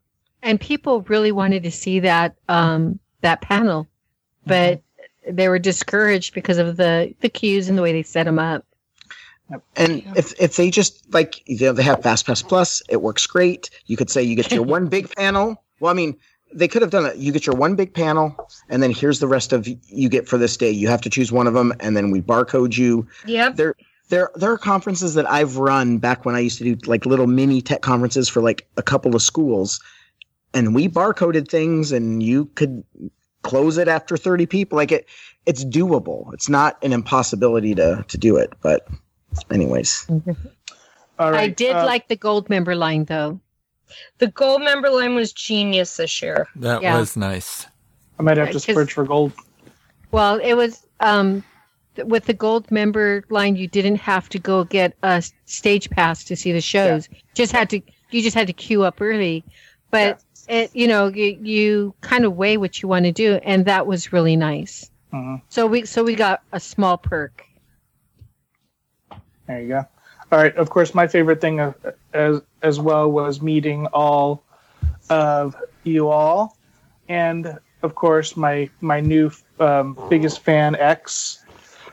And 0.44 0.60
people 0.60 1.02
really 1.04 1.32
wanted 1.32 1.62
to 1.64 1.72
see 1.72 2.00
that 2.00 2.36
um, 2.50 3.00
that 3.22 3.42
panel, 3.42 3.88
but 4.48 4.82
they 5.30 5.48
were 5.50 5.60
discouraged 5.60 6.34
because 6.34 6.58
of 6.58 6.78
the 6.78 7.14
the 7.20 7.30
queues 7.30 7.70
and 7.70 7.78
the 7.78 7.84
way 7.84 7.92
they 7.92 8.02
set 8.02 8.24
them 8.24 8.40
up. 8.40 8.66
And 9.76 10.04
if 10.16 10.34
if 10.42 10.56
they 10.56 10.72
just 10.72 11.14
like 11.14 11.48
you 11.48 11.60
know 11.68 11.74
they 11.74 11.84
have 11.84 12.02
Fast 12.02 12.26
Pass 12.26 12.42
Plus, 12.42 12.82
it 12.90 13.04
works 13.04 13.28
great. 13.28 13.70
You 13.86 13.98
could 13.98 14.10
say 14.10 14.24
you 14.24 14.36
get 14.36 14.52
your 14.52 14.64
one 14.76 14.88
big 14.88 15.14
panel. 15.16 15.62
Well, 15.80 15.92
I 15.92 15.94
mean, 15.94 16.18
they 16.54 16.68
could 16.68 16.82
have 16.82 16.92
done 16.92 17.06
it. 17.06 17.18
You 17.18 17.32
get 17.32 17.46
your 17.46 17.56
one 17.56 17.76
big 17.76 17.94
panel, 17.94 18.36
and 18.70 18.82
then 18.82 18.92
here's 18.92 19.20
the 19.20 19.28
rest 19.28 19.54
of 19.54 19.68
you 19.68 20.10
get 20.10 20.28
for 20.28 20.38
this 20.38 20.58
day. 20.58 20.70
You 20.70 20.88
have 20.88 21.02
to 21.02 21.10
choose 21.10 21.32
one 21.32 21.48
of 21.48 21.54
them, 21.54 21.74
and 21.80 21.96
then 21.96 22.12
we 22.12 22.22
barcode 22.22 22.78
you. 22.78 23.08
Yep. 23.26 23.56
There, 23.56 23.76
there, 24.10 24.32
there 24.36 24.52
are 24.52 24.58
conferences 24.58 25.14
that 25.14 25.30
I've 25.30 25.58
run 25.58 25.98
back 25.98 26.26
when 26.26 26.36
I 26.36 26.40
used 26.40 26.58
to 26.60 26.64
do 26.64 26.90
like 26.90 27.06
little 27.06 27.28
mini 27.28 27.62
tech 27.62 27.82
conferences 27.82 28.28
for 28.28 28.42
like 28.42 28.68
a 28.78 28.84
couple 28.84 29.16
of 29.16 29.22
schools, 29.22 29.80
and 30.54 30.76
we 30.76 30.88
barcoded 30.88 31.50
things, 31.50 31.92
and 31.92 32.22
you 32.22 32.46
could 32.56 32.84
close 33.44 33.78
it 33.78 33.88
after 33.88 34.18
30 34.18 34.46
people. 34.46 34.78
Like 34.78 34.92
it, 34.92 35.08
it's 35.46 35.66
doable. 35.66 36.34
It's 36.34 36.50
not 36.50 36.78
an 36.84 36.94
impossibility 36.94 37.76
to 37.76 38.06
to 38.08 38.18
do 38.18 38.38
it. 38.38 38.54
But, 38.62 38.88
anyways, 39.50 40.08
All 41.22 41.32
right. 41.32 41.42
I 41.42 41.48
did 41.50 41.76
uh, 41.76 41.86
like 41.86 42.08
the 42.08 42.16
gold 42.16 42.50
member 42.50 42.76
line 42.76 43.06
though. 43.06 43.40
The 44.20 44.28
gold 44.28 44.62
member 44.62 44.90
line 44.90 45.16
was 45.16 45.32
genius 45.34 45.98
this 45.98 46.22
year. 46.22 46.48
That 46.58 46.82
Yeah. 46.82 46.98
was 47.00 47.16
nice. 47.18 47.66
I 48.20 48.24
might 48.24 48.38
have 48.38 48.50
to 48.50 48.54
Right, 48.58 48.66
'cause- 48.66 48.76
search 48.76 48.94
for 48.94 49.04
gold. 49.06 49.34
Well, 50.12 50.38
it 50.40 50.54
was 50.54 50.86
um, 51.00 51.44
with 52.06 52.26
the 52.26 52.34
gold 52.34 52.70
member 52.70 53.24
line. 53.30 53.56
You 53.56 53.68
didn't 53.68 53.96
have 53.98 54.30
to 54.30 54.40
go 54.40 54.64
get 54.66 54.94
a 55.04 55.24
stage 55.46 55.90
pass 55.90 56.24
to 56.26 56.36
see 56.36 56.52
the 56.52 56.62
shows. 56.62 57.10
Just 57.34 57.52
had 57.52 57.70
to. 57.72 57.82
You 58.12 58.22
just 58.22 58.36
had 58.36 58.48
to 58.48 58.54
queue 58.54 58.84
up 58.84 59.00
early, 59.02 59.44
but 59.90 60.22
it 60.50 60.70
you 60.74 60.88
know 60.88 61.08
you, 61.08 61.38
you 61.42 61.94
kind 62.02 62.26
of 62.26 62.36
weigh 62.36 62.58
what 62.58 62.82
you 62.82 62.90
want 62.90 63.06
to 63.06 63.12
do, 63.12 63.40
and 63.44 63.66
that 63.66 63.88
was 63.88 64.12
really 64.14 64.36
nice. 64.36 64.92
Mhm. 65.14 65.42
So 65.50 65.66
we 65.66 65.86
so 65.86 66.04
we 66.04 66.14
got 66.16 66.42
a 66.52 66.60
small 66.60 66.98
perk. 66.98 67.44
There 69.48 69.62
you 69.62 69.68
go. 69.70 69.86
All 70.32 70.40
right. 70.40 70.56
Of 70.56 70.70
course, 70.70 70.94
my 70.96 71.08
favorite 71.08 71.42
thing 71.42 71.60
as 72.14 72.42
as 72.62 72.80
well 72.80 73.12
was 73.12 73.42
meeting 73.42 73.88
all 73.88 74.44
of 75.10 75.56
you 75.84 76.08
all, 76.10 76.58
and 77.10 77.60
of 77.84 77.96
course, 77.96 78.38
my 78.38 78.70
my 78.80 79.00
new 79.02 79.32
um, 79.60 79.98
biggest 80.10 80.40
fan 80.42 80.76
X. 80.76 81.44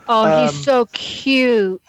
Oh, 0.07 0.25
Um, 0.25 0.47
he's 0.47 0.63
so 0.63 0.85
cute. 0.87 1.81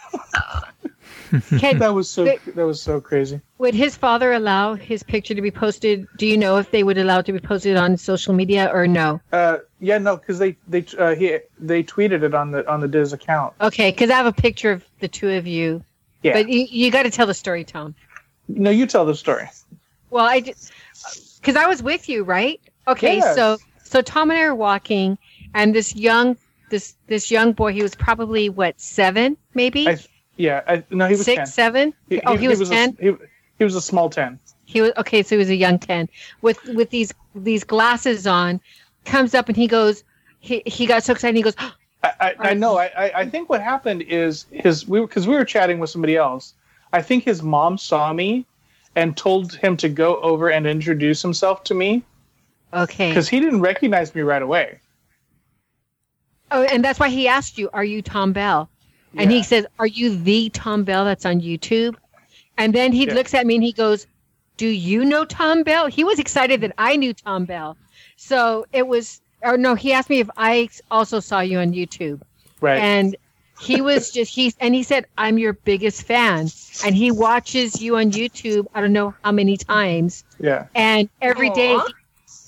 Can, 1.59 1.79
That 1.79 1.95
was 1.95 2.11
so 2.11 2.25
They- 2.25 2.39
that 2.57 2.67
was 2.67 2.83
so 2.83 3.01
crazy. 3.01 3.41
would 3.59 3.73
his 3.75 3.97
father 3.97 4.33
allow 4.33 4.75
his 4.75 5.05
picture 5.05 5.35
to 5.35 5.41
be 5.41 5.53
posted? 5.53 6.09
Do 6.17 6.27
you 6.27 6.37
know 6.37 6.57
if 6.59 6.73
they 6.73 6.83
would 6.83 6.99
allow 6.99 7.21
it 7.21 7.27
to 7.27 7.33
be 7.33 7.39
posted 7.39 7.77
on 7.77 7.97
social 7.97 8.35
media 8.35 8.69
or 8.75 8.89
no? 8.89 9.21
Uh, 9.33 9.59
yeah, 9.79 9.99
no, 9.99 10.17
because 10.17 10.41
they 10.41 10.57
they 10.67 10.85
uh, 10.99 11.15
he 11.15 11.39
they 11.61 11.85
tweeted 11.85 12.25
it 12.25 12.35
on 12.35 12.51
the 12.51 12.69
on 12.69 12.81
the 12.81 12.89
DIS 12.89 13.13
account. 13.13 13.55
Okay, 13.61 13.93
because 13.93 14.11
I 14.11 14.15
have 14.17 14.27
a 14.27 14.33
picture 14.33 14.73
of 14.73 14.85
the 14.99 15.07
two 15.07 15.31
of 15.31 15.47
you. 15.47 15.85
Yeah. 16.23 16.35
But 16.35 16.49
you, 16.49 16.67
you 16.71 16.91
got 16.91 17.05
to 17.05 17.11
tell 17.11 17.27
the 17.27 17.35
story, 17.35 17.65
Tom. 17.65 17.95
No, 18.49 18.71
you 18.71 18.87
tell 18.87 19.07
the 19.07 19.15
story. 19.15 19.49
Well, 20.11 20.25
I 20.27 20.41
just 20.41 20.73
because 21.41 21.57
I 21.57 21.67
was 21.67 21.83
with 21.83 22.09
you, 22.09 22.25
right? 22.25 22.61
Okay, 22.89 23.17
Yes. 23.19 23.37
so 23.37 23.59
so 23.85 24.03
Tom 24.03 24.31
and 24.31 24.39
I 24.39 24.43
are 24.43 24.55
walking, 24.55 25.17
and 25.55 25.75
this 25.75 25.95
young 25.95 26.37
this 26.69 26.97
this 27.07 27.31
young 27.31 27.53
boy, 27.53 27.73
he 27.73 27.83
was 27.83 27.95
probably 27.95 28.49
what 28.49 28.81
seven, 28.81 29.37
maybe 29.55 29.89
I- 29.89 29.99
Yeah, 30.37 30.63
I, 30.67 30.83
no, 30.91 31.07
he 31.07 31.13
was 31.13 31.25
six, 31.25 31.37
ten. 31.37 31.47
seven. 31.47 31.95
oh, 32.27 32.37
he, 32.37 32.49
was, 32.49 32.61
a- 32.61 32.67
ten. 32.67 32.97
he, 33.01 33.13
he 33.59 33.65
was 33.65 33.75
a 33.77 33.81
small 33.81 34.11
ten. 34.11 34.39
He 34.65 34.81
was 34.81 34.93
okay, 34.99 35.23
so 35.23 35.35
he 35.37 35.39
was 35.39 35.51
a 35.51 35.57
young 35.57 35.79
ten 35.79 36.09
with 36.43 36.63
with 36.75 36.91
these 36.91 37.13
these 37.35 37.65
glasses 37.65 38.27
on. 38.27 38.61
Comes 39.05 39.35
up 39.35 39.49
and 39.49 39.57
he 39.57 39.67
goes, 39.67 40.05
he 40.41 40.63
he 40.67 40.87
got 40.87 41.03
so 41.05 41.13
excited. 41.13 41.37
He 41.37 41.43
goes, 41.43 41.57
I, 42.03 42.13
I, 42.21 42.35
I 42.51 42.55
know. 42.55 42.79
I, 42.79 43.21
I- 43.21 43.29
think 43.29 43.49
what 43.51 43.61
happened 43.63 44.03
is 44.03 44.47
his 44.51 44.89
we 44.89 45.01
because 45.01 45.27
we 45.27 45.35
were 45.35 45.45
chatting 45.45 45.79
with 45.79 45.91
somebody 45.91 46.17
else. 46.17 46.55
I 46.93 47.03
think 47.03 47.25
his 47.25 47.43
mom 47.43 47.79
saw 47.79 48.13
me 48.13 48.47
and 48.97 49.17
told 49.17 49.55
him 49.55 49.77
to 49.79 49.89
go 49.89 50.21
over 50.21 50.51
and 50.51 50.67
introduce 50.67 51.23
himself 51.23 51.63
to 51.65 51.75
me 51.75 52.03
okay. 52.75 53.11
because 53.11 53.29
he 53.29 53.39
didn't 53.39 53.61
recognize 53.61 54.15
me 54.15 54.23
right 54.23 54.43
away. 54.43 54.81
Oh, 56.51 56.65
and 56.65 56.85
that's 56.85 56.99
why 56.99 57.09
he 57.09 57.29
asked 57.29 57.59
you, 57.59 57.71
"Are 57.73 57.85
you 57.85 58.03
Tom 58.03 58.33
Bell?" 58.33 58.69
And 59.17 59.31
he 59.31 59.43
says, 59.43 59.67
"Are 59.79 59.87
you 59.87 60.17
the 60.17 60.49
Tom 60.51 60.85
Bell 60.85 61.05
that's 61.05 61.25
on 61.27 61.41
YouTube?" 61.41 61.97
And 62.59 62.75
then 62.75 62.93
he 62.93 63.07
Yeah. 63.07 63.15
looks 63.15 63.35
at 63.35 63.47
me 63.47 63.55
and 63.57 63.65
he 63.65 63.73
goes, 63.73 64.07
"Do 64.57 64.67
you 64.67 65.05
know 65.05 65.25
Tom 65.25 65.63
Bell?" 65.63 65.87
He 65.87 66.03
was 66.03 66.19
excited 66.19 66.61
that 66.63 66.73
I 66.79 66.97
knew 66.97 67.13
Tom 67.13 67.45
Bell. 67.45 67.77
So 68.17 68.67
it 68.73 68.87
was, 68.87 69.21
or 69.43 69.57
no, 69.57 69.75
he 69.75 69.93
asked 69.93 70.11
me 70.11 70.21
if 70.21 70.31
I 70.37 70.69
also 70.91 71.21
saw 71.21 71.41
you 71.41 71.59
on 71.59 71.73
YouTube, 71.73 72.21
right. 72.61 72.79
and 72.79 73.17
he 73.61 73.81
was 73.81 74.11
just 74.17 74.35
he 74.35 74.53
and 74.61 74.75
he 74.75 74.83
said, 74.83 75.07
"I'm 75.19 75.39
your 75.39 75.53
biggest 75.55 76.03
fan," 76.03 76.49
and 76.85 76.95
he 76.95 77.11
watches 77.11 77.81
you 77.83 77.97
on 77.97 78.11
YouTube. 78.11 78.67
I 78.75 78.81
don't 78.81 78.93
know 78.93 79.15
how 79.25 79.33
many 79.33 79.57
times, 79.57 80.25
yeah. 80.39 80.67
and 80.75 81.09
every 81.23 81.51
day, 81.51 81.75
Aw. 81.75 81.87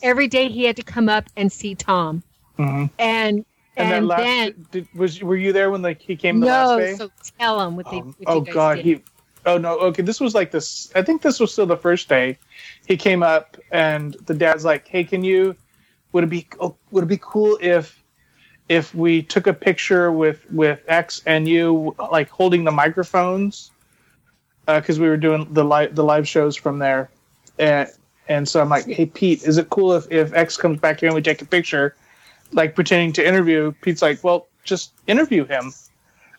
every 0.03 0.29
day 0.29 0.49
he 0.49 0.65
had 0.65 0.77
to 0.77 0.83
come 0.83 1.09
up 1.09 1.25
and 1.37 1.51
see 1.53 1.75
Tom, 1.75 2.23
Mm-hmm. 2.59 2.87
and 2.99 3.45
And, 3.77 3.93
and, 3.93 3.93
that 3.93 4.05
last 4.05 4.23
then. 4.23 4.67
did, 4.71 4.89
was 4.95 5.23
were 5.23 5.37
you 5.37 5.53
there 5.53 5.71
when 5.71 5.81
like 5.83 6.01
he 6.01 6.15
came 6.17 6.41
the 6.41 6.47
No, 6.47 6.77
last 6.77 6.79
day? 6.79 6.95
so 6.97 7.11
tell 7.39 7.61
him 7.67 7.77
what 7.77 7.91
they. 7.91 7.97
oh, 8.01 8.03
What 8.05 8.17
oh, 8.27 8.39
you 8.41 8.45
guys 8.47 8.55
God, 8.55 8.75
did. 8.77 8.85
he. 8.85 9.03
Oh 9.45 9.59
no. 9.59 9.79
Okay, 9.79 10.03
this 10.03 10.21
was 10.21 10.35
like 10.35 10.51
this. 10.51 10.93
I 10.95 11.03
think 11.03 11.23
this 11.23 11.41
was 11.41 11.53
still 11.53 11.67
the 11.67 11.77
first 11.77 12.09
day. 12.09 12.39
He 12.87 12.97
came 12.97 13.23
up 13.23 13.57
and 13.73 14.15
the 14.27 14.35
dad's 14.35 14.65
like, 14.65 14.87
"Hey, 14.87 15.03
can 15.05 15.25
you? 15.25 15.57
Would 16.13 16.25
it 16.25 16.31
be 16.31 16.47
oh, 16.61 16.77
would 16.91 17.05
it 17.05 17.09
be 17.09 17.19
cool 17.21 17.59
if 17.61 18.03
if 18.69 18.95
we 18.95 19.23
took 19.23 19.47
a 19.47 19.53
picture 19.53 20.13
with 20.13 20.51
with 20.53 20.81
X 20.89 21.23
and 21.27 21.49
you 21.49 21.95
like 22.11 22.29
holding 22.31 22.65
the 22.65 22.71
microphones 22.71 23.71
uh, 24.69 24.81
because 24.81 24.99
we 25.01 25.09
were 25.09 25.17
doing 25.17 25.47
the 25.53 25.65
live 25.65 25.95
the 25.95 26.05
live 26.05 26.29
shows 26.29 26.57
from 26.57 26.79
there, 26.79 27.11
and 27.59 27.89
and 28.29 28.49
so 28.49 28.61
I'm 28.61 28.69
like, 28.69 28.87
hey 28.87 29.07
Pete, 29.07 29.43
is 29.43 29.59
it 29.59 29.71
cool 29.71 29.93
if 29.95 30.11
if 30.11 30.33
X 30.35 30.57
comes 30.57 30.79
back 30.79 31.01
here 31.01 31.09
and 31.09 31.15
we 31.15 31.23
take 31.23 31.43
a 31.43 31.47
picture, 31.47 31.97
like 32.53 32.75
pretending 32.75 33.13
to 33.15 33.27
interview? 33.27 33.73
Pete's 33.81 34.03
like, 34.03 34.23
well, 34.23 34.47
just 34.65 34.93
interview 35.07 35.45
him. 35.45 35.73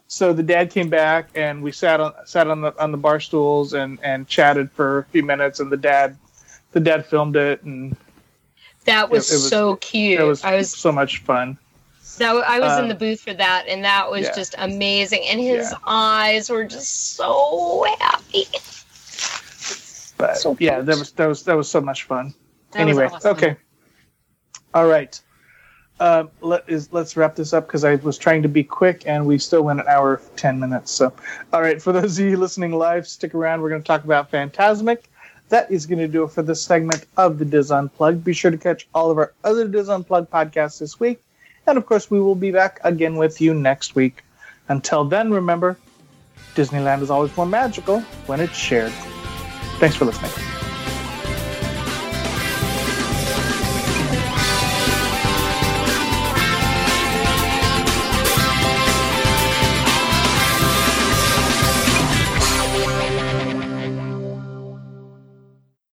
so 0.07 0.31
the 0.33 0.43
dad 0.43 0.69
came 0.69 0.89
back 0.89 1.29
and 1.35 1.63
we 1.63 1.71
sat 1.71 1.99
on 1.99 2.13
sat 2.25 2.47
on 2.47 2.61
the 2.61 2.79
on 2.81 2.91
the 2.91 2.97
bar 2.97 3.19
stools 3.19 3.73
and 3.73 3.99
and 4.03 4.27
chatted 4.27 4.71
for 4.71 4.99
a 4.99 5.03
few 5.05 5.23
minutes 5.23 5.59
and 5.59 5.71
the 5.71 5.77
dad 5.77 6.15
the 6.71 6.79
dad 6.79 7.05
filmed 7.05 7.35
it 7.35 7.61
and 7.63 7.95
That 8.85 9.09
was, 9.09 9.31
it 9.31 9.35
was- 9.35 9.49
so 9.49 9.75
cute. 9.77 10.19
it 10.19 10.23
was, 10.23 10.43
I 10.43 10.55
was 10.55 10.69
so 10.71 10.91
much 10.91 11.19
fun. 11.19 11.57
that 12.17 12.35
I 12.35 12.59
was 12.59 12.77
in 12.77 12.83
um, 12.83 12.89
the 12.89 12.95
booth 12.95 13.21
for 13.21 13.33
that, 13.33 13.65
and 13.67 13.83
that 13.83 14.09
was 14.11 14.23
yeah. 14.23 14.35
just 14.35 14.55
amazing. 14.57 15.23
And 15.27 15.39
his 15.39 15.71
Yeah. 15.71 15.77
eyes 15.87 16.49
were 16.49 16.65
just 16.65 17.15
so 17.15 17.85
happy. 17.99 18.45
But 20.17 20.37
So 20.37 20.55
yeah, 20.59 20.81
that 20.81 20.97
was 20.97 21.11
that 21.13 21.25
was 21.27 21.43
that 21.43 21.55
was 21.57 21.69
so 21.69 21.81
much 21.81 22.03
fun. 22.03 22.33
That 22.71 22.81
anyway, 22.81 23.05
awesome. 23.05 23.35
okay. 23.35 23.55
All 24.73 24.87
right. 24.87 25.19
Uh, 25.99 26.25
let 26.41 26.67
is 26.67 26.91
let's 26.91 27.15
wrap 27.15 27.35
this 27.35 27.53
up 27.53 27.67
because 27.67 27.83
I 27.83 27.95
was 27.95 28.17
trying 28.17 28.41
to 28.43 28.49
be 28.49 28.63
quick 28.63 29.03
and 29.05 29.25
we 29.25 29.37
still 29.37 29.61
went 29.63 29.79
an 29.79 29.87
hour 29.87 30.21
ten 30.35 30.59
minutes. 30.59 30.91
So, 30.91 31.13
all 31.51 31.61
right, 31.61 31.81
for 31.81 31.91
those 31.93 32.17
of 32.19 32.25
you 32.25 32.37
listening 32.37 32.73
live, 32.73 33.07
stick 33.07 33.33
around. 33.35 33.61
We're 33.61 33.69
going 33.69 33.81
to 33.81 33.87
talk 33.87 34.03
about 34.03 34.31
Fantasmic. 34.31 35.03
That 35.49 35.69
is 35.69 35.85
going 35.85 35.99
to 35.99 36.07
do 36.07 36.23
it 36.23 36.31
for 36.31 36.41
this 36.41 36.63
segment 36.63 37.05
of 37.17 37.37
the 37.37 37.45
DIS 37.45 37.69
Unplugged. 37.69 38.23
Be 38.23 38.33
sure 38.33 38.51
to 38.51 38.57
catch 38.57 38.87
all 38.93 39.11
of 39.11 39.17
our 39.17 39.33
other 39.43 39.67
DIS 39.67 39.89
Unplugged 39.89 40.31
podcasts 40.31 40.79
this 40.79 40.99
week, 40.99 41.21
and 41.67 41.77
of 41.77 41.85
course, 41.85 42.09
we 42.09 42.19
will 42.19 42.35
be 42.35 42.51
back 42.51 42.79
again 42.83 43.15
with 43.17 43.39
you 43.39 43.53
next 43.53 43.95
week. 43.95 44.23
Until 44.69 45.03
then, 45.03 45.31
remember, 45.31 45.77
Disneyland 46.55 47.01
is 47.01 47.09
always 47.09 47.35
more 47.35 47.45
magical 47.45 48.01
when 48.27 48.39
it's 48.39 48.55
shared. 48.55 48.93
Thanks 49.79 49.95
for 49.95 50.05
listening. 50.05 50.31